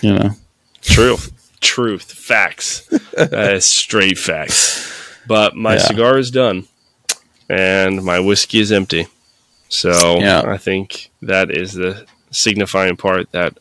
You 0.00 0.14
know, 0.14 0.30
truth, 0.82 1.32
truth, 1.60 2.12
facts. 2.12 2.86
that 3.16 3.54
is 3.54 3.64
straight 3.64 4.18
facts. 4.18 4.88
But 5.26 5.54
my 5.56 5.74
Yeah. 5.74 5.82
cigar 5.82 6.18
is 6.18 6.30
done, 6.30 6.66
and 7.48 8.02
my 8.04 8.18
whiskey 8.20 8.60
is 8.60 8.72
empty. 8.72 9.06
So 9.68 10.18
Yeah. 10.18 10.42
I 10.46 10.56
think 10.56 11.10
that 11.22 11.50
is 11.50 11.74
the 11.74 12.06
signifying 12.30 12.96
part 12.96 13.30
that 13.32 13.58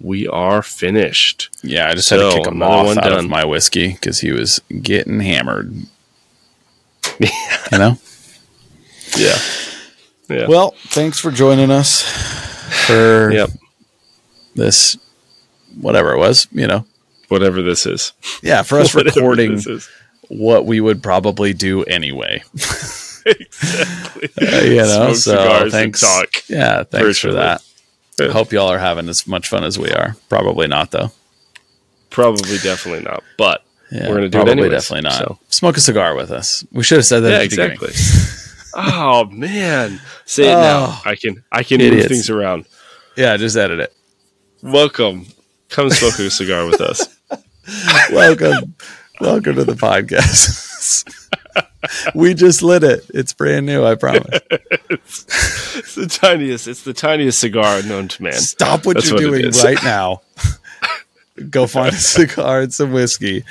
we 0.00 0.26
are 0.28 0.62
finished. 0.62 1.50
yeah. 1.62 1.88
I 1.90 1.94
just 1.94 2.08
had 2.08 2.16
to 2.18 2.30
kick 2.32 2.46
him 2.46 2.62
off 2.62 2.86
one 2.86 2.98
out 2.98 3.04
done. 3.10 3.24
of 3.24 3.28
my 3.30 3.44
whiskey 3.44 3.88
because 3.92 4.20
he 4.20 4.32
was 4.32 4.60
getting 4.80 5.20
hammered. 5.20 5.72
you 7.18 7.28
know. 7.78 7.98
Yeah. 9.16 9.36
Yeah. 10.30 10.46
Well, 10.46 10.74
thanks 10.86 11.18
for 11.18 11.30
joining 11.30 11.70
us 11.70 12.02
for 12.86 13.30
yep. 13.32 13.50
this, 14.54 14.96
whatever 15.80 16.12
it 16.12 16.18
was. 16.18 16.46
You 16.52 16.66
know, 16.66 16.86
Whatever 17.28 17.62
this 17.62 17.86
is. 17.86 18.12
yeah, 18.42 18.62
for 18.62 18.78
us 18.80 18.94
recording 19.04 19.60
what 20.28 20.64
we 20.66 20.80
would 20.80 21.02
probably 21.02 21.52
do 21.52 21.84
anyway. 21.84 22.42
exactly. 22.54 24.28
Uh, 24.40 24.60
you 24.64 24.76
know, 24.76 25.12
Smoke 25.12 25.16
so 25.16 25.70
thanks. 25.70 26.00
talk. 26.00 26.48
Yeah, 26.48 26.84
thanks 26.84 27.18
for 27.18 27.32
that. 27.32 27.62
Yeah. 28.18 28.28
Hope 28.28 28.52
y'all 28.52 28.68
are 28.70 28.78
having 28.78 29.08
as 29.08 29.26
much 29.26 29.48
fun 29.48 29.62
as 29.64 29.78
we 29.78 29.90
are. 29.92 30.16
Probably 30.28 30.66
not 30.66 30.90
though. 30.90 31.10
Probably, 32.10 32.58
definitely 32.58 33.02
not. 33.04 33.22
But 33.38 33.62
Yeah, 33.90 34.08
We're 34.08 34.16
gonna 34.16 34.28
do 34.28 34.38
it 34.38 34.44
probably 34.44 34.52
anyways, 34.52 34.70
definitely 34.72 35.08
not. 35.08 35.18
so. 35.18 35.38
Smoke 35.48 35.76
a 35.76 35.80
cigar 35.80 36.14
with 36.14 36.30
us. 36.30 36.64
We 36.72 36.82
should 36.82 36.98
have 36.98 37.06
said 37.06 37.20
that. 37.20 37.30
yeah, 37.30 37.36
at 37.36 37.50
the 37.50 37.56
beginning. 37.56 37.72
exactly. 37.82 38.72
oh 38.74 39.24
man, 39.26 40.00
say 40.24 40.44
it 40.44 40.54
now. 40.56 40.86
Oh. 40.88 41.02
I 41.04 41.14
can. 41.14 41.44
I 41.52 41.62
can 41.62 41.78
move 41.78 42.06
things 42.06 42.30
around. 42.30 42.66
Yeah, 43.16 43.36
just 43.36 43.56
edit 43.56 43.80
it. 43.80 43.94
Welcome. 44.62 45.26
Come 45.70 45.90
smoke 45.90 46.18
a 46.18 46.30
cigar 46.30 46.66
with 46.66 46.80
us. 46.80 47.06
Welcome, 48.12 48.74
welcome 49.20 49.54
to 49.54 49.62
the 49.64 49.74
podcast. 49.74 51.04
we 52.14 52.34
just 52.34 52.62
lit 52.62 52.82
it. 52.82 53.08
It's 53.14 53.32
brand 53.32 53.66
new. 53.66 53.84
I 53.84 53.94
promise. 53.94 54.24
It's 54.90 55.94
the 55.94 56.06
tiniest. 56.10 56.66
It's 56.66 56.82
the 56.82 56.92
tiniest 56.92 57.38
cigar 57.38 57.82
known 57.82 58.08
to 58.08 58.22
man. 58.24 58.32
Stop 58.32 58.84
what 58.84 58.94
That's 58.96 59.10
you're 59.10 59.30
what 59.30 59.40
doing 59.40 59.52
right 59.64 59.82
now. 59.84 60.22
Go 61.50 61.68
find 61.68 61.94
a 61.94 61.98
cigar 61.98 62.62
and 62.62 62.74
some 62.74 62.92
whiskey. 62.92 63.44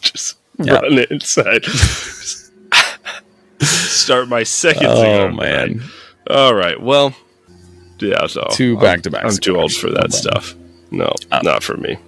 Just 0.00 0.36
Yeah. 0.62 0.74
run 0.74 0.98
it 0.98 1.10
inside. 1.10 1.64
Start 3.60 4.28
my 4.28 4.44
second 4.44 4.86
Oh 4.86 4.96
cigar. 5.02 5.32
man, 5.32 5.82
All 6.30 6.54
right. 6.54 6.80
Well, 6.80 7.14
yeah. 7.98 8.26
So 8.28 8.46
Two 8.52 8.78
back-to-back 8.78 9.24
I'm 9.24 9.36
too 9.38 9.56
old 9.58 9.72
for 9.72 9.90
that 9.90 10.12
stuff. 10.12 10.54
No, 10.96 11.12
Oh. 11.32 11.40
not 11.42 11.62
for 11.62 11.76
me. 11.76 11.98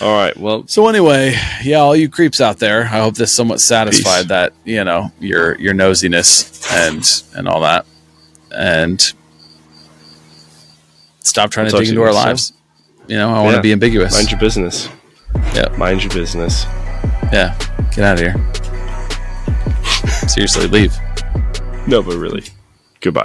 All 0.00 0.14
right. 0.16 0.36
Well, 0.36 0.64
So 0.68 0.88
anyway, 0.88 1.34
yeah, 1.62 1.78
all 1.78 1.94
you 1.96 2.08
creeps 2.08 2.40
out 2.40 2.58
there, 2.58 2.82
I 2.82 2.98
hope 3.00 3.14
this 3.16 3.34
somewhat 3.34 3.60
satisfied 3.60 4.20
Peace. 4.22 4.28
that 4.28 4.52
you 4.64 4.82
know 4.84 5.12
your 5.20 5.58
your 5.60 5.74
nosiness 5.74 6.66
and 6.72 7.04
and 7.38 7.48
all 7.48 7.60
that, 7.62 7.84
and 8.54 9.00
stop 11.20 11.50
trying 11.50 11.66
I'll 11.66 11.70
to 11.72 11.76
talk 11.76 11.80
dig 11.84 11.90
into 11.90 12.02
our 12.02 12.06
next 12.08 12.16
time. 12.18 12.26
lives. 12.28 12.52
You 13.08 13.16
know, 13.16 13.30
I 13.34 13.42
want 13.42 13.56
to 13.56 13.62
be 13.62 13.72
ambiguous. 13.72 14.12
mind 14.14 14.30
your 14.30 14.40
business. 14.40 14.88
Yeah, 15.54 15.68
Mind 15.76 16.02
your 16.02 16.12
business. 16.12 16.64
yeah. 17.32 17.56
Get 17.94 18.04
out 18.04 18.14
of 18.14 18.20
here. 18.20 18.34
Seriously, 20.28 20.66
leave. 20.66 20.94
No, 21.86 22.02
but 22.02 22.16
really. 22.16 22.44
Goodbye. 23.00 23.24